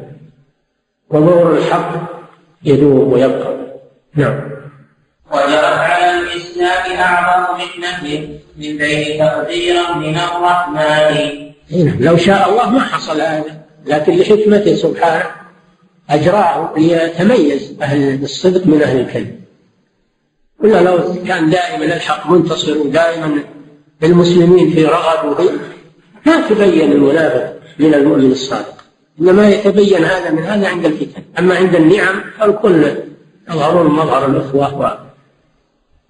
وظهور 1.10 1.58
الحق 1.58 1.92
يدوم 2.64 3.14
ويبقى. 3.14 3.58
نعم. 4.16 4.40
وجرت 5.32 5.64
على 5.64 6.20
الإسلام 6.20 6.98
أعظم 6.98 7.54
محنة 7.58 8.04
من 8.58 8.78
بين 8.78 9.20
تقديرا 9.20 9.96
من 9.96 10.18
الرحمن. 10.18 11.54
نعم. 11.72 12.04
لو 12.04 12.18
شاء 12.18 12.50
الله 12.50 12.70
ما 12.70 12.80
حصل 12.80 13.22
هذا. 13.22 13.64
لكن 13.86 14.18
لحكمته 14.18 14.76
سبحانه. 14.76 15.43
أجراه 16.14 16.74
ليتميز 16.78 17.76
أهل 17.82 18.24
الصدق 18.24 18.68
من 18.68 18.82
أهل 18.82 19.00
الكذب. 19.00 19.40
ولا 20.60 20.82
لو 20.82 21.24
كان 21.28 21.50
دائما 21.50 21.86
الحق 21.86 22.32
منتصر 22.32 22.78
ودائما 22.78 23.40
المسلمين 24.04 24.72
في 24.72 24.86
رغب 24.86 25.50
ما 26.26 26.50
تبين 26.50 26.92
المنافق 26.92 27.54
من 27.80 27.94
المؤمن 27.94 28.32
الصادق. 28.32 28.84
إنما 29.22 29.50
يتبين 29.50 30.06
هذا 30.06 30.32
من 30.32 30.44
هذا 30.44 30.68
عند 30.68 30.86
الفتن. 30.86 31.24
أما 31.40 31.56
عند 31.56 31.76
النعم 31.76 32.24
فالكل 32.40 32.92
يظهرون 33.50 33.88
مظهر 33.88 34.26
الأخوة 34.26 34.80
و... 34.80 34.98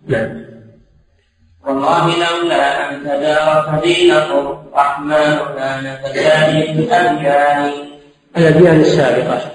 نعم. 0.07 0.43
والله 1.67 2.07
لولا 2.07 2.91
أن 2.91 3.03
تدارك 3.03 3.83
دينكم 3.83 4.57
الرحمن 4.73 5.37
كان 5.57 5.97
فساد 6.03 6.55
الأديان. 6.55 7.71
الأديان 8.37 8.79
السابقة. 8.79 9.52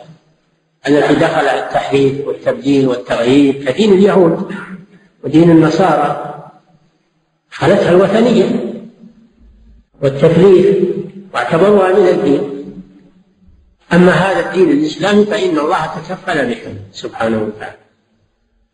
التي 0.89 1.15
دخلها 1.15 1.67
التحريف 1.67 2.27
والتبديل 2.27 2.89
والتغيير 2.89 3.65
كدين 3.65 3.93
اليهود 3.93 4.55
ودين 5.25 5.51
النصارى 5.51 6.35
خلتها 7.51 7.91
الوثنية 7.91 8.75
والتكليف 10.03 10.77
واعتبروها 11.35 11.93
من 11.93 12.09
الدين. 12.09 12.43
أما 13.93 14.11
هذا 14.11 14.47
الدين 14.47 14.71
الإسلامي 14.71 15.25
فإن 15.25 15.59
الله 15.59 15.87
تكفل 15.87 16.49
به 16.49 16.59
سبحانه 16.93 17.43
وتعالى. 17.43 17.77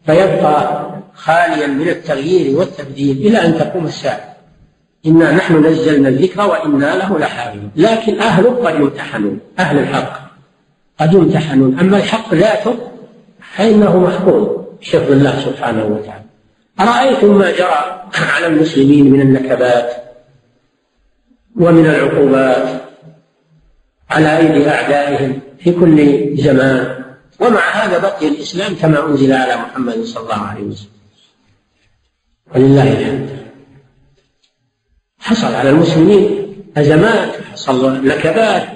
فيبقى 0.07 0.91
خاليا 1.15 1.67
من 1.67 1.89
التغيير 1.89 2.59
والتبديل 2.59 3.27
إلى 3.27 3.47
أن 3.47 3.59
تقوم 3.59 3.87
الساعة. 3.87 4.35
إنا 5.07 5.33
نحن 5.33 5.67
نزلنا 5.67 6.09
الذكر 6.09 6.49
وإنا 6.49 6.97
له 6.97 7.19
لحافظون. 7.19 7.71
لكن 7.77 8.21
أهله 8.21 8.51
قد 8.51 8.75
يمتحنون 8.75 9.39
أهل 9.59 9.79
الحق. 9.79 10.24
قد 11.01 11.13
يمتحنون 11.13 11.79
أما 11.79 11.97
الحق 11.97 12.35
ذاته 12.35 12.77
فإنه 13.57 13.99
محفوظ 13.99 14.65
بحفظ 14.81 15.11
الله 15.13 15.41
سبحانه 15.45 15.85
وتعالى. 15.85 16.25
أرأيتم 16.81 17.39
ما 17.39 17.51
جرى 17.51 18.11
على 18.15 18.47
المسلمين 18.47 19.11
من 19.11 19.21
النكبات 19.21 19.93
ومن 21.57 21.87
العقوبات 21.87 22.83
على 24.11 24.39
أيدي 24.39 24.69
أعدائهم 24.69 25.41
في 25.59 25.73
كل 25.73 25.97
زمان؟ 26.37 27.05
ومع 27.41 27.71
هذا 27.71 27.99
بقي 27.99 28.29
الإسلام 28.29 28.75
كما 28.75 29.07
أنزل 29.07 29.33
على 29.33 29.57
محمد 29.57 30.03
صلى 30.03 30.23
الله 30.23 30.47
عليه 30.47 30.63
وسلم. 30.63 30.91
ولله 32.55 32.93
الحمد. 32.93 33.45
حصل 35.19 35.55
على 35.55 35.71
المسلمين 35.71 36.55
أزمات 36.77 37.31
حصل 37.53 38.07
نكبات 38.07 38.69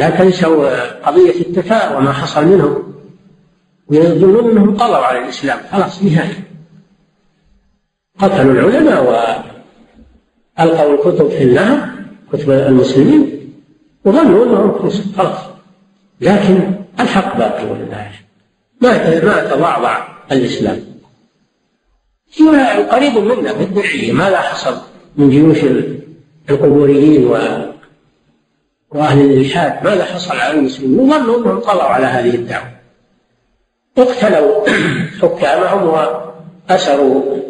لا 0.00 0.10
تنسوا 0.10 1.00
قضية 1.06 1.40
التتار 1.40 1.96
وما 1.96 2.12
حصل 2.12 2.46
منهم. 2.46 2.94
ويظنون 3.88 4.50
أنهم 4.50 4.76
طلعوا 4.76 5.04
على 5.04 5.18
الإسلام. 5.18 5.58
خلاص 5.72 6.02
نهاية. 6.02 6.38
قتلوا 8.18 8.52
العلماء 8.52 9.00
وألقوا 10.58 10.94
الكتب 10.94 11.28
في 11.28 11.42
النهر 11.42 11.88
كتب 12.32 12.50
المسلمين 12.50 13.52
وظنوا 14.04 14.44
أنهم 14.44 14.90
خلاص. 15.16 15.38
لكن 16.20 16.56
الحق 17.00 17.38
باقي 17.38 17.64
ولله 17.70 18.10
ما 18.80 19.20
ما 19.24 19.50
تضعضع 19.50 20.08
الإسلام. 20.32 20.78
قريب 22.90 23.18
منا 23.18 23.52
في 23.52 23.64
الدحية 23.64 24.12
ماذا 24.12 24.36
حصل 24.36 24.76
من 25.16 25.30
جيوش 25.30 25.58
القبوريين 26.50 27.26
و 27.26 27.36
وأهل 28.94 29.20
الإلحاد 29.20 29.84
ماذا 29.84 30.04
حصل 30.04 30.36
على 30.36 30.58
المسلمين؟ 30.58 31.00
وظنوا 31.00 31.38
أنهم 31.38 31.60
طلعوا 31.60 31.90
على 31.90 32.06
هذه 32.06 32.34
الدعوة. 32.34 32.70
اقتلوا 33.98 34.66
حكامهم 35.22 35.82
وأسروا 36.68 37.40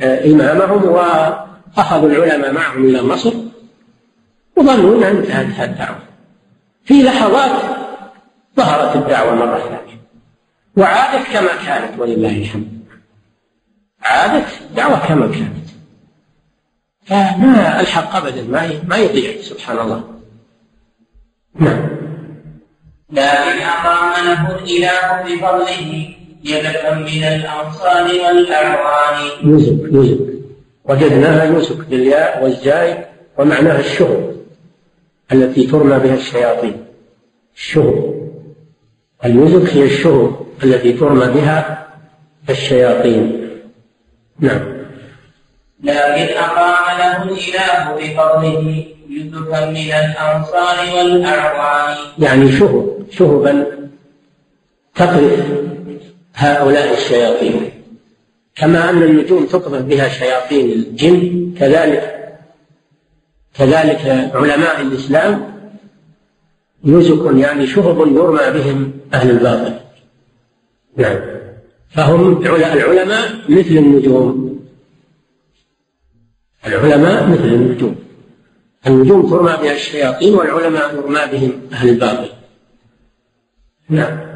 آه، 0.00 0.24
إمامهم 0.26 0.84
وأخذوا 0.84 2.08
العلماء 2.08 2.52
معهم 2.52 2.84
إلى 2.84 3.02
مصر. 3.02 3.32
وظنوا 4.56 4.96
أنها 4.96 5.10
انتهت 5.10 5.68
الدعوة. 5.68 5.98
في 6.84 7.02
لحظات 7.02 7.50
ظهرت 8.56 8.96
الدعوة 8.96 9.34
مرة 9.34 9.58
ثانية. 9.58 10.00
وعادت 10.76 11.26
كما 11.32 11.56
كانت 11.66 12.00
ولله 12.00 12.38
الحمد. 12.38 12.78
عادت 14.02 14.46
الدعوه 14.60 15.08
كما 15.08 15.26
كانت. 15.26 15.68
فما 17.04 17.80
الحق 17.80 18.16
ابدا؟ 18.16 18.42
ما 18.42 18.70
ما 18.88 18.96
يضيع 18.96 19.42
سبحان 19.42 19.78
الله. 19.78 20.17
نعم. 21.54 21.88
لكن 23.12 23.62
أقام 23.62 24.26
له 24.26 24.56
الإله 24.56 25.22
بفضله 25.22 26.08
يدا 26.44 26.94
من 26.94 27.24
الأنصار 27.24 28.04
والأعوان. 28.04 29.30
يوزق 29.44 29.92
يوزق 29.92 30.18
وجدناها 30.84 31.44
يوسف 31.44 31.76
بالياء 31.76 32.44
والزاي 32.44 33.04
ومعناها 33.38 33.80
الشهر 33.80 34.32
التي 35.32 35.66
ترمى 35.66 35.98
بها 35.98 36.14
الشياطين. 36.14 36.84
الشهر. 37.56 38.14
اليوزك 39.24 39.76
هي 39.76 39.84
الشهر 39.84 40.46
التي 40.64 40.92
ترمى 40.92 41.26
بها 41.26 41.86
الشياطين. 42.50 43.48
نعم. 44.40 44.78
لكن 45.82 46.34
أقام 46.36 46.98
له 46.98 47.22
الإله 47.22 47.96
بفضله 47.96 48.86
يوسفا 49.08 49.70
من 49.70 49.76
الأنصار 49.76 50.96
والأعوان. 50.96 51.96
يعني 52.18 52.52
شهب 52.52 53.06
شهبا 53.10 53.66
تقذف 54.94 55.46
هؤلاء 56.34 56.94
الشياطين. 56.94 57.70
كما 58.56 58.90
أن 58.90 59.02
النجوم 59.02 59.46
تقذف 59.46 59.82
بها 59.82 60.08
شياطين 60.08 60.72
الجن 60.72 61.54
كذلك 61.58 62.18
كذلك 63.54 64.30
علماء 64.34 64.80
الإسلام 64.80 65.58
يزك 66.84 67.36
يعني 67.36 67.66
شهب 67.66 67.98
يرمى 67.98 68.60
بهم 68.60 68.92
أهل 69.14 69.30
الباطل. 69.30 69.74
نعم. 70.96 71.18
فهم 71.88 72.42
العلماء 72.46 73.28
مثل 73.48 73.70
النجوم. 73.70 74.60
العلماء 76.66 77.28
مثل 77.28 77.44
النجوم. 77.44 78.07
النجوم 78.88 79.30
ترمى 79.30 79.52
بها 79.62 79.72
الشياطين 79.72 80.34
والعلماء 80.34 80.94
يرمى 80.94 81.20
بهم 81.32 81.60
أهل 81.72 81.88
الباطل. 81.88 82.28
نعم. 83.88 84.28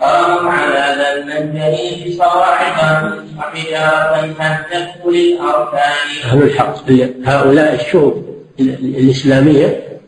قاموا 0.00 0.50
على 0.50 0.96
ذا 0.98 1.12
المنجني 1.14 2.08
بصواعق 2.08 3.14
وحجارة 3.38 4.34
هدته 4.38 5.10
للأركان. 5.10 6.06
أهل 6.24 6.42
الحق 6.42 6.90
هؤلاء 7.24 7.74
الشهب 7.74 8.22
الإسلامية 8.60 9.98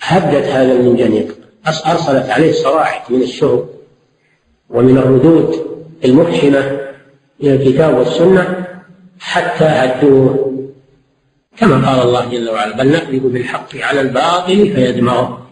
هدت 0.00 0.44
هذا 0.44 0.72
المنجنيق 0.72 1.36
أرسلت 1.66 2.30
عليه 2.30 2.52
صواعق 2.52 3.10
من 3.10 3.22
الشهب 3.22 3.68
ومن 4.70 4.98
الردود 4.98 5.66
المفحمة 6.04 6.80
إلى 7.42 7.54
الكتاب 7.54 7.98
والسنة 7.98 8.66
حتى 9.20 9.64
هدوه 9.64 10.49
كما 11.60 11.90
قال 11.90 12.02
الله 12.02 12.28
جل 12.30 12.50
وعلا 12.50 12.76
بل 12.76 12.92
نقذف 12.92 13.22
بالحق 13.22 13.76
على 13.76 14.00
الباطل 14.00 14.72
فيدمغه 14.74 15.46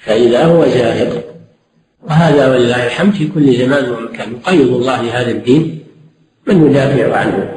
فإذا 0.00 0.44
هو 0.44 0.66
زاهق 0.66 1.24
وهذا 2.02 2.50
ولله 2.50 2.86
الحمد 2.86 3.14
في 3.14 3.28
كل 3.28 3.56
زمان 3.56 3.90
ومكان. 3.90 4.32
يقيض 4.32 4.68
الله 4.68 5.02
لهذا 5.02 5.30
الدين 5.30 5.84
من 6.46 6.70
يدافع 6.70 7.16
عنه 7.16 7.56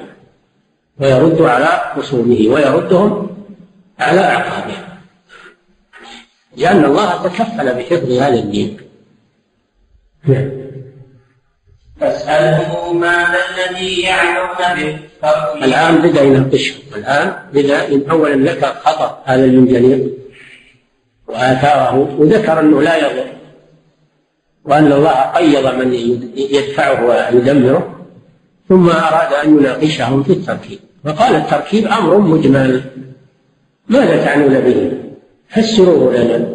ويرد 1.00 1.42
على 1.42 1.94
خصومه 1.96 2.48
ويردهم 2.48 3.30
على 4.00 4.22
أعقابهم 4.22 4.90
لأن 6.58 6.86
الله 6.86 7.24
تكفل 7.24 7.74
بحفظ 7.76 8.12
هذا 8.12 8.40
الدين. 8.40 8.78
نعم. 10.28 10.69
فاسأله 12.00 12.94
ماذا 12.94 13.40
الذي 13.50 14.02
يعلم 14.02 14.48
به. 14.60 14.98
الآن 15.66 15.96
بدأ 15.96 16.22
يناقشهم 16.22 16.82
الآن 16.96 17.34
بدأ 17.54 18.12
أولا 18.12 18.52
ذكر 18.52 18.68
خطأ 18.68 19.22
هذا 19.26 19.46
المنجنيق 19.46 20.10
وآثاره 21.28 22.16
وذكر 22.20 22.60
أنه 22.60 22.82
لا 22.82 22.98
يضر. 22.98 23.26
وأن 24.66 24.92
الله 24.92 25.12
قيض 25.12 25.76
من 25.76 25.94
يدفعه 26.36 27.06
ويدمره. 27.06 27.96
ثم 28.70 28.90
أراد 28.90 29.34
أن 29.34 29.58
يناقشهم 29.58 30.24
في 30.24 30.34
التركيب. 30.34 30.80
فقال 31.06 31.36
التركيب 31.36 31.88
أمر 31.88 32.18
مجمل. 32.18 32.82
ماذا 33.90 34.26
تعنون 34.26 34.60
به؟ 34.60 34.92
فسروه 35.50 36.18
لنا. 36.18 36.50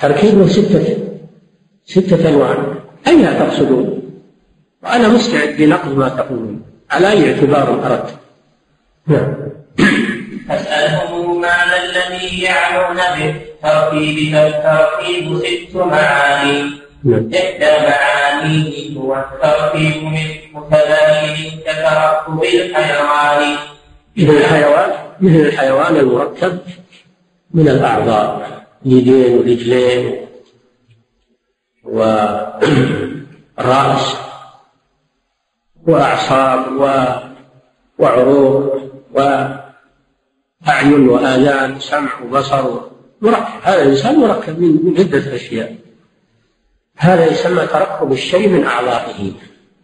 تركيبه 0.00 0.46
ستة. 0.46 0.96
ستة 1.86 2.28
أنواع. 2.28 2.56
أين 3.06 3.38
تقصدون؟ 3.38 3.89
وأنا 4.90 5.08
مستعد 5.08 5.60
لنقل 5.60 5.96
ما 5.96 6.08
تقولون. 6.08 6.62
على 6.90 7.10
أي 7.10 7.34
اعتبار 7.34 7.86
أردت؟ 7.86 8.14
نعم. 9.06 9.34
فاسألهم 10.48 11.40
معنى 11.40 11.76
الذي 11.84 12.42
يعنون 12.42 12.96
به. 12.96 13.34
تركيب 13.62 14.34
التركيب 14.34 15.38
ست 15.38 15.76
معاني. 15.76 16.70
نعم. 17.04 17.30
إحدى 17.34 17.72
معانيه 17.88 18.98
هو 18.98 19.16
التركيب 19.16 20.02
من 20.02 20.28
متباين 20.54 21.60
كتركب 21.66 22.42
الحيوان 22.44 23.56
مثل 24.16 24.36
الحيوان 24.36 24.90
مثل 25.20 25.36
الحيوان 25.36 25.96
المركب 25.96 26.58
من 27.54 27.68
الأعضاء. 27.68 28.50
يدين 28.84 29.38
ورجلين 29.38 30.26
ورأس 31.84 32.56
وأعصاب 35.86 36.80
وعروق 37.98 38.80
وأعين 39.14 41.08
وآذان 41.08 41.80
سمع 41.80 42.20
وبصر 42.24 42.80
مركب. 43.20 43.44
هذا 43.62 43.82
الإنسان 43.82 44.20
مركب 44.20 44.60
من 44.60 44.94
عدة 44.98 45.36
أشياء. 45.36 45.76
هذا 46.96 47.26
يسمى 47.26 47.66
تركب 47.66 48.12
الشيء 48.12 48.48
من 48.48 48.64
أعضائه. 48.64 49.32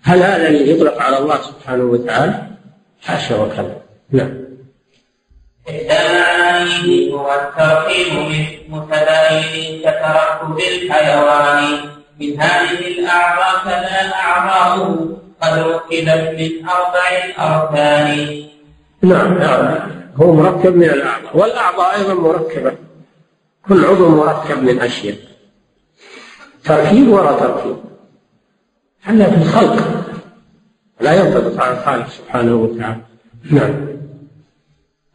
هل 0.02 0.22
هذا 0.22 0.48
يطلق 0.48 1.02
على 1.02 1.18
الله 1.18 1.36
سبحانه 1.42 1.84
وتعالى؟ 1.84 2.46
حاشا 3.02 3.42
وكلا 3.42 3.76
نعم. 4.10 4.46
إحدى 5.68 6.08
من 8.14 8.46
متباين 8.68 9.80
كتركب 9.80 10.58
الحيوان. 10.58 11.78
من 12.20 12.40
هذه 12.40 12.86
الأعضاء 12.98 13.64
فلا 13.64 14.14
أعضاؤه. 14.14 15.25
قد 15.42 15.58
ركبت 15.58 16.08
من 16.38 16.68
أربع 16.68 17.34
أركان 17.38 18.46
نعم 19.02 19.38
نعم. 19.38 19.78
هو 20.16 20.32
مركب 20.32 20.76
من 20.76 20.84
الأعضاء. 20.84 21.36
والأعضاء 21.36 21.96
أيضا 21.96 22.14
مركبة. 22.14 22.72
كل 23.68 23.84
عضو 23.84 24.08
مركب 24.08 24.62
من 24.62 24.80
أشياء. 24.80 25.16
تركيب 26.64 27.08
وراء 27.08 27.40
تركيب. 27.40 27.76
هذا 29.02 29.30
في 29.30 29.36
الخلق. 29.36 29.76
لا 31.00 31.14
ينطبق 31.14 31.62
على 31.62 31.78
الخالق 31.78 32.08
سبحانه 32.08 32.54
وتعالى. 32.56 33.00
نعم. 33.50 33.86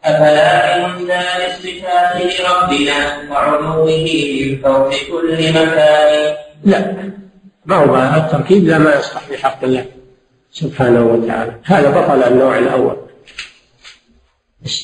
أفلا 0.03 0.75
يمنى 0.75 1.21
للصفات 1.39 2.39
لربنا 2.39 3.31
وعلوه 3.31 3.85
من 3.85 4.61
فوق 4.63 4.93
كل 5.11 5.49
مكان؟ 5.49 6.35
لا. 6.63 7.11
ما 7.65 7.75
هو 7.75 7.95
التركيب؟ 7.95 8.67
لا 8.67 8.77
ما 8.77 8.95
يصلح 8.95 9.21
في 9.21 9.37
حق 9.37 9.63
الله. 9.63 9.85
سبحانه 10.51 11.03
وتعالى. 11.05 11.55
هذا 11.63 11.89
بطل 11.89 12.23
النوع 12.23 12.57
الأول. 12.57 12.95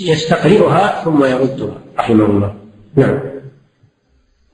يستقرئها 0.02 1.04
ثم 1.04 1.26
يردها 1.26 1.78
رحمه 2.00 2.26
الله. 2.26 2.56
نعم. 2.96 3.20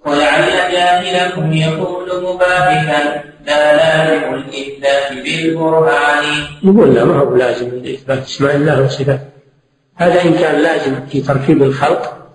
ولعل 0.06 0.72
جاهلكم 0.72 1.53
يقول 1.53 2.23
مباحثا 2.23 3.23
لا 3.45 3.76
لازم 3.76 4.34
الإثبات 4.34 5.23
بالقرآن. 5.23 6.23
نقول 6.64 6.95
لا 6.95 7.06
ما 7.06 7.15
هو 7.15 7.35
لازم 7.35 7.68
الإثبات؟ 7.68 8.18
اسماء 8.18 8.56
الله 8.56 8.81
وصفاته 8.81 9.34
هذا 9.95 10.22
إن 10.22 10.34
كان 10.34 10.61
لازم 10.61 11.06
في 11.06 11.22
تركيب 11.22 11.64
الخلق 11.64 12.27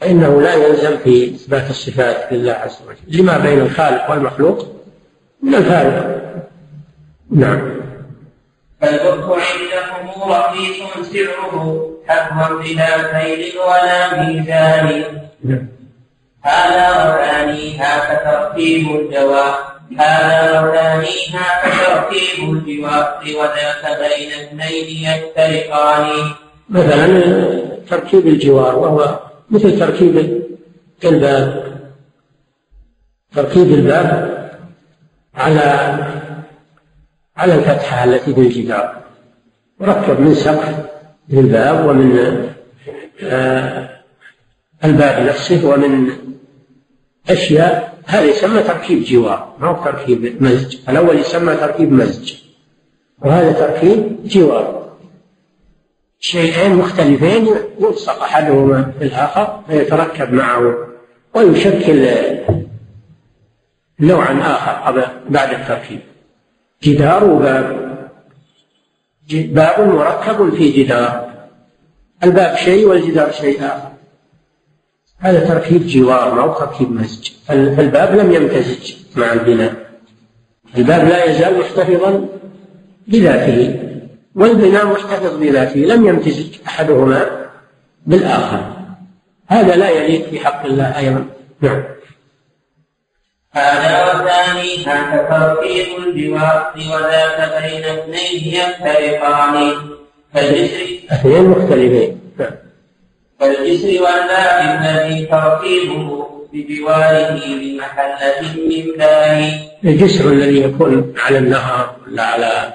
فإنه 0.00 0.42
لا 0.42 0.54
يلزم 0.54 0.96
في 0.96 1.34
إثبات 1.34 1.70
الصفات 1.70 2.32
لله 2.32 2.52
عز 2.52 2.78
وجل. 2.88 3.18
لما 3.18 3.38
بين 3.38 3.60
الخالق 3.60 4.10
والمخلوق؟ 4.10 4.66
من 5.42 5.54
الفارق. 5.54 6.22
نعم. 7.30 7.81
فالبر 8.82 9.38
عندهم 9.40 10.32
رخيص 10.32 10.76
سعره 11.12 11.88
حكما 12.08 12.48
بلا 12.48 13.02
كيل 13.12 13.52
ولا 13.58 14.22
ميزان. 14.22 14.88
نعم. 15.44 15.68
هذا 16.42 16.88
وثانيها 16.90 17.92
كترتيب 18.08 19.00
الجواب. 19.00 19.54
هذا 19.98 20.60
وثانيها 20.60 21.46
كترتيب 21.62 22.50
الجواب. 22.52 23.20
وذاك 23.38 23.82
بين 24.02 24.30
اثنين 24.42 24.88
يفترقان. 25.06 26.08
مثلا 26.68 27.06
تركيب 27.90 28.26
الجوار 28.26 28.78
وهو 28.78 29.18
مثل 29.50 29.78
تركيب 29.78 30.42
الباب. 31.04 31.72
تركيب 33.34 33.66
الباب 33.66 34.42
على 35.34 35.98
على 37.42 37.54
الفتحة 37.54 38.04
التي 38.04 38.34
في 38.34 38.40
الجدار 38.40 39.02
مركب 39.80 40.20
من 40.20 40.34
سقف 40.34 40.74
للباب 41.28 41.86
ومن 41.86 42.48
آه 43.22 43.88
الباب 44.84 45.26
نفسه 45.26 45.68
ومن 45.68 46.10
أشياء. 47.30 47.98
هذا 48.06 48.24
يسمى 48.24 48.62
تركيب 48.62 49.02
جوار 49.02 49.56
ما 49.58 49.68
هو 49.68 49.84
تركيب 49.84 50.42
مزج. 50.42 50.78
الأول 50.88 51.18
يسمى 51.18 51.56
تركيب 51.56 51.92
مزج. 51.92 52.34
وهذا 53.18 53.52
تركيب 53.52 54.18
جوار. 54.24 54.92
شيئين 56.18 56.74
مختلفين 56.74 57.48
يلصق 57.80 58.22
أحدهما 58.22 58.92
في 58.98 59.04
الآخر 59.04 59.62
فيتركب 59.68 60.32
معه 60.32 60.74
ويشكل 61.34 62.08
نوعا 64.00 64.40
آخر 64.40 65.06
بعد 65.28 65.50
التركيب. 65.50 66.00
جدار 66.82 67.24
وباب 67.24 67.82
باب. 69.32 69.80
مركب 69.80 70.54
في 70.54 70.70
جدار. 70.70 71.32
الباب 72.24 72.56
شيء 72.56 72.86
والجدار 72.86 73.32
شيء 73.32 73.66
آخر 73.66 73.92
هذا 75.18 75.48
تركيب 75.48 75.86
جوار 75.86 76.34
ما 76.34 76.42
هو 76.42 76.52
تركيب 76.52 76.92
مزج 76.92 77.30
الباب 77.50 78.14
لم 78.14 78.32
يمتزج 78.32 78.94
مع 79.16 79.32
البناء. 79.32 79.74
الباب 80.78 81.08
لا 81.08 81.24
يزال 81.24 81.58
محتفظا 81.58 82.28
بذاته. 83.08 83.82
والبناء 84.34 84.86
محتفظ 84.86 85.36
بذاته 85.36 85.80
لم 85.80 86.06
يمتزج 86.06 86.56
أحدهما 86.66 87.48
بالآخر. 88.06 88.72
هذا 89.46 89.76
لا 89.76 89.90
يليق 89.90 90.28
في 90.28 90.40
حق 90.40 90.64
الله 90.64 90.98
أيضا. 90.98 91.26
نعم. 91.60 91.84
هذا 93.52 94.04
وثانيها 94.04 94.96
كتركيب 95.12 95.86
الجوار 95.98 96.72
وذاك 96.76 97.62
بين 97.62 97.84
اثنين 97.84 98.54
يفترقان 98.54 99.72
كالجسر 100.34 100.86
اثنين 101.10 101.44
مختلفين 101.44 102.20
كالجسر 103.40 103.88
والباب 103.88 104.80
الذي 104.80 105.26
تركيبه 105.26 106.28
بجواره 106.52 107.40
بمحلة 107.60 108.42
من 108.68 108.98
دار 108.98 109.52
الجسر 109.84 110.32
الذي 110.32 110.62
يكون 110.62 111.14
على 111.18 111.38
النهر 111.38 111.96
ولا 112.06 112.22
على 112.22 112.72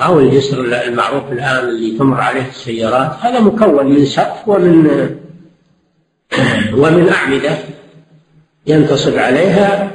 أو 0.00 0.20
الجسر 0.20 0.60
المعروف 0.60 1.32
الآن 1.32 1.68
اللي 1.68 1.98
تمر 1.98 2.20
عليه 2.20 2.48
السيارات 2.48 3.12
هذا 3.20 3.40
مكون 3.40 3.86
من 3.86 4.04
سقف 4.06 4.48
ومن 4.48 4.86
ومن 6.74 7.08
أعمدة. 7.08 7.58
ينتصب 8.68 9.18
عليها. 9.18 9.90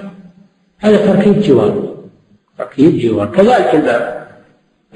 هذا 0.79 0.97
تركيب 0.97 1.41
جوار. 1.41 1.95
تركيب 2.57 2.99
جوار. 2.99 3.27
كذلك 3.27 3.75
الباب 3.75 4.27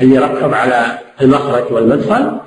اللي 0.01 0.15
يركب 0.15 0.53
على 0.53 0.99
المخرج 1.21 1.71
والمدخل 1.71 2.39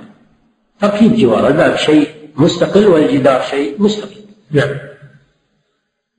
تركيب 0.80 1.16
جوار. 1.16 1.48
الباب 1.48 1.76
شيء 1.76 2.08
مستقل 2.36 2.86
والجدار 2.86 3.42
شيء 3.42 3.74
مستقل. 3.78 4.20
نعم. 4.50 4.70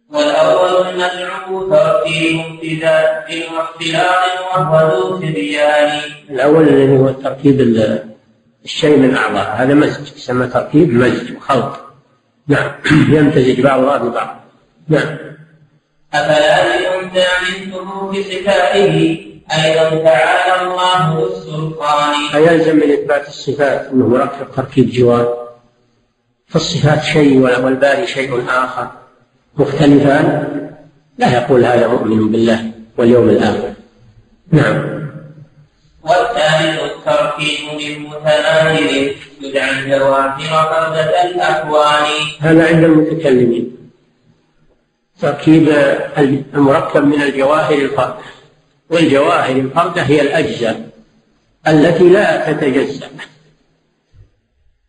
والأول 0.09 0.87
المدعو 0.87 1.69
تركيب 1.69 2.39
امتداد 2.39 3.43
واختلاط 3.57 4.41
وهو 4.51 4.91
ذو 4.91 5.17
تبيان 5.17 5.99
الأول 6.29 6.69
الذي 6.69 6.97
هو 6.97 7.11
تركيب 7.11 7.61
الشيء 8.65 8.97
من 8.97 9.15
أعضاء. 9.15 9.55
هذا 9.55 9.73
مزج 9.73 10.15
يسمى 10.15 10.47
تركيب 10.47 10.93
مزج 10.93 11.35
وخلط 11.37 11.79
نعم. 12.47 12.71
يمتزج 13.15 13.61
بعضها 13.61 13.97
ببعض. 13.97 14.40
نعم. 14.91 15.17
أفلا 16.13 16.75
يمتع 16.75 17.27
من 17.41 17.71
ثبوت 17.71 18.15
صفاته 18.15 19.25
أيضا 19.51 20.03
تعالى 20.03 20.61
الله 20.63 21.27
السلطان 21.27 22.13
أيلزم 22.35 22.75
من 22.75 22.91
إثبات 22.91 23.27
الصفات 23.27 23.87
أنه 23.93 24.07
مركب 24.07 24.51
تركيب 24.55 24.89
جوار؟ 24.89 25.47
فالصفات 26.47 27.03
شيء 27.03 27.39
والباري 27.39 28.07
شيء 28.07 28.43
آخر. 28.49 28.87
مختلفان؟ 29.57 30.57
لا 31.17 31.33
يقول 31.33 31.65
هذا 31.65 31.87
مؤمن 31.87 32.31
بالله 32.31 32.71
واليوم 32.97 33.29
الآخر. 33.29 33.73
نعم. 34.51 35.01
والثالث 36.03 36.79
التركيب 36.83 37.59
من 37.79 38.09
متناهر 38.09 39.13
يدعى 39.41 39.71
الجواهر 39.71 40.39
فردة 40.39 41.23
الأكوان. 41.23 42.05
هذا 42.39 42.67
عند 42.67 42.83
المتكلمين. 42.83 43.80
تركيب 45.21 45.69
المركب 46.53 47.03
من 47.03 47.21
الجواهر 47.21 47.73
الفردة 47.73 48.15
والجواهر 48.89 49.55
الفردة 49.55 50.01
هي 50.01 50.21
الأجزاء 50.21 50.89
التي 51.67 52.09
لا 52.09 52.53
تتجزأ. 52.53 53.07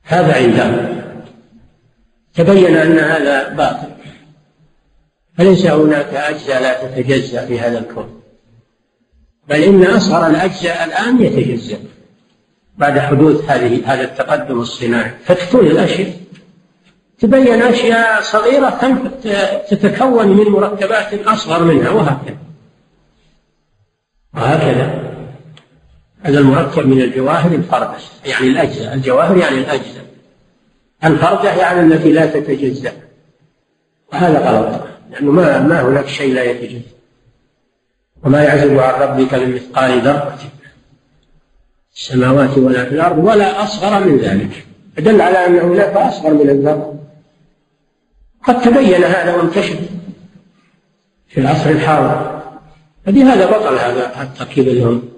هذا 0.05 0.35
عندهم 0.35 1.03
تبين 2.35 2.77
أن 2.77 2.99
هذا 2.99 3.49
باطل. 3.49 3.89
فليس 5.39 5.67
هناك 5.67 6.15
أجزاء 6.15 6.63
لا 6.63 6.87
تتجزأ 6.87 7.47
في 7.47 7.61
هذا 7.61 7.79
الكون. 7.79 8.21
بل 9.49 9.63
إن 9.63 9.85
أصغر 9.85 10.27
الأجزاء 10.27 10.85
الآن 10.85 11.23
يتجزأ. 11.23 11.79
بعد 12.79 12.99
حدوث 12.99 13.51
هذه 13.51 13.93
هذا 13.93 14.05
التقدم 14.05 14.61
الصناعي. 14.61 15.11
فتكون 15.25 15.67
الأشياء 15.67 16.22
تبين 17.23 17.63
أشياء 17.63 18.23
صغيرة 18.23 19.01
تتكون 19.69 20.29
من 20.29 20.45
مركبات 20.45 21.15
أصغر 21.27 21.65
منها 21.65 21.91
وهكذا. 21.91 22.37
وهكذا. 24.35 25.13
هذا 26.23 26.39
المركب 26.39 26.87
من 26.87 27.01
الجواهر 27.01 27.53
الفردة 27.55 27.95
يعني 28.27 28.47
الأجزاء. 28.47 28.95
الجواهر 28.95 29.37
يعني 29.37 29.59
الأجزاء. 29.59 30.05
الفردة 31.05 31.55
يعني 31.55 31.81
التي 31.81 32.13
لا 32.13 32.27
تتجزأ. 32.27 32.93
وهذا 34.13 34.39
غلط 34.39 34.83
لأنه 35.11 35.31
ما 35.33 35.61
ما 35.61 35.83
هناك 35.83 36.09
شيء 36.09 36.35
لا 36.35 36.45
يتجزأ. 36.45 36.83
وما 38.25 38.43
يعزب 38.43 38.79
عن 38.79 39.03
ربك 39.03 39.35
من 39.35 39.55
مثقال 39.55 40.01
ذرة 40.01 40.39
السماوات 41.97 42.59
ولا 42.59 42.85
في 42.85 42.95
الأرض 42.95 43.19
ولا 43.19 43.65
أصغر 43.65 44.05
من 44.05 44.19
ذلك. 44.19 44.67
دل 44.99 45.21
على 45.21 45.47
أن 45.47 45.59
هناك 45.59 45.97
أصغر 45.97 46.35
من 46.35 46.51
الذرة. 46.51 47.02
قد 48.45 48.63
تبين 48.63 49.05
هذا 49.05 49.35
وانتشر 49.35 49.77
في 51.29 51.41
العصر 51.41 51.71
الحاضر. 51.71 52.43
فبهذا 53.07 53.47
بطل 53.47 53.75
هذا 53.75 54.23
التركيب 54.23 54.69
اليوم 54.69 55.09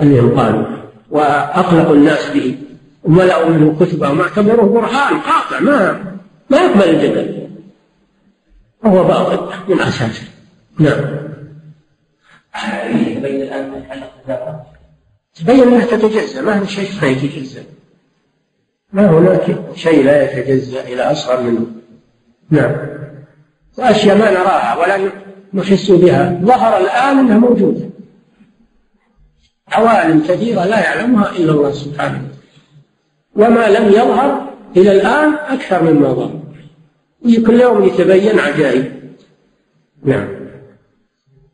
اليوم 0.00 0.40
قالوا. 0.40 0.66
وأقلقوا 1.10 1.94
الناس 1.94 2.30
به. 2.30 2.58
وملأوا 3.04 3.48
منه 3.50 3.76
كتبهم 3.80 4.20
واعتبروه 4.20 4.68
برهان 4.68 5.20
قاطع 5.20 5.60
ما 5.60 6.04
ما 6.50 6.56
يقبل 6.56 6.82
الجدل. 6.82 7.48
وهو 8.84 9.04
باطل 9.04 9.54
من 9.68 9.80
أساسه 9.80 10.24
نعم. 10.78 11.26
تبين 13.14 13.42
الآن 13.42 13.82
تبين 15.34 15.62
أنها 15.62 15.86
تتجزأ 15.86 16.42
ما 16.42 16.58
هناك 16.58 16.68
شيء 16.68 16.90
لا 17.02 17.08
يتجزأ 17.08 17.64
ما 18.92 19.10
هناك 19.10 19.58
شيء 19.74 20.04
لا 20.04 20.38
يتجزأ 20.38 20.80
إلى 20.80 21.02
أصغر 21.02 21.42
منه. 21.42 21.66
نعم. 22.50 22.76
وأشياء 23.78 24.18
ما 24.18 24.30
نراها 24.30 24.76
ولا 24.78 25.10
نحس 25.54 25.90
بها. 25.90 26.40
ظهر 26.42 26.80
الآن 26.80 27.18
أنها 27.18 27.38
موجودة. 27.38 27.90
عوالم 29.68 30.22
كثيرة 30.28 30.64
لا 30.64 30.80
يعلمها 30.80 31.30
إلا 31.30 31.52
الله 31.52 31.72
سبحانه. 31.72 32.28
وما 33.36 33.68
لم 33.68 33.88
يظهر 33.88 34.52
إلى 34.76 34.92
الآن 34.92 35.34
أكثر 35.34 35.82
مما 35.82 36.12
ظهر. 36.12 36.40
كل 37.46 37.60
يوم 37.60 37.84
يتبين 37.84 38.38
عجائب. 38.38 38.92
نعم. 40.04 40.28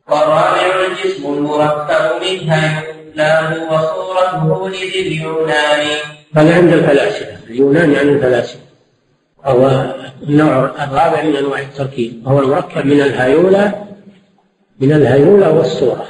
والرابع 0.09 0.85
الجسم 0.91 1.33
المركب 1.33 2.21
منها 2.21 2.83
لا 3.15 3.49
وصورته 3.49 4.69
لذي 4.69 5.07
اليونان 5.07 5.87
هذا 6.35 6.55
عند 6.55 6.73
الفلاسفة. 6.73 7.37
اليونان 7.49 7.91
يعني 7.91 8.09
الفلاسفة. 8.09 8.62
وهو 9.45 9.95
النوع 10.23 10.65
الرابع 10.83 11.23
من 11.23 11.35
أنواع 11.35 11.59
التركيب 11.59 12.27
وهو 12.27 12.39
المركب 12.39 12.85
من 12.85 13.01
الهيولة 13.01 13.87
من 14.79 14.91
الهيولة 14.91 15.51
والصورة. 15.51 16.05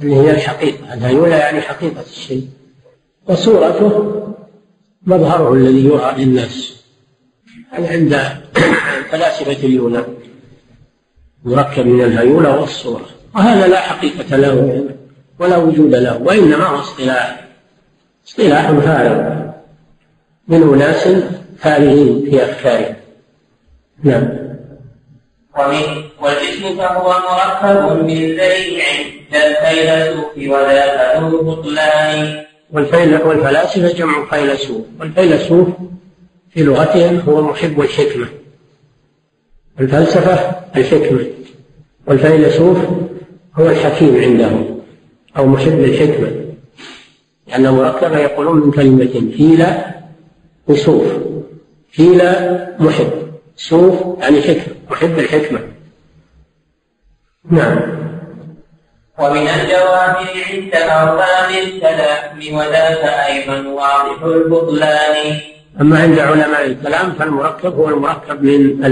اللي 0.00 0.16
هي 0.16 0.30
الحقيقة 0.30 0.94
الهيولة 0.94 1.36
يعني 1.36 1.60
حقيقة 1.60 2.00
الشيء 2.00 2.48
وصورته 3.26 4.22
مظهره 5.06 5.52
الذي 5.52 5.84
يرى 5.84 6.14
للناس. 6.18 6.84
هذا 7.70 7.88
عند 7.88 8.20
فلاسفة 9.10 9.66
اليونان 9.66 10.04
مركب 11.44 11.86
من 11.86 12.04
الهيولة 12.04 12.60
والصورة؟ 12.60 13.06
وهذا 13.34 13.66
لا 13.66 13.80
حقيقة 13.80 14.36
له 14.36 14.86
ولا 15.38 15.56
وجود 15.56 15.94
له 15.94 16.22
وإنما 16.22 16.64
هو 16.66 16.80
اصطلاح 16.80 17.46
اصطلاح 18.26 18.70
فارغ 18.70 19.46
من 20.48 20.62
أناس 20.62 21.08
فارغين 21.58 22.30
في 22.30 22.44
أفكارهم 22.44 22.96
نعم. 24.02 24.28
والاسم 26.22 26.76
فهو 26.78 27.08
مركب 27.08 28.04
من 28.04 28.14
ذريع 28.14 28.84
كالفيلسوف 29.32 30.36
وذاك 30.36 31.22
ذو 31.22 31.42
بطلان 31.42 32.44
والفلاسفة 32.72 33.92
جمع 33.92 34.24
فيلسوف. 34.30 34.82
والفيلسوف 35.00 35.68
في 36.50 36.62
لغتهم 36.62 37.18
هو 37.18 37.42
محب 37.42 37.80
الحكمة. 37.80 38.26
الفلسفة 39.80 40.50
الحكمة. 40.76 41.26
والفيلسوف 42.06 42.78
هو 43.54 43.70
الحكيم 43.70 44.22
عندهم 44.22 44.80
أو 45.36 45.46
محب 45.46 45.80
الحكمة. 45.80 46.46
لأن 47.48 47.70
مركبة 47.70 48.18
يقولون 48.18 48.60
من 48.60 48.70
كلمتين 48.70 49.34
حيلة 49.38 49.94
وسوف 50.68 51.06
حيلة 51.96 52.66
محب. 52.78 53.10
سوف 53.56 54.18
يعني 54.20 54.42
حكمة. 54.42 54.74
محب 54.90 55.18
الحكمة. 55.18 55.60
نعم. 57.50 57.78
ومن 59.18 59.48
الجواهر 59.48 60.26
عند 60.50 60.74
أرباب 60.74 61.50
الكلام 61.64 62.56
وذاك 62.56 63.04
أيضا 63.04 63.68
واضح 63.68 64.22
البطلان. 64.22 65.40
أما 65.80 66.02
عند 66.02 66.18
علماء 66.18 66.66
الكلام 66.66 67.12
فالمركب 67.12 67.74
هو 67.74 67.88
المركب 67.88 68.42
من 68.42 68.84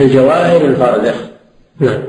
الجواهر 0.00 0.60
الفاردة 0.64 1.14
نعم. 1.80 2.02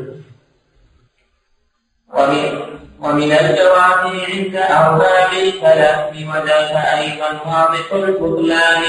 ومن 2.13 2.66
ومن 3.01 3.31
الجواهر 3.31 4.25
عند 4.33 4.55
أرباب 4.55 5.31
الكلام 5.43 6.29
وذاك 6.29 6.73
أيضا 6.99 7.29
واضح 7.45 7.93
البطلان. 7.93 8.83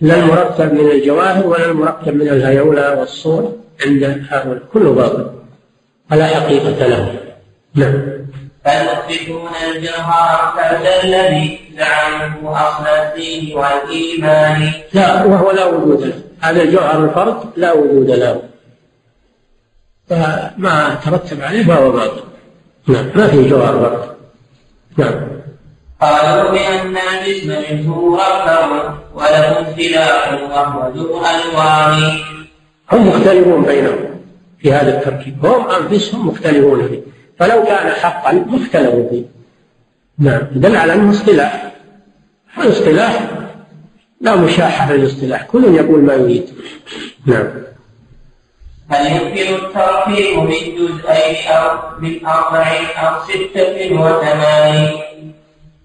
لا 0.00 0.14
المركب 0.14 0.72
من 0.74 0.90
الجواهر 0.90 1.46
ولا 1.46 1.64
المركب 1.64 2.14
من 2.14 2.28
الهيولى 2.28 2.96
والصور 2.98 3.52
عند 3.86 4.24
هؤلاء 4.30 4.62
كله 4.72 4.92
باطل. 4.92 5.30
فلا 6.10 6.26
حقيقة 6.26 6.86
له. 6.86 7.14
نعم. 7.74 7.92
فالمثبتون 8.64 9.50
الجوهر 9.70 10.54
كالذي 10.56 11.60
زعموا 11.78 12.56
أصل 12.56 12.86
الدين 12.86 13.56
والإيمان. 13.56 14.72
لا 14.92 15.24
وهو 15.24 15.50
لا 15.50 15.64
وجود 15.64 16.00
له. 16.00 16.20
هذا 16.40 16.62
الجوهر 16.62 17.04
الفرد 17.04 17.36
لا 17.56 17.72
وجود 17.72 18.10
له. 18.10 18.42
فما 20.08 20.98
ترتب 21.04 21.42
عليه 21.42 21.64
فهو 21.64 21.90
باطل. 21.92 22.33
نعم. 22.88 23.06
ما 23.14 23.26
في 23.26 23.48
جوهر 23.48 23.72
فرد 23.72 24.14
نعم. 24.96 25.28
قالوا 26.00 26.50
بأن 26.50 26.96
الجسم 26.96 27.48
منه 27.48 28.08
مركب 28.08 28.94
وله 29.14 29.60
اختلاف 29.60 30.42
وهو 30.42 30.92
ذو 30.94 31.18
ألوان. 31.18 32.18
هم 32.92 33.08
مختلفون 33.08 33.62
بينهم 33.62 34.20
في 34.58 34.72
هذا 34.72 34.98
التركيب. 34.98 35.46
هم 35.46 35.70
أنفسهم 35.70 36.28
مختلفون 36.28 36.88
فيه. 36.88 37.00
فلو 37.38 37.62
كان 37.64 37.90
حقا 37.90 38.32
ما 38.32 38.56
اختلفوا 38.56 39.08
فيه. 39.10 39.24
نعم. 40.18 40.42
دل 40.52 40.76
على 40.76 40.92
أنه 40.92 41.10
اصطلاح. 41.10 41.72
الاصطلاح 42.58 43.30
لا 44.20 44.36
مشاحة 44.36 44.86
في 44.86 44.94
الاصطلاح 44.94 45.42
كل 45.42 45.64
يقول 45.74 46.00
ما 46.00 46.14
يريد. 46.14 46.50
نعم. 47.26 47.46
هل 48.90 49.06
يمكن 49.06 49.54
التركيب 49.54 50.38
من 50.38 50.76
جزئين 50.76 51.46
أو 51.48 51.78
من 52.00 52.26
أربع 52.26 52.66
أو 52.96 53.22
ستة 53.22 53.92
وثمان 53.92 54.90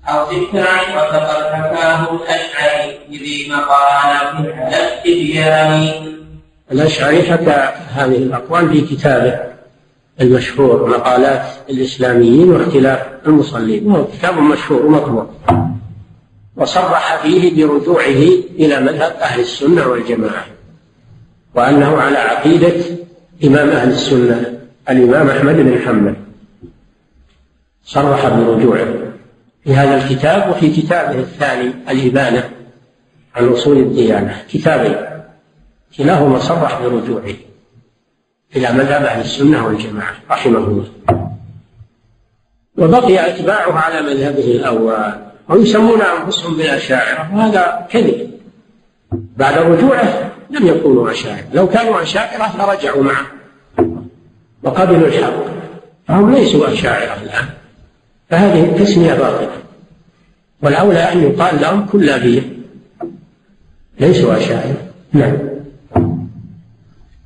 أو 0.09 0.25
ستة 0.25 0.63
وفقد 0.95 1.53
حكاه 1.53 2.07
الأشعري 2.13 2.97
بذي 3.09 3.49
مقالة 3.49 4.53
على 4.55 4.93
التبيان 4.93 6.19
الأشعري 6.71 7.23
حكى 7.23 7.69
هذه 7.93 8.17
الأقوال 8.17 8.69
في 8.69 8.95
كتابه 8.95 9.39
المشهور 10.21 10.89
مقالات 10.89 11.45
الإسلاميين 11.69 12.51
واختلاف 12.51 12.99
المصلين. 13.27 13.91
وهو 13.91 14.05
كتاب 14.07 14.37
مشهور 14.37 14.85
ومطبوع. 14.85 15.29
وصرح 16.55 17.21
فيه 17.21 17.65
برجوعه 17.67 18.21
إلى 18.59 18.79
مذهب 18.79 19.11
أهل 19.21 19.39
السنة 19.39 19.87
والجماعة. 19.87 20.45
وأنه 21.55 21.97
على 21.97 22.17
عقيدة 22.17 22.75
إمام 23.43 23.69
أهل 23.69 23.89
السنة 23.89 24.59
الإمام 24.89 25.29
أحمد 25.29 25.55
بن 25.55 25.79
حنبل. 25.79 26.15
صرح 27.83 28.27
برجوعه 28.27 28.87
في 29.63 29.75
هذا 29.75 29.95
الكتاب 29.95 30.49
وفي 30.49 30.81
كتابه 30.81 31.19
الثاني 31.19 31.73
الإبانة 31.89 32.49
عن 33.35 33.47
أصول 33.47 33.77
الديانة. 33.77 34.43
كتابين. 34.49 34.95
كلاهما 35.97 36.39
صرح 36.39 36.81
برجوعه 36.81 37.33
إلى 38.55 38.71
مذهب 38.71 39.03
أهل 39.03 39.21
السنة 39.21 39.67
والجماعة 39.67 40.15
رحمه 40.31 40.57
الله. 40.57 40.87
وبقي 42.77 43.29
أتباعه 43.29 43.73
على 43.73 44.01
مذهبه 44.01 44.51
الأول 44.51 44.97
ويسمون 45.49 46.01
أنفسهم 46.01 46.57
بالأشاعرة 46.57 47.35
وهذا 47.35 47.87
كذب. 47.89 48.31
بعد 49.11 49.57
رجوعه 49.57 50.31
لم 50.49 50.67
يكونوا 50.67 51.11
أشاعرة 51.11 51.45
لو 51.53 51.69
كانوا 51.69 52.01
أشاعرة 52.01 52.57
لرجعوا 52.57 53.03
معه. 53.03 53.25
وقبلوا 54.63 55.07
الحق. 55.07 55.33
فهم 56.07 56.35
ليسوا 56.35 56.73
أشاعرة 56.73 57.21
الآن. 57.23 57.49
فهذه 58.29 58.65
التسمية 58.65 59.13
باطلة. 59.13 59.51
والأولى 60.61 60.99
أن 60.99 61.23
يقال 61.23 61.61
لهم 61.61 61.85
كلابية 61.85 62.41
ليسوا 63.99 64.37
أشاعرة 64.37 64.77
نعم. 65.13 65.37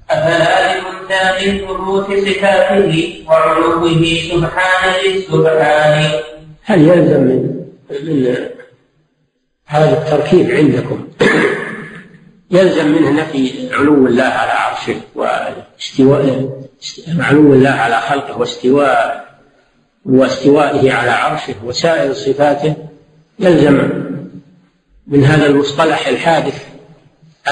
أفلا 0.09 0.77
لمنتهى 0.77 1.51
من 1.51 1.67
ثبوت 1.67 2.05
صفاته 2.05 3.23
وعلوه 3.27 3.93
سبحانه 4.31 5.15
السبحان 5.15 6.11
هل 6.63 6.81
يلزم 6.81 7.21
من 7.21 7.63
من 8.03 8.35
هذا 9.65 9.91
التركيب 9.91 10.51
عندكم؟ 10.51 11.07
يلزم 12.53 12.87
منه 12.87 13.11
نفي 13.11 13.69
علو 13.73 14.07
الله 14.07 14.23
على 14.23 14.51
عرشه 14.51 14.95
واستواء 15.15 16.49
علو 17.19 17.53
الله 17.53 17.69
على 17.69 18.01
خلقه 18.01 18.37
واستواء 18.37 19.25
واستوائه 20.05 20.93
على 20.93 21.11
عرشه 21.11 21.55
وسائر 21.63 22.13
صفاته 22.13 22.75
يلزم 23.39 23.89
من 25.07 25.23
هذا 25.23 25.45
المصطلح 25.45 26.07
الحادث 26.07 26.65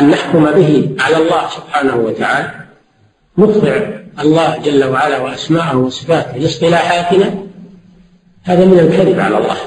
أن 0.02 0.10
نحكم 0.10 0.46
به 0.52 0.96
على 1.00 1.18
الله 1.18 1.50
سبحانه 1.50 1.96
وتعالى 1.96 2.52
نخضع 3.38 3.80
الله 4.20 4.58
جل 4.58 4.84
وعلا 4.84 5.20
وأسماءه 5.20 5.78
وصفاته 5.78 6.38
لاصطلاحاتنا 6.38 7.34
هذا 8.44 8.66
من 8.66 8.80
الكذب 8.80 9.20
على 9.20 9.38
الله. 9.38 9.58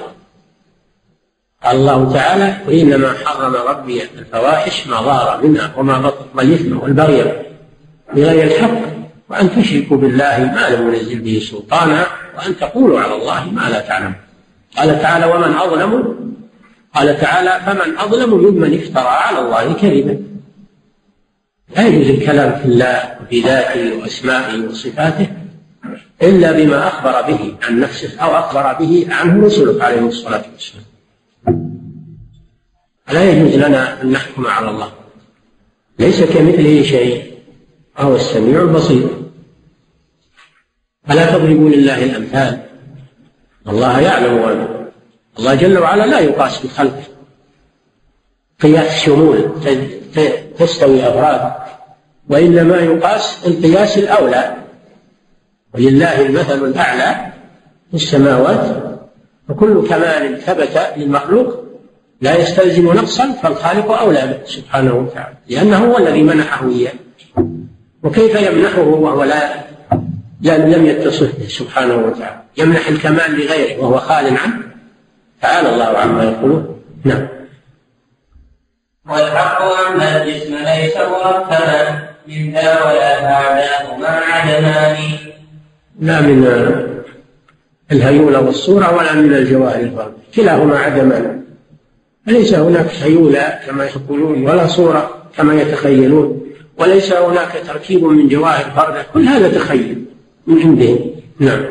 قال 1.64 1.76
الله 1.76 2.12
تعالى 2.12 2.56
وإنما 2.68 3.12
حرم 3.24 3.54
ربي 3.54 4.02
الفواحش 4.02 4.86
ما 4.86 5.02
ظهر 5.02 5.46
منها 5.46 5.74
وما 5.76 5.98
بطن 5.98 6.24
والإثم 6.34 6.78
والبغي 6.78 7.32
بغير 8.14 8.44
الحق. 8.44 8.80
وأن 9.30 9.56
تشركوا 9.56 9.96
بالله 9.96 10.52
ما 10.54 10.76
لم 10.76 10.94
ينزل 10.94 11.18
به 11.18 11.38
سلطانا 11.50 12.06
وأن 12.36 12.56
تقولوا 12.56 13.00
على 13.00 13.14
الله 13.14 13.50
ما 13.50 13.68
لا 13.70 13.80
تعلمون. 13.80 14.14
قال 14.76 15.02
تعالى 15.02 15.26
ومن 15.26 15.54
أظلم 15.54 16.16
قال 16.94 17.20
تعالى 17.20 17.60
فمن 17.66 17.98
أظلم 17.98 18.34
ممن 18.34 18.74
افترى 18.74 19.08
على 19.08 19.38
الله 19.38 19.72
كذبا. 19.72 20.22
لا 21.76 21.86
يجوز 21.86 22.08
الكلام 22.10 22.60
في 22.60 22.64
الله 22.64 23.16
وفي 23.22 23.40
ذاته 23.40 23.96
وأسمائه 23.96 24.68
وصفاته 24.68 25.28
إلا 26.22 26.52
بما 26.52 26.88
أخبر 26.88 27.22
به 27.22 27.54
عن 27.62 27.80
نفسه 27.80 28.20
أو 28.20 28.36
أخبر 28.36 28.72
به 28.72 29.06
عنه 29.10 29.46
رسله 29.46 29.84
عليه 29.84 30.00
الصلاة 30.00 30.44
والسلام. 30.52 30.93
لا 33.12 33.24
يجوز 33.30 33.54
لنا 33.54 34.02
أن 34.02 34.10
نحكم 34.12 34.46
على 34.46 34.70
الله. 34.70 34.92
ليس 35.98 36.22
كمثله 36.22 36.82
شيء 36.82 37.34
وهو 37.98 38.16
السميع 38.16 38.62
البصير. 38.62 39.08
فلا 41.08 41.32
تضربوا 41.32 41.70
لله 41.70 42.04
الأمثال؟ 42.04 42.66
الله 43.68 44.00
يعلم 44.00 44.34
وأنتم 44.34 44.84
الله 45.38 45.54
جل 45.54 45.78
وعلا 45.78 46.06
لا 46.06 46.18
يقاس 46.18 46.66
بخلقه. 46.66 47.02
قياس 48.60 49.04
شمول 49.04 49.50
تستوي 50.58 51.08
أفراد. 51.08 51.52
وإنما 52.30 52.76
يقاس 52.76 53.46
القياس 53.46 53.98
الأولى. 53.98 54.56
ولله 55.74 56.20
المثل 56.26 56.64
الأعلى 56.64 57.32
في 57.90 57.96
السماوات 57.96 58.98
وكل 59.48 59.88
كمال 59.88 60.40
ثبت 60.40 60.92
للمخلوق 60.96 61.63
لا 62.24 62.36
يستلزم 62.36 62.92
نقصا 62.92 63.32
فالخالق 63.32 63.90
أولى 63.90 64.20
به 64.20 64.38
سبحانه 64.46 64.94
وتعالى 64.94 65.36
لأنه 65.48 65.76
هو 65.76 65.98
الذي 65.98 66.22
منحه 66.22 66.68
إياه. 66.68 66.92
وكيف 68.02 68.42
يمنحه 68.42 68.80
وهو 68.82 69.24
لا 69.24 69.64
لم 70.42 70.86
يتصف 70.86 71.38
به 71.38 71.46
سبحانه 71.48 71.94
وتعالى؟ 71.94 72.40
يمنح 72.56 72.88
الكمال 72.88 73.40
لغيره 73.40 73.80
وهو 73.80 73.98
خال 73.98 74.26
عنه؟ 74.26 74.58
تعالى 75.42 75.74
الله 75.74 75.98
عما 75.98 76.24
يقولون. 76.24 76.80
نعم. 77.04 77.28
والحق 79.10 79.62
أن 79.62 80.00
الجسم 80.00 80.54
ليس 80.54 80.96
مركبا 80.96 82.08
من 82.28 82.52
ذا 82.52 82.84
ولا 82.84 83.20
بعدهما 83.22 84.08
عدمان. 84.08 84.96
لا 86.00 86.20
من 86.20 86.44
الهيولة 87.92 88.40
والصورة 88.40 88.96
ولا 88.96 89.12
من 89.12 89.34
الجواهر 89.34 89.80
الفرد 89.80 90.12
كلاهما 90.34 90.78
عدمان. 90.78 91.43
ليس 92.26 92.54
هناك 92.54 92.90
هيولة 93.02 93.58
كما 93.66 93.84
يقولون 93.84 94.48
ولا 94.48 94.66
صورة 94.66 95.28
كما 95.36 95.54
يتخيلون؟ 95.54 96.46
وليس 96.78 97.12
هناك 97.12 97.62
تركيب 97.66 98.04
من 98.04 98.28
جواهر 98.28 98.70
فردة؟ 98.70 99.06
كل 99.14 99.28
هذا 99.28 99.58
تخيل 99.58 100.04
من 100.46 100.62
عندهم. 100.62 101.10
نعم. 101.38 101.64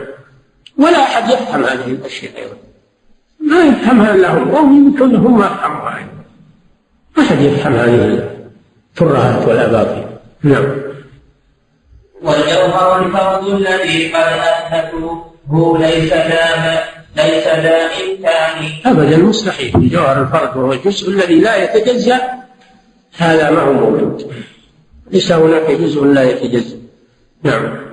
ولا 0.77 1.03
أحد 1.03 1.31
يفهم 1.31 1.63
هذه 1.63 1.85
الأشياء 1.85 2.31
أيضا. 2.37 2.57
ما 3.39 3.63
يفهمها 3.63 4.15
إلا 4.15 4.37
هم 4.37 4.49
وهم 4.53 4.77
يمكن 4.77 5.15
هم 5.15 5.39
ما 5.39 5.45
يفهموها 5.45 6.07
ما 7.17 7.23
حد 7.23 7.41
يفهم 7.41 7.73
هذه 7.73 8.29
الترهات 8.91 9.47
والأباطيل. 9.47 10.03
نعم. 10.43 10.65
والجوهر 12.21 13.05
الفرد 13.05 13.47
الذي 13.47 14.13
قد 14.13 14.39
أثبتوه 14.73 15.79
ليس 15.79 16.09
دام 16.09 16.92
ليس 17.15 17.47
ذا 17.47 17.77
إمكان. 17.85 18.57
أبدا 18.85 19.17
مستحيل. 19.17 19.75
الجوهر 19.75 20.21
الفرد 20.21 20.57
وهو 20.57 20.73
الجزء 20.73 21.09
الذي 21.09 21.39
لا 21.39 21.55
يتجزأ 21.63 22.21
هذا 23.17 23.49
ما 23.49 23.61
هو 23.61 23.73
موجود 23.73 24.33
ليس 25.11 25.31
هناك 25.31 25.71
جزء 25.71 26.05
لا 26.05 26.23
يتجزأ. 26.23 26.77
نعم. 27.43 27.83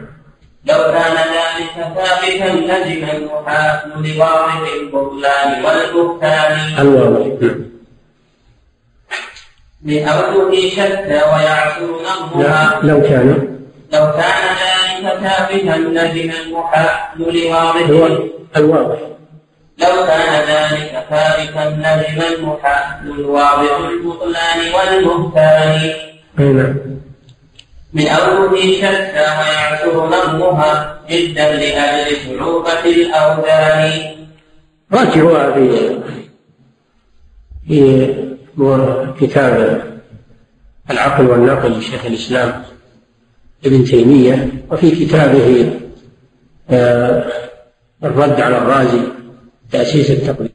لو 0.65 0.79
كان 0.79 1.17
ذلك 1.37 1.75
ثابتا 1.77 2.51
لزم 2.55 3.05
المحال 3.17 3.81
لواضح 4.03 4.61
البطلان 4.81 5.65
والبهتان. 5.65 6.79
الواضح 6.79 7.27
نعم 7.43 7.71
لأوجه 9.85 10.69
شتى 10.69 11.21
ويعثر 11.31 11.89
نظمها 12.05 12.81
لو 12.83 13.03
كان. 13.03 13.29
لو 13.93 14.13
كان 14.13 14.45
ذلك 14.61 14.70
ثابتا 15.03 15.77
لزم 15.77 16.31
المحال 16.31 16.89
لواضح 17.17 17.89
الواضح. 18.57 18.99
لو 19.79 20.07
كان 20.07 20.33
ذلك 20.49 21.05
ثابتا 21.11 21.65
لزم 21.71 22.23
المحال 22.35 23.11
الواضح 23.11 23.79
البطلان 23.79 24.59
والبهتان 24.75 25.93
نعم. 26.37 26.77
من 27.93 28.07
أوجه 28.07 28.75
شتى 28.77 29.27
ويعثر 29.39 30.07
نظمها 30.07 31.01
جدا 31.11 31.55
لأجل 31.55 32.17
صعوبة 32.17 32.85
الأوزان 32.85 33.93
راجعوها 34.93 35.53
في 35.53 35.99
في 37.69 38.15
كتاب 39.21 39.83
العقل 40.91 41.27
والنقل 41.27 41.71
لشيخ 41.71 42.05
الإسلام. 42.05 42.63
ابن 43.65 43.85
تيمية 43.85 44.49
وفي 44.71 44.91
كتابه 44.91 45.73
آه، 46.71 47.33
الرد 48.05 48.41
على 48.41 48.59
الرازي 48.59 49.01
تأسيس 49.73 50.11
التقليد 50.11 50.50